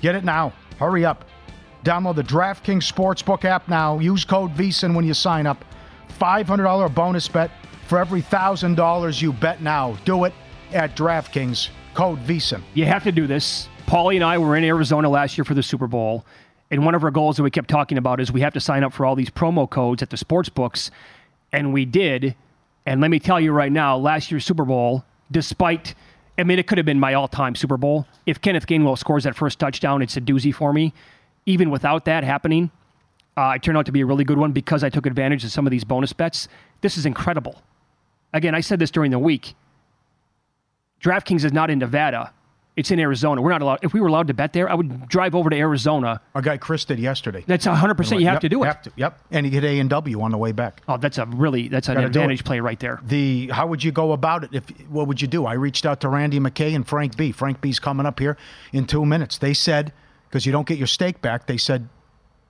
Get 0.00 0.16
it 0.16 0.24
now. 0.24 0.52
Hurry 0.80 1.04
up. 1.04 1.24
Download 1.84 2.16
the 2.16 2.24
DraftKings 2.24 2.92
Sportsbook 2.92 3.44
app 3.44 3.68
now. 3.68 4.00
Use 4.00 4.24
code 4.24 4.52
VSIN 4.54 4.96
when 4.96 5.04
you 5.04 5.14
sign 5.14 5.46
up. 5.46 5.64
$500 6.20 6.92
bonus 6.96 7.28
bet 7.28 7.52
for 7.86 7.96
every 8.00 8.22
$1,000 8.22 9.22
you 9.22 9.32
bet 9.34 9.62
now. 9.62 9.96
Do 10.04 10.24
it 10.24 10.32
at 10.72 10.96
DraftKings. 10.96 11.68
Code 11.94 12.18
VSIN. 12.26 12.62
You 12.74 12.86
have 12.86 13.04
to 13.04 13.12
do 13.12 13.28
this. 13.28 13.68
Pauly 13.88 14.16
and 14.16 14.24
I 14.24 14.36
were 14.36 14.54
in 14.54 14.64
Arizona 14.64 15.08
last 15.08 15.38
year 15.38 15.46
for 15.46 15.54
the 15.54 15.62
Super 15.62 15.86
Bowl, 15.86 16.26
and 16.70 16.84
one 16.84 16.94
of 16.94 17.02
our 17.02 17.10
goals 17.10 17.38
that 17.38 17.42
we 17.42 17.50
kept 17.50 17.70
talking 17.70 17.96
about 17.96 18.20
is 18.20 18.30
we 18.30 18.42
have 18.42 18.52
to 18.52 18.60
sign 18.60 18.84
up 18.84 18.92
for 18.92 19.06
all 19.06 19.16
these 19.16 19.30
promo 19.30 19.68
codes 19.68 20.02
at 20.02 20.10
the 20.10 20.18
sports 20.18 20.50
books, 20.50 20.90
and 21.52 21.72
we 21.72 21.86
did. 21.86 22.34
And 22.84 23.00
let 23.00 23.10
me 23.10 23.18
tell 23.18 23.40
you 23.40 23.50
right 23.50 23.72
now, 23.72 23.96
last 23.96 24.30
year's 24.30 24.44
Super 24.44 24.66
Bowl, 24.66 25.04
despite, 25.30 25.94
I 26.36 26.42
mean, 26.42 26.58
it 26.58 26.66
could 26.66 26.76
have 26.76 26.84
been 26.84 27.00
my 27.00 27.14
all-time 27.14 27.54
Super 27.54 27.78
Bowl. 27.78 28.06
If 28.26 28.42
Kenneth 28.42 28.66
Gainwell 28.66 28.98
scores 28.98 29.24
that 29.24 29.34
first 29.34 29.58
touchdown, 29.58 30.02
it's 30.02 30.18
a 30.18 30.20
doozy 30.20 30.54
for 30.54 30.74
me. 30.74 30.92
Even 31.46 31.70
without 31.70 32.04
that 32.04 32.24
happening, 32.24 32.70
uh, 33.38 33.54
it 33.56 33.62
turned 33.62 33.78
out 33.78 33.86
to 33.86 33.92
be 33.92 34.02
a 34.02 34.06
really 34.06 34.24
good 34.24 34.36
one 34.36 34.52
because 34.52 34.84
I 34.84 34.90
took 34.90 35.06
advantage 35.06 35.44
of 35.44 35.50
some 35.50 35.66
of 35.66 35.70
these 35.70 35.84
bonus 35.84 36.12
bets. 36.12 36.46
This 36.82 36.98
is 36.98 37.06
incredible. 37.06 37.62
Again, 38.34 38.54
I 38.54 38.60
said 38.60 38.80
this 38.80 38.90
during 38.90 39.12
the 39.12 39.18
week. 39.18 39.54
DraftKings 41.02 41.42
is 41.42 41.54
not 41.54 41.70
in 41.70 41.78
Nevada. 41.78 42.34
It's 42.78 42.92
in 42.92 43.00
Arizona. 43.00 43.42
We're 43.42 43.50
not 43.50 43.60
allowed. 43.60 43.80
If 43.82 43.92
we 43.92 44.00
were 44.00 44.06
allowed 44.06 44.28
to 44.28 44.34
bet 44.34 44.52
there, 44.52 44.70
I 44.70 44.74
would 44.74 45.08
drive 45.08 45.34
over 45.34 45.50
to 45.50 45.56
Arizona. 45.56 46.20
Our 46.34 46.40
guy 46.42 46.58
Chris 46.58 46.84
did 46.84 47.00
yesterday. 47.00 47.42
That's 47.44 47.66
100%. 47.66 48.20
You 48.20 48.26
have 48.26 48.34
Yep, 48.34 48.40
to 48.42 48.48
do 48.48 48.62
it. 48.62 48.66
have 48.66 48.82
to- 48.82 48.92
yep. 48.94 49.18
And 49.32 49.44
he 49.44 49.50
get 49.50 49.64
A 49.64 49.80
and 49.80 49.90
W 49.90 50.22
on 50.22 50.30
the 50.30 50.38
way 50.38 50.52
back. 50.52 50.80
Oh, 50.86 50.96
that's 50.96 51.18
a 51.18 51.26
really 51.26 51.66
that's 51.66 51.88
an 51.88 51.94
Gotta 51.96 52.06
advantage 52.06 52.44
play 52.44 52.60
right 52.60 52.78
there. 52.78 53.00
The 53.02 53.48
how 53.48 53.66
would 53.66 53.82
you 53.82 53.90
go 53.90 54.12
about 54.12 54.44
it? 54.44 54.50
If 54.52 54.68
what 54.88 55.08
would 55.08 55.20
you 55.20 55.26
do? 55.26 55.44
I 55.44 55.54
reached 55.54 55.84
out 55.86 56.00
to 56.02 56.08
Randy 56.08 56.38
McKay 56.38 56.74
and 56.76 56.86
Frank 56.86 57.16
B. 57.16 57.32
Frank 57.32 57.60
B's 57.60 57.80
coming 57.80 58.06
up 58.06 58.20
here 58.20 58.36
in 58.72 58.86
two 58.86 59.04
minutes. 59.04 59.38
They 59.38 59.54
said 59.54 59.92
because 60.28 60.46
you 60.46 60.52
don't 60.52 60.66
get 60.68 60.78
your 60.78 60.86
stake 60.86 61.20
back. 61.20 61.46
They 61.48 61.56
said 61.56 61.88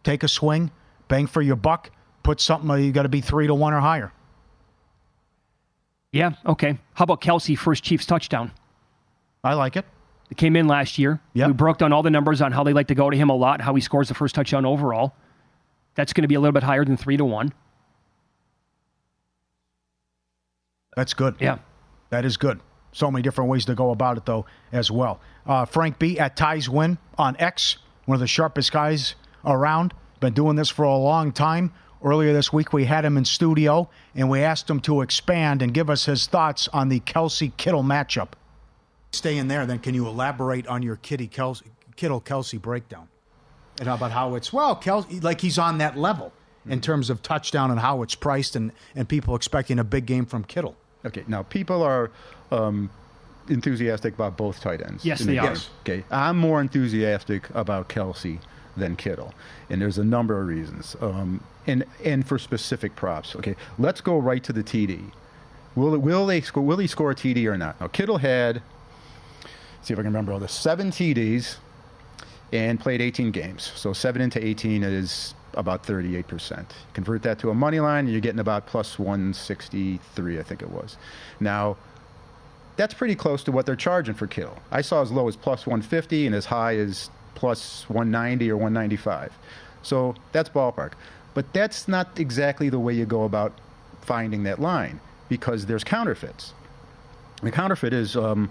take 0.05 0.23
a 0.23 0.29
swing, 0.29 0.71
bang 1.09 1.27
for 1.27 1.41
your 1.41 1.57
buck. 1.57 1.91
Put 2.23 2.39
something. 2.41 2.71
uh, 2.71 2.75
You 2.75 2.93
got 2.93 3.05
to 3.05 3.09
be 3.09 3.23
three 3.23 3.47
to 3.47 3.55
one 3.55 3.73
or 3.73 3.81
higher. 3.81 4.13
Yeah, 6.13 6.33
okay. 6.47 6.79
How 6.95 7.05
about 7.05 7.21
Kelce 7.23 7.57
first 7.57 7.83
Chiefs 7.85 8.05
touchdown? 8.07 8.51
I 9.45 9.55
like 9.55 9.77
it. 9.77 9.87
Came 10.37 10.57
in 10.57 10.69
last 10.69 10.99
year. 10.99 11.21
Yep. 11.33 11.47
We 11.49 11.53
broke 11.55 11.79
down 11.79 11.93
all 11.93 12.03
the 12.03 12.11
numbers 12.11 12.43
on 12.43 12.53
how 12.53 12.63
they 12.63 12.73
like 12.73 12.89
to 12.89 12.95
go 12.95 13.09
to 13.09 13.17
him 13.17 13.31
a 13.31 13.35
lot, 13.35 13.61
how 13.61 13.75
he 13.75 13.81
scores 13.81 14.09
the 14.09 14.15
first 14.15 14.35
touchdown 14.35 14.67
overall. 14.67 15.15
That's 15.95 16.13
going 16.13 16.23
to 16.23 16.29
be 16.29 16.35
a 16.35 16.41
little 16.41 16.53
bit 16.53 16.63
higher 16.63 16.85
than 16.85 16.97
three 16.97 17.17
to 17.17 17.25
one. 17.25 17.53
That's 20.95 21.15
good. 21.15 21.37
Yeah. 21.41 21.59
That 22.11 22.25
is 22.25 22.37
good. 22.37 22.61
So 22.93 23.11
many 23.11 23.23
different 23.23 23.51
ways 23.51 23.65
to 23.67 23.75
go 23.75 23.91
about 23.91 24.17
it, 24.17 24.27
though, 24.27 24.47
as 24.71 24.91
well. 24.91 25.21
Uh, 25.47 25.65
Frank 25.65 25.99
B 25.99 26.19
at 26.19 26.37
Ties 26.37 26.69
Win 26.69 26.99
on 27.17 27.37
X, 27.39 27.79
one 28.05 28.17
of 28.17 28.21
the 28.21 28.27
sharpest 28.27 28.71
guys 28.71 29.15
around. 29.45 29.95
Been 30.21 30.35
doing 30.35 30.57
this 30.57 30.69
for 30.69 30.85
a 30.85 30.97
long 30.97 31.33
time. 31.33 31.73
Earlier 32.03 32.33
this 32.33 32.53
week, 32.53 32.73
we 32.73 32.85
had 32.85 33.05
him 33.05 33.17
in 33.17 33.25
studio, 33.25 33.89
and 34.15 34.31
we 34.31 34.41
asked 34.41 34.69
him 34.69 34.81
to 34.81 35.01
expand 35.01 35.63
and 35.63 35.75
give 35.75 35.91
us 35.91 36.05
his 36.07 36.27
thoughts 36.27 36.69
on 36.69 36.89
the 36.89 37.01
Kelce 37.01 37.57
Kittle 37.57 37.83
matchup. 37.83 38.31
Stay 39.13 39.39
in 39.39 39.49
there, 39.49 39.67
then 39.67 39.79
can 39.79 39.95
you 39.95 40.07
elaborate 40.07 40.67
on 40.67 40.83
your 40.83 40.97
Kitty 40.97 41.29
Kelce, 41.29 41.63
Kittle 41.97 42.21
Kelce 42.21 42.61
breakdown? 42.61 43.09
And 43.81 43.89
about 43.89 44.11
how 44.11 44.35
it's, 44.35 44.53
well, 44.53 44.77
Kelce, 44.77 45.23
like 45.23 45.41
he's 45.41 45.59
on 45.59 45.79
that 45.79 45.97
level 45.97 46.33
in 46.67 46.81
terms 46.81 47.11
of 47.11 47.23
touchdown 47.23 47.71
and 47.71 47.81
how 47.81 48.03
it's 48.03 48.15
priced 48.15 48.57
and, 48.57 48.73
and 48.95 49.09
people 49.09 49.35
expecting 49.35 49.79
a 49.79 49.85
big 49.85 50.07
game 50.07 50.27
from 50.27 50.45
Kittle. 50.45 50.77
Okay, 51.07 51.25
now 51.29 51.43
people 51.45 51.83
are 51.83 52.11
um, 52.51 52.91
enthusiastic 53.49 54.15
about 54.15 54.37
both 54.37 54.61
tight 54.61 54.83
ends. 54.83 55.05
Yes, 55.05 55.21
they 55.21 55.33
the 55.33 55.39
are. 55.39 55.55
game. 55.55 55.63
Okay, 55.81 56.05
I'm 56.11 56.37
more 56.37 56.61
enthusiastic 56.61 57.49
about 57.55 57.89
Kelce 57.89 58.41
than 58.77 58.97
Kittle, 58.97 59.33
and 59.71 59.81
there's 59.81 59.99
a 59.99 60.05
number 60.05 60.41
of 60.41 60.47
reasons. 60.47 60.97
Um, 61.01 61.43
and 61.67 61.85
and 62.05 62.27
for 62.27 62.39
specific 62.39 62.97
props. 62.97 63.37
Okay, 63.37 63.57
let's 63.79 64.01
go 64.01 64.19
right 64.19 64.43
to 64.45 64.53
the 64.53 64.63
TD. 64.63 65.11
Will 65.75 65.97
will 65.99 66.27
they 66.27 66.41
score? 66.41 66.63
Will 66.63 66.79
he 66.79 66.87
score 66.87 67.13
a 67.13 67.15
TD 67.15 67.47
or 67.47 67.57
not? 67.57 67.81
Now 67.81 67.89
Kittle 67.89 68.19
had. 68.19 68.63
See 69.83 69.93
if 69.93 69.99
I 69.99 70.03
can 70.03 70.11
remember 70.11 70.33
all 70.33 70.41
this. 70.41 70.53
Seven 70.53 70.91
TDs, 70.91 71.57
and 72.53 72.81
played 72.81 73.01
18 73.01 73.31
games. 73.31 73.71
So 73.75 73.93
seven 73.93 74.23
into 74.23 74.45
18 74.45 74.83
is 74.83 75.35
about 75.55 75.85
38%. 75.85 76.65
Convert 76.95 77.23
that 77.23 77.39
to 77.41 77.51
a 77.51 77.55
money 77.55 77.81
line, 77.81 78.07
you're 78.07 78.21
getting 78.21 78.41
about 78.41 78.67
plus 78.67 78.99
163, 78.99 80.39
I 80.39 80.43
think 80.43 80.63
it 80.63 80.71
was. 80.71 80.97
Now, 81.41 81.77
that's 82.77 82.95
pretty 82.95 83.17
close 83.17 83.43
to 83.45 83.53
what 83.53 83.67
they're 83.67 83.77
charging 83.77 84.15
for 84.15 84.27
Kittle. 84.27 84.57
I 84.71 84.83
saw 84.83 85.03
as 85.03 85.11
low 85.11 85.27
as 85.29 85.37
plus 85.37 85.67
150 85.67 86.27
and 86.27 86.35
as 86.35 86.47
high 86.47 86.77
as 86.77 87.11
plus 87.35 87.89
190 87.89 88.51
or 88.51 88.57
195. 88.57 89.33
So 89.83 90.15
that's 90.33 90.49
ballpark. 90.49 90.93
But 91.35 91.53
that's 91.53 91.89
not 91.89 92.19
exactly 92.19 92.69
the 92.69 92.79
way 92.79 92.95
you 92.95 93.05
go 93.05 93.25
about 93.25 93.53
finding 94.03 94.45
that 94.45 94.61
line 94.61 95.01
because 95.29 95.67
there's 95.67 95.85
counterfeits. 95.85 96.55
The 97.43 97.51
counterfeit 97.51 97.93
is 97.93 98.17
um, 98.17 98.51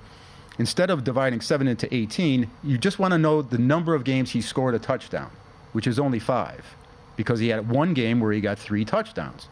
instead 0.59 0.89
of 0.89 1.03
dividing 1.03 1.41
7 1.41 1.67
into 1.67 1.93
18, 1.93 2.49
you 2.63 2.77
just 2.77 2.99
want 2.99 3.11
to 3.13 3.17
know 3.17 3.41
the 3.41 3.57
number 3.57 3.93
of 3.95 4.03
games 4.03 4.31
he 4.31 4.41
scored 4.41 4.75
a 4.75 4.79
touchdown, 4.79 5.31
which 5.73 5.87
is 5.87 5.99
only 5.99 6.19
five 6.19 6.65
because 7.15 7.39
he 7.39 7.49
had 7.49 7.69
one 7.69 7.93
game 7.93 8.19
where 8.19 8.31
he 8.31 8.39
got 8.39 8.57
three 8.57 8.85
touchdowns. 8.85 9.49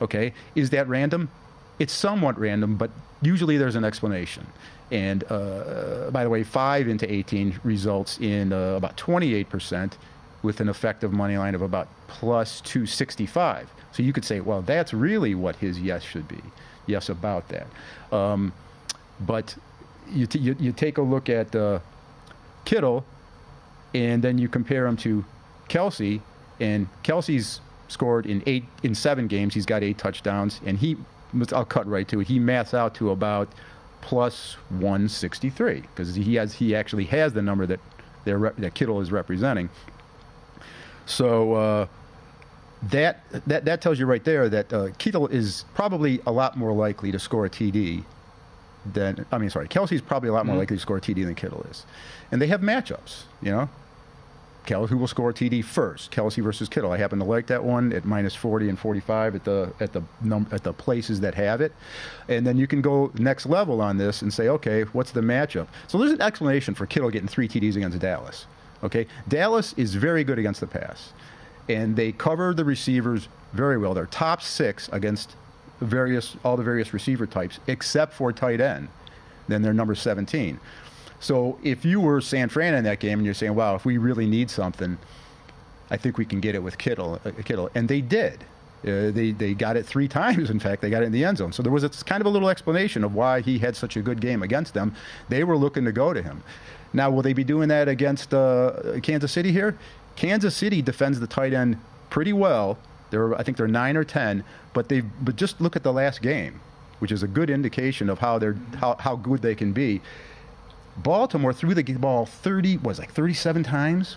Okay, 0.00 0.32
is 0.54 0.70
that 0.70 0.88
random? 0.88 1.30
It's 1.78 1.92
somewhat 1.92 2.38
random, 2.38 2.76
but 2.76 2.90
usually 3.22 3.58
there's 3.58 3.76
an 3.76 3.84
explanation. 3.84 4.46
And 4.90 5.24
uh, 5.30 6.10
by 6.10 6.24
the 6.24 6.30
way, 6.30 6.42
5 6.42 6.88
into 6.88 7.10
18 7.10 7.60
results 7.62 8.18
in 8.18 8.52
uh, 8.52 8.74
about 8.76 8.96
28% 8.96 9.92
with 10.42 10.60
an 10.60 10.68
effective 10.68 11.12
money 11.12 11.38
line 11.38 11.54
of 11.54 11.62
about 11.62 11.88
plus 12.06 12.60
265. 12.62 13.70
So 13.92 14.02
you 14.02 14.12
could 14.12 14.24
say, 14.24 14.40
well, 14.40 14.62
that's 14.62 14.92
really 14.92 15.34
what 15.34 15.56
his 15.56 15.80
yes 15.80 16.02
should 16.02 16.28
be. 16.28 16.40
Yes, 16.86 17.08
about 17.08 17.48
that. 17.48 17.66
Um, 18.12 18.52
but 19.20 19.56
you, 20.10 20.26
t- 20.26 20.38
you, 20.38 20.56
you 20.58 20.72
take 20.72 20.98
a 20.98 21.02
look 21.02 21.28
at 21.28 21.54
uh, 21.54 21.80
Kittle, 22.64 23.04
and 23.94 24.22
then 24.22 24.38
you 24.38 24.48
compare 24.48 24.86
him 24.86 24.96
to 24.98 25.24
Kelce, 25.68 26.20
and 26.60 26.88
Kelce's 27.02 27.60
scored 27.88 28.26
in 28.26 28.42
eight 28.46 28.64
in 28.82 28.94
seven 28.94 29.26
games. 29.26 29.54
He's 29.54 29.66
got 29.66 29.82
eight 29.82 29.98
touchdowns, 29.98 30.60
and 30.64 30.78
he 30.78 30.96
I'll 31.52 31.64
cut 31.64 31.86
right 31.86 32.06
to 32.08 32.20
it. 32.20 32.26
He 32.26 32.38
maths 32.38 32.74
out 32.74 32.94
to 32.96 33.10
about 33.10 33.48
plus 34.00 34.54
163 34.68 35.80
because 35.80 36.14
he 36.14 36.34
has 36.34 36.54
he 36.54 36.74
actually 36.74 37.04
has 37.04 37.32
the 37.32 37.42
number 37.42 37.66
that 37.66 37.80
that 38.24 38.74
Kittle 38.74 39.00
is 39.00 39.10
representing. 39.12 39.68
So 41.06 41.54
uh, 41.54 41.86
that 42.82 43.22
that 43.46 43.64
that 43.64 43.80
tells 43.80 43.98
you 43.98 44.06
right 44.06 44.24
there 44.24 44.48
that 44.48 44.72
uh, 44.72 44.88
Kittle 44.98 45.26
is 45.28 45.64
probably 45.74 46.20
a 46.26 46.32
lot 46.32 46.56
more 46.56 46.72
likely 46.72 47.12
to 47.12 47.18
score 47.18 47.46
a 47.46 47.50
TD 47.50 48.04
than 48.92 49.24
I 49.32 49.38
mean, 49.38 49.50
sorry, 49.50 49.68
Kelce's 49.68 50.00
probably 50.02 50.28
a 50.28 50.32
lot 50.32 50.46
more 50.46 50.56
Mhm. 50.56 50.60
likely 50.60 50.76
to 50.76 50.80
score 50.82 50.98
a 50.98 51.00
TD 51.00 51.24
than 51.24 51.34
Kittle 51.34 51.64
is, 51.70 51.84
and 52.30 52.40
they 52.42 52.46
have 52.48 52.60
matchups. 52.60 53.22
You 53.42 53.50
know, 53.52 53.68
Kelce 54.66 54.88
who 54.88 54.96
will 54.96 55.06
score 55.08 55.30
a 55.30 55.34
TD 55.34 55.60
first, 55.62 56.10
Kelce 56.10 56.42
versus 56.42 56.68
Kittle. 56.70 56.90
I 56.90 56.96
happen 56.96 57.18
to 57.18 57.24
like 57.24 57.46
that 57.48 57.62
one 57.64 57.92
at 57.92 58.04
minus 58.06 58.34
40 58.34 58.68
and 58.70 58.78
45 58.78 59.34
at 59.34 59.44
the 59.44 59.72
at 59.80 59.92
the 59.92 60.02
num- 60.22 60.46
at 60.52 60.62
the 60.64 60.72
places 60.72 61.20
that 61.20 61.34
have 61.34 61.60
it, 61.60 61.72
and 62.28 62.46
then 62.46 62.56
you 62.56 62.66
can 62.66 62.80
go 62.80 63.10
next 63.18 63.44
level 63.46 63.80
on 63.82 63.98
this 63.98 64.22
and 64.22 64.32
say, 64.32 64.48
okay, 64.48 64.82
what's 64.92 65.10
the 65.12 65.20
matchup? 65.20 65.66
So 65.86 65.98
there's 65.98 66.12
an 66.12 66.22
explanation 66.22 66.74
for 66.74 66.86
Kittle 66.86 67.10
getting 67.10 67.28
three 67.28 67.46
TDs 67.48 67.76
against 67.76 67.98
Dallas. 67.98 68.46
Okay, 68.82 69.06
Dallas 69.28 69.74
is 69.76 69.94
very 69.94 70.24
good 70.24 70.38
against 70.38 70.60
the 70.60 70.66
pass, 70.66 71.12
and 71.68 71.96
they 71.96 72.12
cover 72.12 72.52
the 72.54 72.64
receivers 72.64 73.28
very 73.52 73.78
well. 73.78 73.94
They're 73.94 74.06
top 74.06 74.42
six 74.42 74.88
against 74.92 75.36
various 75.84 76.36
all 76.44 76.56
the 76.56 76.62
various 76.62 76.92
receiver 76.92 77.26
types 77.26 77.60
except 77.66 78.12
for 78.12 78.32
tight 78.32 78.60
end. 78.60 78.88
Then 79.48 79.62
they're 79.62 79.74
number 79.74 79.94
17. 79.94 80.58
So 81.20 81.58
if 81.62 81.84
you 81.84 82.00
were 82.00 82.20
San 82.20 82.48
Fran 82.48 82.74
in 82.74 82.84
that 82.84 83.00
game 83.00 83.18
and 83.18 83.24
you're 83.24 83.34
saying, 83.34 83.54
"Wow, 83.54 83.74
if 83.74 83.84
we 83.84 83.98
really 83.98 84.26
need 84.26 84.50
something, 84.50 84.98
I 85.90 85.96
think 85.96 86.18
we 86.18 86.24
can 86.24 86.40
get 86.40 86.54
it 86.54 86.62
with 86.62 86.76
Kittle." 86.78 87.20
Uh, 87.24 87.30
Kittle, 87.44 87.70
and 87.74 87.88
they 87.88 88.00
did. 88.00 88.44
Uh, 88.82 89.10
they 89.10 89.32
they 89.32 89.54
got 89.54 89.76
it 89.76 89.86
three 89.86 90.08
times. 90.20 90.50
In 90.50 90.60
fact, 90.60 90.82
they 90.82 90.90
got 90.90 91.02
it 91.02 91.06
in 91.06 91.12
the 91.12 91.24
end 91.24 91.38
zone. 91.38 91.52
So 91.52 91.62
there 91.62 91.72
was 91.72 91.84
a, 91.84 91.90
kind 92.04 92.20
of 92.20 92.26
a 92.26 92.30
little 92.30 92.48
explanation 92.48 93.04
of 93.04 93.14
why 93.14 93.40
he 93.40 93.58
had 93.58 93.76
such 93.76 93.96
a 93.96 94.02
good 94.02 94.20
game 94.20 94.42
against 94.42 94.74
them. 94.74 94.94
They 95.28 95.44
were 95.44 95.56
looking 95.56 95.84
to 95.84 95.92
go 95.92 96.12
to 96.12 96.22
him. 96.22 96.42
Now, 96.92 97.10
will 97.10 97.22
they 97.22 97.32
be 97.32 97.44
doing 97.44 97.68
that 97.68 97.88
against 97.88 98.32
uh, 98.32 99.00
Kansas 99.02 99.32
City 99.32 99.50
here? 99.50 99.76
Kansas 100.14 100.54
City 100.54 100.80
defends 100.80 101.18
the 101.18 101.26
tight 101.26 101.52
end 101.52 101.78
pretty 102.08 102.32
well. 102.32 102.78
They're, 103.10 103.34
I 103.34 103.42
think 103.42 103.56
they're 103.56 103.68
nine 103.68 103.96
or 103.96 104.04
ten, 104.04 104.44
but 104.72 104.88
they 104.88 105.00
but 105.00 105.36
just 105.36 105.60
look 105.60 105.76
at 105.76 105.82
the 105.82 105.92
last 105.92 106.22
game, 106.22 106.60
which 106.98 107.12
is 107.12 107.22
a 107.22 107.28
good 107.28 107.50
indication 107.50 108.08
of 108.08 108.18
how 108.18 108.38
they're 108.38 108.56
how, 108.76 108.96
how 108.98 109.16
good 109.16 109.42
they 109.42 109.54
can 109.54 109.72
be. 109.72 110.00
Baltimore 110.96 111.52
threw 111.52 111.74
the 111.74 111.82
ball 111.94 112.24
30 112.26 112.78
was 112.78 112.98
like 112.98 113.12
37 113.12 113.64
times. 113.64 114.16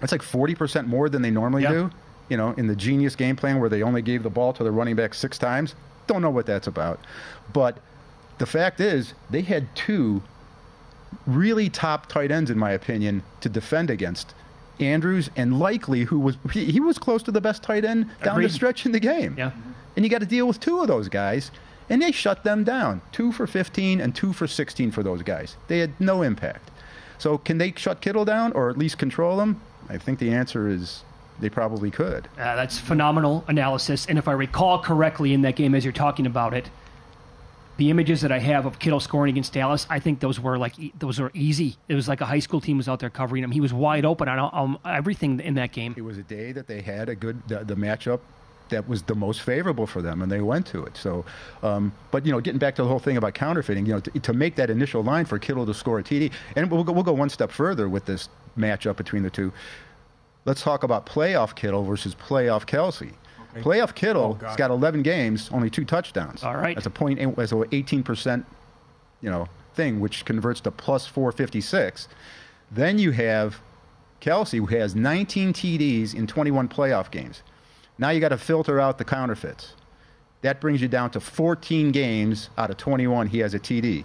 That's 0.00 0.12
like 0.12 0.22
40% 0.22 0.86
more 0.86 1.08
than 1.08 1.22
they 1.22 1.30
normally 1.30 1.62
Yeah. 1.62 1.72
do. 1.72 1.90
You 2.30 2.38
know, 2.38 2.52
in 2.52 2.66
the 2.68 2.76
genius 2.76 3.14
game 3.16 3.36
plan 3.36 3.60
where 3.60 3.68
they 3.68 3.82
only 3.82 4.00
gave 4.00 4.22
the 4.22 4.30
ball 4.30 4.54
to 4.54 4.64
the 4.64 4.70
running 4.70 4.96
back 4.96 5.12
six 5.12 5.36
times. 5.36 5.74
Don't 6.06 6.22
know 6.22 6.30
what 6.30 6.46
that's 6.46 6.66
about. 6.66 7.00
But 7.52 7.78
the 8.38 8.46
fact 8.46 8.80
is, 8.80 9.12
they 9.30 9.42
had 9.42 9.74
two 9.74 10.22
really 11.26 11.68
top 11.68 12.06
tight 12.06 12.30
ends, 12.30 12.50
in 12.50 12.58
my 12.58 12.70
opinion, 12.72 13.22
to 13.40 13.48
defend 13.50 13.90
against. 13.90 14.34
Andrews 14.80 15.30
and 15.36 15.58
Likely, 15.58 16.04
who 16.04 16.18
was 16.18 16.36
he, 16.52 16.66
he 16.66 16.80
was 16.80 16.98
close 16.98 17.22
to 17.24 17.30
the 17.30 17.40
best 17.40 17.62
tight 17.62 17.84
end 17.84 18.06
down 18.22 18.34
Agreed. 18.34 18.46
the 18.46 18.52
stretch 18.52 18.86
in 18.86 18.92
the 18.92 19.00
game. 19.00 19.34
Yeah. 19.38 19.52
And 19.96 20.04
you 20.04 20.10
got 20.10 20.20
to 20.20 20.26
deal 20.26 20.46
with 20.46 20.58
two 20.60 20.80
of 20.80 20.88
those 20.88 21.08
guys, 21.08 21.50
and 21.88 22.02
they 22.02 22.10
shut 22.12 22.42
them 22.44 22.64
down. 22.64 23.00
Two 23.12 23.30
for 23.32 23.46
15 23.46 24.00
and 24.00 24.14
two 24.14 24.32
for 24.32 24.46
16 24.46 24.90
for 24.90 25.02
those 25.02 25.22
guys. 25.22 25.56
They 25.68 25.78
had 25.78 25.98
no 26.00 26.22
impact. 26.22 26.70
So 27.18 27.38
can 27.38 27.58
they 27.58 27.72
shut 27.76 28.00
Kittle 28.00 28.24
down 28.24 28.52
or 28.52 28.70
at 28.70 28.76
least 28.76 28.98
control 28.98 29.40
him? 29.40 29.60
I 29.88 29.98
think 29.98 30.18
the 30.18 30.32
answer 30.32 30.68
is 30.68 31.04
they 31.40 31.48
probably 31.48 31.90
could. 31.90 32.28
Uh, 32.38 32.56
that's 32.56 32.78
phenomenal 32.78 33.44
analysis. 33.48 34.06
And 34.06 34.18
if 34.18 34.28
I 34.28 34.32
recall 34.32 34.78
correctly 34.80 35.32
in 35.32 35.42
that 35.42 35.56
game 35.56 35.74
as 35.74 35.84
you're 35.84 35.92
talking 35.92 36.26
about 36.26 36.54
it, 36.54 36.70
the 37.76 37.90
images 37.90 38.20
that 38.20 38.30
I 38.30 38.38
have 38.38 38.66
of 38.66 38.78
Kittle 38.78 39.00
scoring 39.00 39.30
against 39.30 39.52
Dallas, 39.52 39.86
I 39.90 39.98
think 39.98 40.20
those 40.20 40.38
were 40.38 40.58
like 40.58 40.74
those 40.98 41.18
were 41.18 41.30
easy. 41.34 41.76
It 41.88 41.94
was 41.94 42.08
like 42.08 42.20
a 42.20 42.26
high 42.26 42.38
school 42.38 42.60
team 42.60 42.76
was 42.76 42.88
out 42.88 43.00
there 43.00 43.10
covering 43.10 43.42
him. 43.42 43.50
He 43.50 43.60
was 43.60 43.72
wide 43.72 44.04
open 44.04 44.28
on 44.28 44.50
um, 44.52 44.78
everything 44.84 45.40
in 45.40 45.54
that 45.54 45.72
game. 45.72 45.94
It 45.96 46.02
was 46.02 46.18
a 46.18 46.22
day 46.22 46.52
that 46.52 46.66
they 46.66 46.80
had 46.80 47.08
a 47.08 47.14
good 47.14 47.42
the, 47.48 47.64
the 47.64 47.74
matchup 47.74 48.20
that 48.70 48.88
was 48.88 49.02
the 49.02 49.14
most 49.14 49.42
favorable 49.42 49.86
for 49.86 50.02
them, 50.02 50.22
and 50.22 50.30
they 50.30 50.40
went 50.40 50.66
to 50.66 50.84
it. 50.84 50.96
So, 50.96 51.24
um, 51.62 51.92
but 52.10 52.24
you 52.24 52.32
know, 52.32 52.40
getting 52.40 52.58
back 52.58 52.74
to 52.76 52.82
the 52.82 52.88
whole 52.88 52.98
thing 52.98 53.16
about 53.16 53.34
counterfeiting, 53.34 53.86
you 53.86 53.92
know, 53.92 54.00
to, 54.00 54.10
to 54.20 54.32
make 54.32 54.56
that 54.56 54.70
initial 54.70 55.02
line 55.02 55.24
for 55.24 55.38
Kittle 55.38 55.66
to 55.66 55.74
score 55.74 55.98
a 55.98 56.02
TD, 56.02 56.32
and 56.56 56.70
we'll 56.70 56.84
go, 56.84 56.92
we'll 56.92 57.02
go 57.02 57.12
one 57.12 57.28
step 57.28 57.50
further 57.50 57.88
with 57.88 58.06
this 58.06 58.28
matchup 58.56 58.96
between 58.96 59.22
the 59.22 59.30
two. 59.30 59.52
Let's 60.44 60.62
talk 60.62 60.82
about 60.82 61.06
playoff 61.06 61.54
Kittle 61.54 61.84
versus 61.84 62.14
playoff 62.14 62.66
Kelsey. 62.66 63.12
Playoff 63.62 63.94
Kittle 63.94 64.38
Oh, 64.40 64.46
has 64.46 64.56
got 64.56 64.70
11 64.70 65.02
games, 65.02 65.50
only 65.52 65.70
two 65.70 65.84
touchdowns. 65.84 66.42
All 66.42 66.56
right. 66.56 66.74
That's 66.76 66.86
a 66.86 66.90
point. 66.90 67.18
That's 67.36 67.52
a 67.52 67.62
18 67.72 68.02
percent, 68.02 68.44
you 69.20 69.30
know, 69.30 69.48
thing, 69.74 70.00
which 70.00 70.24
converts 70.24 70.60
to 70.62 70.70
plus 70.70 71.06
456. 71.06 72.08
Then 72.70 72.98
you 72.98 73.10
have 73.12 73.60
Kelce, 74.20 74.58
who 74.58 74.66
has 74.66 74.94
19 74.94 75.52
TDs 75.52 76.14
in 76.14 76.26
21 76.26 76.68
playoff 76.68 77.10
games. 77.10 77.42
Now 77.98 78.10
you 78.10 78.20
got 78.20 78.30
to 78.30 78.38
filter 78.38 78.80
out 78.80 78.98
the 78.98 79.04
counterfeits. 79.04 79.74
That 80.42 80.60
brings 80.60 80.82
you 80.82 80.88
down 80.88 81.10
to 81.10 81.20
14 81.20 81.92
games 81.92 82.50
out 82.58 82.70
of 82.70 82.76
21 82.76 83.28
he 83.28 83.38
has 83.38 83.54
a 83.54 83.58
TD. 83.60 84.04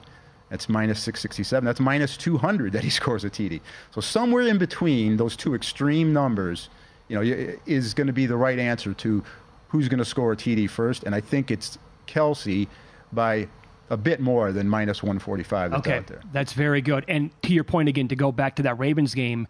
That's 0.50 0.68
minus 0.70 1.00
667. 1.02 1.66
That's 1.66 1.80
minus 1.80 2.18
200 2.18 2.74
that 2.74 2.84
he 2.84 2.90
scores 3.00 3.24
a 3.24 3.30
TD. 3.30 3.62
So 3.92 4.02
somewhere 4.02 4.44
in 4.48 4.58
between 4.58 5.18
those 5.18 5.36
two 5.36 5.54
extreme 5.54 6.12
numbers, 6.14 6.70
you 7.08 7.16
know, 7.16 7.56
is 7.66 7.94
going 7.94 8.08
to 8.08 8.14
be 8.14 8.26
the 8.26 8.36
right 8.38 8.58
answer 8.60 8.94
to 8.94 9.24
who's 9.70 9.88
going 9.88 10.00
to 10.00 10.06
score 10.06 10.32
a 10.32 10.36
TD 10.36 10.70
first. 10.70 11.04
And 11.04 11.16
I 11.16 11.22
think 11.22 11.50
it's 11.52 11.78
Kelce 12.08 12.68
by 13.12 13.48
a 13.90 13.98
bit 13.98 14.20
more 14.20 14.52
than 14.52 14.68
minus 14.70 15.02
145 15.02 15.72
that's 15.72 15.80
okay, 15.88 15.98
out 15.98 16.08
there. 16.08 16.22
That's 16.32 16.54
very 16.54 16.82
good. 16.82 17.06
And 17.08 17.32
to 17.44 17.54
your 17.54 17.64
point 17.64 17.90
again, 17.90 18.08
to 18.10 18.16
go 18.16 18.32
back 18.32 18.56
to 18.58 18.64
that 18.64 18.78
Ravens 18.78 19.16
game, 19.16 19.48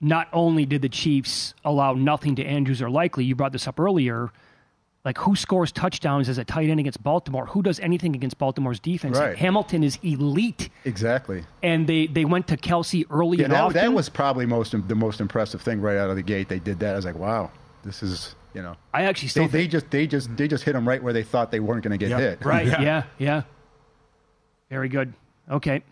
not 0.00 0.28
only 0.32 0.66
did 0.66 0.82
the 0.82 0.88
Chiefs 0.88 1.54
allow 1.64 1.94
nothing 1.94 2.34
to 2.36 2.44
Andrews 2.44 2.82
or 2.82 2.90
Likely, 2.90 3.24
you 3.24 3.34
brought 3.34 3.52
this 3.52 3.66
up 3.68 3.78
earlier. 3.80 4.30
Like 5.04 5.18
who 5.18 5.34
scores 5.34 5.72
touchdowns 5.72 6.28
as 6.28 6.38
a 6.38 6.44
tight 6.44 6.68
end 6.68 6.78
against 6.78 7.02
Baltimore? 7.02 7.46
Who 7.46 7.60
does 7.62 7.80
anything 7.80 8.14
against 8.14 8.38
Baltimore's 8.38 8.78
defense? 8.78 9.18
Right. 9.18 9.36
Hamilton 9.36 9.82
is 9.82 9.98
elite, 10.04 10.68
Exactly. 10.84 11.42
and 11.62 11.88
they 11.88 12.06
they 12.06 12.24
went 12.24 12.46
to 12.48 12.56
Kelsey 12.56 13.04
early 13.10 13.38
Yeah, 13.38 13.44
and 13.46 13.52
that, 13.52 13.60
often. 13.62 13.80
that 13.80 13.92
was 13.92 14.08
probably 14.08 14.46
most 14.46 14.74
the 14.86 14.94
most 14.94 15.20
impressive 15.20 15.60
thing 15.60 15.80
right 15.80 15.96
out 15.96 16.08
of 16.10 16.14
the 16.14 16.22
gate. 16.22 16.48
They 16.48 16.60
did 16.60 16.78
that. 16.80 16.92
I 16.92 16.96
was 16.96 17.04
like, 17.04 17.16
wow, 17.16 17.50
this 17.82 18.00
is 18.04 18.36
you 18.54 18.62
know. 18.62 18.76
I 18.92 19.04
actually 19.04 19.28
still 19.28 19.48
they, 19.48 19.62
they 19.62 19.68
just 19.68 19.90
they 19.90 20.06
just 20.06 20.36
they 20.36 20.48
just 20.48 20.64
hit 20.64 20.72
them 20.72 20.88
right 20.88 21.02
where 21.02 21.12
they 21.12 21.22
thought 21.22 21.50
they 21.50 21.60
weren't 21.60 21.82
going 21.82 21.92
to 21.92 21.98
get 21.98 22.10
Yep. 22.10 22.20
hit. 22.20 22.44
Right. 22.44 22.66
Yeah. 22.66 23.04
yeah. 23.18 23.42
Very 24.70 24.88
good. 24.88 25.12
Okay. 25.50 25.82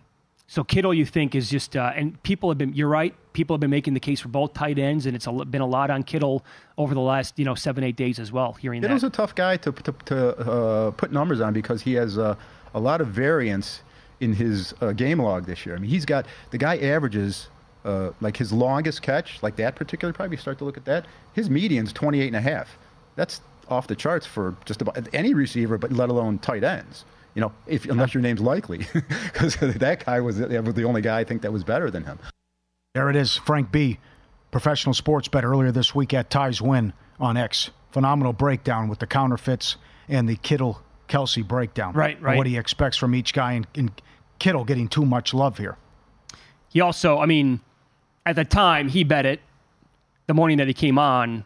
So 0.46 0.64
Kittle, 0.64 0.92
you 0.92 1.06
think 1.06 1.36
is 1.36 1.48
just, 1.48 1.76
uh, 1.76 1.92
and 1.94 2.20
people 2.24 2.50
have 2.50 2.58
been. 2.58 2.74
You're 2.74 2.88
right. 2.88 3.14
People 3.34 3.54
have 3.54 3.60
been 3.60 3.70
making 3.70 3.94
the 3.94 4.00
case 4.00 4.18
for 4.18 4.28
both 4.28 4.52
tight 4.52 4.80
ends, 4.80 5.06
and 5.06 5.14
it's 5.14 5.28
a, 5.28 5.32
been 5.32 5.60
a 5.60 5.66
lot 5.66 5.90
on 5.90 6.02
Kittle 6.02 6.44
over 6.76 6.92
the 6.92 7.00
last, 7.00 7.38
you 7.38 7.44
know, 7.44 7.54
seven 7.54 7.84
eight 7.84 7.94
days 7.94 8.18
as 8.18 8.32
well. 8.32 8.54
Hearing 8.54 8.80
that. 8.80 8.88
Kittle's 8.88 9.02
that. 9.02 9.08
a 9.08 9.16
tough 9.16 9.34
guy 9.36 9.56
to 9.58 9.70
to, 9.70 9.92
to 10.06 10.36
uh, 10.38 10.90
put 10.92 11.12
numbers 11.12 11.40
on 11.40 11.52
because 11.52 11.82
he 11.82 11.92
has 11.94 12.18
uh, 12.18 12.34
a 12.74 12.80
lot 12.80 13.00
of 13.00 13.08
variance 13.08 13.82
in 14.18 14.32
his 14.34 14.74
uh, 14.80 14.90
game 14.92 15.20
log 15.20 15.46
this 15.46 15.64
year. 15.64 15.76
I 15.76 15.78
mean, 15.78 15.88
he's 15.90 16.04
got 16.04 16.26
the 16.50 16.58
guy 16.58 16.78
averages 16.78 17.48
uh, 17.84 18.10
like 18.20 18.36
his 18.36 18.52
longest 18.52 19.02
catch, 19.02 19.42
like 19.42 19.56
that 19.56 19.76
particular. 19.76 20.12
Probably 20.12 20.36
start 20.36 20.58
to 20.58 20.64
look 20.64 20.76
at 20.76 20.84
that. 20.84 21.06
His 21.32 21.48
median's 21.48 21.92
28 21.92 22.26
and 22.26 22.36
a 22.36 22.40
half. 22.40 22.76
That's 23.16 23.40
off 23.68 23.86
the 23.86 23.96
charts 23.96 24.26
for 24.26 24.56
just 24.64 24.82
about 24.82 25.08
any 25.12 25.34
receiver, 25.34 25.78
but 25.78 25.92
let 25.92 26.08
alone 26.08 26.38
tight 26.38 26.64
ends. 26.64 27.04
You 27.34 27.42
know, 27.42 27.52
if 27.66 27.84
unless 27.86 28.12
your 28.12 28.22
name's 28.22 28.40
likely, 28.40 28.78
because 28.92 29.56
that 29.56 30.04
guy 30.04 30.20
was 30.20 30.38
the 30.38 30.46
the 30.46 30.84
only 30.84 31.00
guy 31.00 31.20
I 31.20 31.24
think 31.24 31.42
that 31.42 31.52
was 31.52 31.62
better 31.62 31.90
than 31.90 32.04
him. 32.04 32.18
There 32.94 33.08
it 33.08 33.16
is, 33.16 33.36
Frank 33.36 33.70
B. 33.70 33.98
Professional 34.50 34.94
sports 34.94 35.28
bet 35.28 35.44
earlier 35.44 35.70
this 35.70 35.94
week 35.94 36.12
at 36.12 36.28
Ties 36.28 36.60
Win 36.60 36.92
on 37.20 37.36
X. 37.36 37.70
Phenomenal 37.92 38.32
breakdown 38.32 38.88
with 38.88 38.98
the 38.98 39.06
counterfeits 39.06 39.76
and 40.08 40.28
the 40.28 40.36
Kittle 40.36 40.82
Kelce 41.08 41.46
breakdown. 41.46 41.92
Right, 41.92 42.16
And 42.16 42.24
right. 42.24 42.36
What 42.36 42.48
he 42.48 42.56
expects 42.56 42.96
from 42.96 43.14
each 43.14 43.32
guy, 43.32 43.52
and, 43.52 43.66
and 43.76 44.02
Kittle 44.40 44.64
getting 44.64 44.88
too 44.88 45.04
much 45.04 45.32
love 45.32 45.58
here. 45.58 45.76
He 46.68 46.80
also, 46.80 47.18
I 47.18 47.26
mean, 47.26 47.60
at 48.26 48.36
the 48.36 48.44
time 48.44 48.88
he 48.88 49.04
bet 49.04 49.26
it 49.26 49.40
the 50.26 50.34
morning 50.34 50.58
that 50.58 50.68
he 50.68 50.74
came 50.74 50.98
on, 50.98 51.44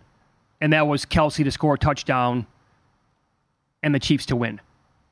and 0.61 0.73
that 0.73 0.87
was 0.87 1.05
Kelce 1.05 1.43
to 1.45 1.51
score 1.51 1.75
a 1.75 1.79
touchdown 1.79 2.47
and 3.83 3.95
the 3.95 3.99
Chiefs 3.99 4.27
to 4.27 4.37
win. 4.37 4.61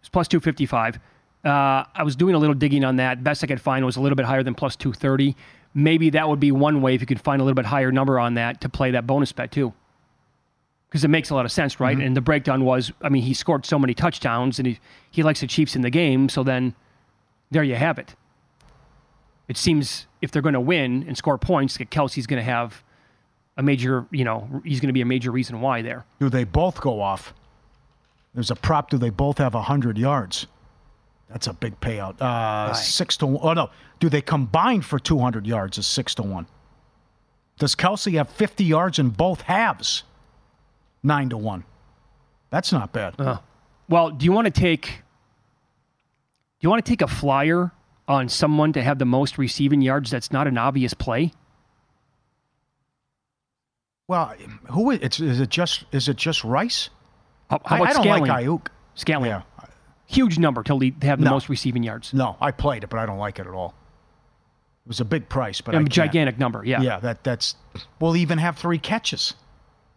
It's 0.01 0.09
plus 0.09 0.29
255. 0.29 0.99
Uh, 1.45 1.85
I 1.95 2.03
was 2.05 2.17
doing 2.17 2.35
a 2.35 2.39
little 2.39 2.55
digging 2.55 2.85
on 2.85 2.97
that. 2.97 3.25
Best 3.25 3.43
I 3.43 3.47
could 3.47 3.61
find 3.61 3.85
was 3.85 3.97
a 3.97 4.01
little 4.01 4.17
bit 4.17 4.27
higher 4.27 4.43
than 4.43 4.55
plus 4.55 4.77
230. 4.77 5.37
Maybe 5.75 6.11
that 6.11 6.29
would 6.29 6.41
be 6.41 6.53
one 6.53 6.83
way 6.83 6.95
if 6.95 7.01
you 7.01 7.07
could 7.07 7.21
find 7.21 7.41
a 7.41 7.45
little 7.45 7.55
bit 7.55 7.67
higher 7.67 7.91
number 7.91 8.19
on 8.19 8.35
that 8.35 8.61
to 8.61 8.69
play 8.69 8.91
that 8.93 9.07
bonus 9.07 9.33
bet 9.33 9.51
too. 9.51 9.73
Because 10.89 11.05
it 11.05 11.09
makes 11.09 11.31
a 11.31 11.35
lot 11.35 11.47
of 11.47 11.53
sense, 11.53 11.81
right? 11.81 11.97
And 11.97 12.15
the 12.15 12.21
breakdown 12.21 12.67
was, 12.67 12.93
I 13.01 13.09
mean, 13.09 13.23
he 13.23 13.33
scored 13.33 13.65
so 13.65 13.79
many 13.79 13.95
touchdowns 13.95 14.59
and 14.59 14.69
he, 14.69 14.79
he 15.11 15.23
likes 15.23 15.41
the 15.41 15.47
Chiefs 15.47 15.75
in 15.75 15.81
the 15.81 15.89
game. 15.89 16.29
So 16.29 16.43
then 16.43 16.75
there 17.51 17.63
you 17.63 17.77
have 17.77 17.99
it 17.99 18.15
it 19.53 19.57
seems 19.59 20.07
if 20.23 20.31
they're 20.31 20.41
going 20.43 20.55
to 20.55 20.61
win 20.61 21.05
and 21.07 21.19
score 21.19 21.37
points, 21.37 21.77
that 21.77 21.91
Kelce's 21.91 22.27
going 22.27 22.39
to 22.39 22.45
have 22.51 22.83
a 23.57 23.63
major, 23.63 24.07
you 24.11 24.25
know, 24.25 24.63
he's 24.65 24.81
going 24.81 24.89
to 24.89 24.95
be 24.95 25.03
a 25.03 25.07
major 25.07 25.31
reason 25.31 25.61
why 25.61 25.83
there. 25.83 26.07
Do 26.21 26.31
they 26.31 26.45
both 26.45 26.81
go 26.81 27.03
off? 27.03 27.35
There's 28.33 28.51
a 28.51 28.57
prop. 28.57 28.89
Do 28.89 28.97
they 28.97 29.11
both 29.11 29.37
have 29.39 29.53
100 29.53 29.99
yards? 29.99 30.47
That's 31.29 31.47
a 31.47 31.53
big 31.53 31.79
payout. 31.81 32.21
Uh, 32.21 32.73
six 32.73 33.17
to 33.19 33.27
one. 33.27 33.41
Oh, 33.43 33.53
no. 33.53 33.71
Do 34.01 34.09
they 34.09 34.23
combine 34.23 34.81
for 34.81 34.99
200 34.99 35.47
yards? 35.47 35.77
Is 35.77 35.87
six 35.87 36.15
to 36.17 36.23
one. 36.23 36.47
Does 37.59 37.75
Kelce 37.75 38.15
have 38.15 38.31
50 38.31 38.65
yards 38.65 38.99
in 38.99 39.11
both 39.11 39.43
halves? 39.43 40.05
Nine 41.03 41.29
to 41.31 41.37
one. 41.37 41.65
That's 42.51 42.73
not 42.73 42.93
bad. 42.93 43.15
Well, 43.89 44.11
do 44.11 44.25
you 44.25 44.33
want 44.33 44.47
to 44.47 44.51
take, 44.51 44.87
do 44.87 44.93
you 46.61 46.71
want 46.71 46.85
to 46.85 46.91
take 46.91 47.03
a 47.03 47.07
flyer 47.07 47.73
on 48.09 48.29
someone 48.29 48.73
to 48.75 48.83
have 48.83 48.99
the 48.99 49.05
most 49.05 49.39
receiving 49.39 49.81
yards? 49.83 50.11
That's 50.11 50.33
not 50.33 50.47
an 50.47 50.59
obvious 50.59 50.95
play. 50.95 51.33
Well, 54.09 54.35
who 54.71 54.91
is, 54.91 55.21
is 55.21 55.41
it? 55.41 55.49
Just 55.49 55.85
is 55.93 56.09
it 56.09 56.17
just 56.17 56.45
Rice? 56.45 56.91
How, 57.49 57.61
how 57.65 57.77
I, 57.77 57.79
about 57.79 57.89
I 57.89 57.93
don't 57.93 58.03
Scantling? 58.03 58.31
like 58.31 58.45
Aiyuk. 58.45 58.67
Scantling. 58.95 59.31
Yeah. 59.31 59.43
Huge 60.07 60.39
number 60.39 60.63
to 60.65 60.75
lead, 60.75 61.01
to 61.01 61.07
have 61.07 61.19
the 61.21 61.25
No. 61.25 61.31
most 61.31 61.49
receiving 61.49 61.83
yards. 61.83 62.13
No, 62.13 62.37
I 62.41 62.51
played 62.51 62.85
it, 62.85 62.91
but 62.91 62.99
I 62.99 63.07
don't 63.07 63.19
like 63.19 63.39
it 63.39 63.47
at 63.47 63.55
all. 63.55 63.75
It 64.85 64.89
was 64.89 65.01
a 65.01 65.05
big 65.05 65.29
price, 65.29 65.61
but 65.61 65.75
A 65.75 65.79
I 65.79 65.83
gigantic 65.85 66.39
number, 66.39 66.65
yeah. 66.65 66.83
Yeah, 66.83 66.99
that 67.01 67.23
that's. 67.25 67.55
We'll 68.01 68.17
even 68.17 68.39
have 68.39 68.59
three 68.59 68.79
catches. 68.79 69.35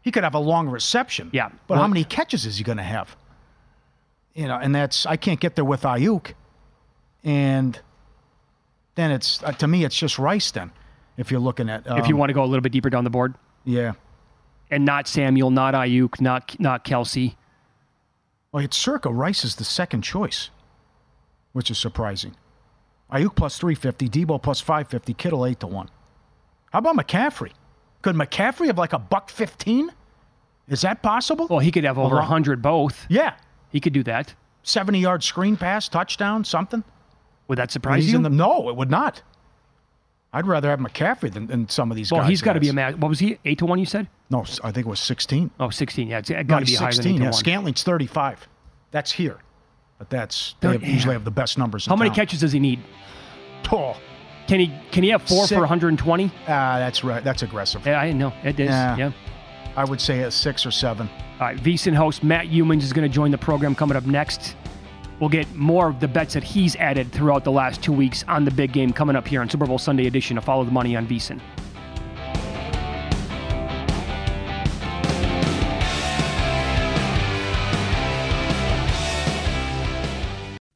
He 0.03 0.11
could 0.11 0.23
have 0.23 0.35
a 0.35 0.39
long 0.39 0.69
reception. 0.69 1.31
Yeah, 1.33 1.49
but 1.67 1.73
well- 1.75 1.81
how 1.81 1.87
many 1.87 2.03
catches 2.03 2.45
is 2.45 2.57
he 2.57 2.63
going 2.63 2.77
to 2.77 2.83
have? 2.83 3.17
You 4.35 4.47
know, 4.47 4.57
and 4.57 4.75
that's 4.75 5.05
I 5.05 5.17
can't 5.17 5.39
get 5.39 5.55
there 5.55 5.65
with 5.65 5.81
Aiyuk, 5.81 6.33
and 7.23 7.79
then 8.95 9.11
it's 9.11 9.41
uh, 9.43 9.51
to 9.53 9.67
me 9.67 9.83
it's 9.85 9.97
just 9.97 10.17
Rice. 10.17 10.51
Then, 10.51 10.71
if 11.17 11.31
you're 11.31 11.39
looking 11.39 11.69
at 11.69 11.83
if 11.87 12.07
you 12.07 12.15
um, 12.15 12.19
want 12.19 12.29
to 12.29 12.33
go 12.33 12.43
a 12.43 12.47
little 12.47 12.61
bit 12.61 12.71
deeper 12.71 12.89
down 12.89 13.03
the 13.03 13.09
board. 13.09 13.35
yeah. 13.63 13.93
And 14.71 14.83
not 14.83 15.07
Samuel, 15.07 15.51
not 15.51 15.75
Aiyuk, 15.75 16.19
not 16.19 16.59
not 16.59 16.83
Kelce. 16.83 17.35
Well, 18.51 18.63
it's 18.63 18.75
circa 18.77 19.09
Rice 19.11 19.43
is 19.45 19.57
the 19.57 19.63
second 19.63 20.01
choice, 20.01 20.49
which 21.53 21.69
is 21.69 21.77
surprising. 21.77 22.35
Aiyuk 23.11 23.35
plus 23.35 23.59
350, 23.59 24.09
Deebo 24.09 24.41
plus 24.41 24.61
550, 24.61 25.13
Kittle 25.13 25.45
8 25.45 25.59
to 25.59 25.67
1. 25.67 25.89
How 26.71 26.79
about 26.79 26.95
McCaffrey? 26.97 27.51
Could 28.01 28.15
McCaffrey 28.15 28.67
have 28.67 28.77
like 28.77 28.93
a 28.93 28.99
buck 28.99 29.29
15? 29.29 29.91
Is 30.67 30.81
that 30.81 31.03
possible? 31.03 31.47
Well, 31.47 31.59
he 31.59 31.71
could 31.71 31.83
have 31.83 31.99
over 31.99 32.15
Well, 32.15 32.23
100 32.23 32.61
both. 32.61 33.05
Yeah. 33.07 33.35
He 33.69 33.79
could 33.79 33.93
do 33.93 34.03
that. 34.03 34.33
70 34.63 34.99
yard 34.99 35.23
screen 35.23 35.57
pass, 35.57 35.87
touchdown, 35.87 36.43
something? 36.43 36.83
Would 37.47 37.57
that 37.57 37.71
surprise 37.71 38.11
you? 38.11 38.17
the- 38.19 38.29
no, 38.29 38.69
it 38.69 38.75
would 38.75 38.89
not. 38.89 39.21
I'd 40.33 40.47
rather 40.47 40.69
have 40.69 40.79
McCaffrey 40.79 41.31
than, 41.31 41.47
than 41.47 41.69
some 41.69 41.91
of 41.91 41.95
these 41.95 42.11
well, 42.11 42.19
guys. 42.19 42.23
Well, 42.25 42.29
he's 42.29 42.41
got 42.41 42.53
to 42.53 42.59
be 42.59 42.67
a 42.67 42.73
match. 42.73 42.95
What 42.97 43.07
was 43.07 43.19
he? 43.19 43.37
8 43.45 43.57
to 43.59 43.65
1, 43.65 43.79
you 43.79 43.85
said? 43.85 44.07
No, 44.29 44.41
I 44.63 44.71
think 44.71 44.85
it 44.85 44.89
was 44.89 44.99
16. 44.99 45.49
Oh, 45.61 45.69
16. 45.69 46.07
Yeah, 46.09 46.17
it's 46.17 46.29
got 46.29 46.45
No, 46.47 46.59
to 46.59 46.65
be 46.65 46.71
he's 46.71 46.79
higher 46.79 46.91
than 46.91 47.07
8 47.07 47.11
Yeah, 47.13 47.17
to 47.19 47.23
1. 47.25 47.33
Scantling's 47.33 47.83
35. 47.83 48.47
That's 48.91 49.13
here. 49.13 49.37
But 49.97 50.09
that's, 50.09 50.55
they 50.59 50.73
have, 50.73 50.83
usually 50.83 51.13
have 51.13 51.23
the 51.23 51.31
best 51.31 51.57
numbers 51.57 51.87
in 51.87 51.91
How 51.91 51.95
many 51.95 52.09
town. 52.09 52.15
catches 52.17 52.41
does 52.41 52.51
he 52.51 52.59
need? 52.59 52.81
Oh, 53.71 53.95
Can 54.47 54.59
he 54.59 54.73
can 54.91 55.03
he 55.03 55.09
have 55.09 55.21
four 55.21 55.47
Six. 55.47 55.55
for 55.55 55.61
120? 55.61 56.25
Ah, 56.47 56.79
that's 56.79 57.03
right. 57.05 57.23
That's 57.23 57.41
aggressive. 57.41 57.85
Yeah, 57.85 57.99
I 58.01 58.11
know. 58.11 58.33
It 58.43 58.59
is. 58.59 58.67
Yeah. 58.69 58.97
Yeah. 58.97 59.11
I 59.77 59.85
would 59.85 59.99
say 60.01 60.21
a 60.23 60.31
six 60.31 60.65
or 60.65 60.71
seven. 60.71 61.09
All 61.39 61.47
right. 61.47 61.57
VSiN 61.57 61.93
host 61.95 62.23
Matt 62.23 62.47
Youmans 62.47 62.83
is 62.83 62.91
going 62.93 63.09
to 63.09 63.13
join 63.13 63.31
the 63.31 63.37
program 63.37 63.73
coming 63.73 63.95
up 63.97 64.05
next. 64.05 64.55
We'll 65.19 65.29
get 65.29 65.53
more 65.55 65.87
of 65.87 65.99
the 65.99 66.07
bets 66.07 66.33
that 66.33 66.43
he's 66.43 66.75
added 66.75 67.11
throughout 67.11 67.43
the 67.43 67.51
last 67.51 67.81
two 67.81 67.93
weeks 67.93 68.23
on 68.27 68.43
the 68.43 68.51
big 68.51 68.73
game 68.73 68.91
coming 68.91 69.15
up 69.15 69.27
here 69.27 69.41
on 69.41 69.49
Super 69.49 69.65
Bowl 69.65 69.77
Sunday 69.77 70.07
edition 70.07 70.37
of 70.37 70.43
Follow 70.43 70.63
the 70.63 70.71
Money 70.71 70.95
on 70.95 71.07
VSiN. 71.07 71.39